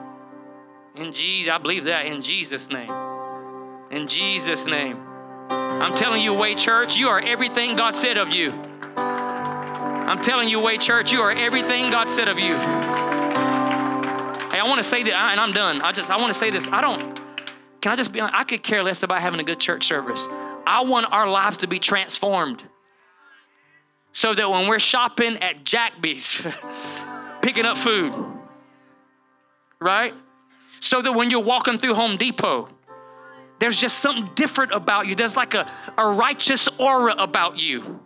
In 0.96 1.12
Jesus, 1.12 1.52
I 1.52 1.58
believe 1.58 1.84
that 1.84 2.06
in 2.06 2.22
Jesus' 2.22 2.68
name. 2.68 2.92
In 3.90 4.06
Jesus' 4.08 4.66
name. 4.66 4.98
I'm 5.48 5.94
telling 5.96 6.22
you, 6.22 6.34
Way 6.34 6.54
Church, 6.54 6.96
you 6.96 7.08
are 7.08 7.20
everything 7.20 7.76
God 7.76 7.94
said 7.94 8.16
of 8.16 8.30
you. 8.30 8.52
I'm 10.06 10.20
telling 10.20 10.48
you, 10.50 10.60
Way 10.60 10.76
Church, 10.76 11.12
you 11.12 11.20
are 11.20 11.30
everything 11.30 11.90
God 11.90 12.10
said 12.10 12.28
of 12.28 12.38
you. 12.38 12.54
Hey, 12.54 12.60
I 14.60 14.64
want 14.64 14.76
to 14.76 14.84
say 14.88 15.02
that, 15.02 15.14
and 15.14 15.40
I'm 15.40 15.52
done. 15.52 15.80
I 15.80 15.92
just, 15.92 16.10
I 16.10 16.18
want 16.18 16.32
to 16.32 16.38
say 16.38 16.50
this. 16.50 16.68
I 16.70 16.82
don't, 16.82 17.18
can 17.80 17.90
I 17.92 17.96
just 17.96 18.12
be? 18.12 18.20
I 18.20 18.44
could 18.44 18.62
care 18.62 18.82
less 18.82 19.02
about 19.02 19.22
having 19.22 19.40
a 19.40 19.44
good 19.44 19.58
church 19.58 19.86
service. 19.86 20.20
I 20.66 20.82
want 20.84 21.06
our 21.10 21.28
lives 21.28 21.56
to 21.58 21.66
be 21.66 21.78
transformed 21.78 22.62
so 24.12 24.34
that 24.34 24.50
when 24.50 24.68
we're 24.68 24.78
shopping 24.78 25.38
at 25.38 25.64
Jackby's, 25.64 26.40
picking 27.42 27.64
up 27.64 27.78
food, 27.78 28.14
right? 29.80 30.14
So 30.80 31.00
that 31.00 31.12
when 31.12 31.30
you're 31.30 31.40
walking 31.40 31.78
through 31.78 31.94
Home 31.94 32.18
Depot, 32.18 32.68
there's 33.58 33.80
just 33.80 34.00
something 34.00 34.30
different 34.34 34.72
about 34.72 35.06
you. 35.06 35.14
There's 35.14 35.36
like 35.36 35.54
a, 35.54 35.70
a 35.96 36.06
righteous 36.06 36.68
aura 36.78 37.14
about 37.14 37.58
you. 37.58 38.00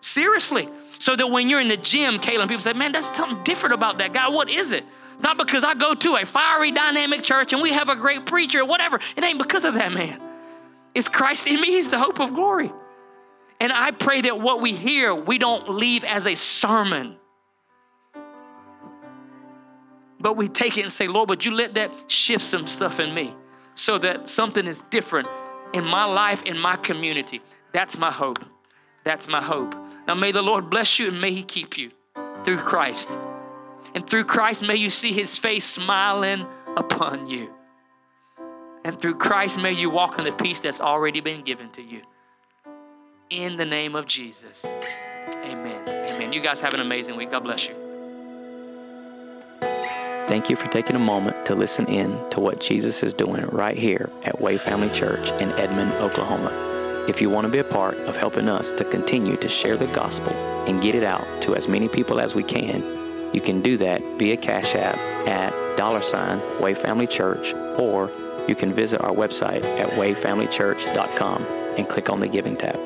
Seriously. 0.00 0.68
So 1.00 1.16
that 1.16 1.28
when 1.28 1.48
you're 1.48 1.62
in 1.62 1.68
the 1.68 1.78
gym, 1.78 2.18
Caleb, 2.18 2.50
people 2.50 2.62
say, 2.62 2.74
man, 2.74 2.92
that's 2.92 3.06
something 3.16 3.42
different 3.42 3.72
about 3.72 3.96
that 3.98 4.12
guy. 4.12 4.28
What 4.28 4.50
is 4.50 4.70
it? 4.70 4.84
Not 5.22 5.38
because 5.38 5.64
I 5.64 5.72
go 5.72 5.94
to 5.94 6.16
a 6.16 6.26
fiery, 6.26 6.72
dynamic 6.72 7.22
church 7.22 7.54
and 7.54 7.62
we 7.62 7.72
have 7.72 7.88
a 7.88 7.96
great 7.96 8.26
preacher 8.26 8.60
or 8.60 8.66
whatever. 8.66 9.00
It 9.16 9.24
ain't 9.24 9.38
because 9.38 9.64
of 9.64 9.74
that 9.74 9.92
man. 9.92 10.20
It's 10.94 11.08
Christ 11.08 11.46
in 11.46 11.58
me. 11.58 11.68
He's 11.68 11.88
the 11.88 11.98
hope 11.98 12.20
of 12.20 12.34
glory. 12.34 12.70
And 13.60 13.72
I 13.72 13.92
pray 13.92 14.20
that 14.22 14.40
what 14.40 14.60
we 14.60 14.74
hear, 14.74 15.14
we 15.14 15.38
don't 15.38 15.70
leave 15.70 16.04
as 16.04 16.26
a 16.26 16.34
sermon. 16.34 17.16
But 20.20 20.36
we 20.36 20.50
take 20.50 20.76
it 20.76 20.82
and 20.82 20.92
say, 20.92 21.08
Lord, 21.08 21.30
would 21.30 21.46
you 21.46 21.52
let 21.52 21.74
that 21.74 21.90
shift 22.08 22.44
some 22.44 22.66
stuff 22.66 23.00
in 23.00 23.14
me 23.14 23.34
so 23.74 23.96
that 23.98 24.28
something 24.28 24.66
is 24.66 24.82
different 24.90 25.28
in 25.72 25.84
my 25.84 26.04
life, 26.04 26.42
in 26.42 26.58
my 26.58 26.76
community? 26.76 27.40
That's 27.72 27.96
my 27.96 28.10
hope. 28.10 28.44
That's 29.02 29.26
my 29.26 29.42
hope. 29.42 29.74
Now 30.06 30.14
may 30.14 30.32
the 30.32 30.42
Lord 30.42 30.70
bless 30.70 30.98
you 30.98 31.08
and 31.08 31.20
may 31.20 31.32
He 31.32 31.42
keep 31.42 31.76
you 31.78 31.90
through 32.44 32.58
Christ. 32.58 33.08
And 33.94 34.08
through 34.08 34.24
Christ, 34.24 34.62
may 34.62 34.76
you 34.76 34.90
see 34.90 35.12
His 35.12 35.38
face 35.38 35.64
smiling 35.64 36.46
upon 36.76 37.28
you. 37.28 37.50
And 38.84 39.00
through 39.00 39.16
Christ, 39.16 39.58
may 39.58 39.72
you 39.72 39.90
walk 39.90 40.18
in 40.18 40.24
the 40.24 40.32
peace 40.32 40.60
that's 40.60 40.80
already 40.80 41.20
been 41.20 41.44
given 41.44 41.70
to 41.72 41.82
you. 41.82 42.02
In 43.28 43.56
the 43.56 43.66
name 43.66 43.94
of 43.94 44.06
Jesus. 44.06 44.64
Amen. 44.64 45.82
Amen. 45.88 46.32
You 46.32 46.40
guys 46.40 46.60
have 46.60 46.74
an 46.74 46.80
amazing 46.80 47.16
week. 47.16 47.30
God 47.30 47.44
bless 47.44 47.68
you. 47.68 47.74
Thank 50.26 50.48
you 50.48 50.56
for 50.56 50.68
taking 50.68 50.94
a 50.94 51.00
moment 51.00 51.44
to 51.46 51.56
listen 51.56 51.86
in 51.86 52.30
to 52.30 52.40
what 52.40 52.60
Jesus 52.60 53.02
is 53.02 53.12
doing 53.12 53.44
right 53.46 53.76
here 53.76 54.10
at 54.22 54.40
Way 54.40 54.58
Family 54.58 54.88
Church 54.90 55.30
in 55.32 55.50
Edmond, 55.52 55.92
Oklahoma. 55.94 56.69
If 57.10 57.20
you 57.20 57.28
want 57.28 57.44
to 57.44 57.50
be 57.50 57.58
a 57.58 57.64
part 57.64 57.98
of 57.98 58.16
helping 58.16 58.48
us 58.48 58.70
to 58.70 58.84
continue 58.84 59.36
to 59.38 59.48
share 59.48 59.76
the 59.76 59.88
gospel 59.88 60.32
and 60.68 60.80
get 60.80 60.94
it 60.94 61.02
out 61.02 61.26
to 61.42 61.56
as 61.56 61.66
many 61.66 61.88
people 61.88 62.20
as 62.20 62.36
we 62.36 62.44
can, 62.44 62.84
you 63.34 63.40
can 63.40 63.62
do 63.62 63.76
that 63.78 64.00
via 64.16 64.36
Cash 64.36 64.76
App 64.76 64.96
at 65.26 65.52
dollar 65.76 66.02
sign 66.02 66.40
Way 66.60 66.72
Family 66.72 67.08
Church, 67.08 67.52
or 67.80 68.12
you 68.46 68.54
can 68.54 68.72
visit 68.72 69.00
our 69.00 69.10
website 69.10 69.64
at 69.80 69.90
wayfamilychurch.com 69.90 71.46
and 71.76 71.88
click 71.88 72.10
on 72.10 72.20
the 72.20 72.28
Giving 72.28 72.56
tab. 72.56 72.76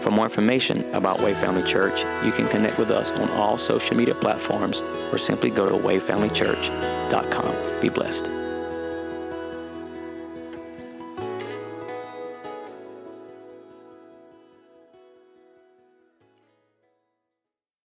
For 0.00 0.12
more 0.12 0.26
information 0.26 0.88
about 0.94 1.20
Way 1.20 1.34
Family 1.34 1.64
Church, 1.64 2.02
you 2.24 2.30
can 2.30 2.46
connect 2.46 2.78
with 2.78 2.92
us 2.92 3.10
on 3.18 3.28
all 3.30 3.58
social 3.58 3.96
media 3.96 4.14
platforms 4.14 4.80
or 5.10 5.18
simply 5.18 5.50
go 5.50 5.68
to 5.68 5.74
wayfamilychurch.com. 5.74 7.80
Be 7.80 7.88
blessed. 7.88 8.35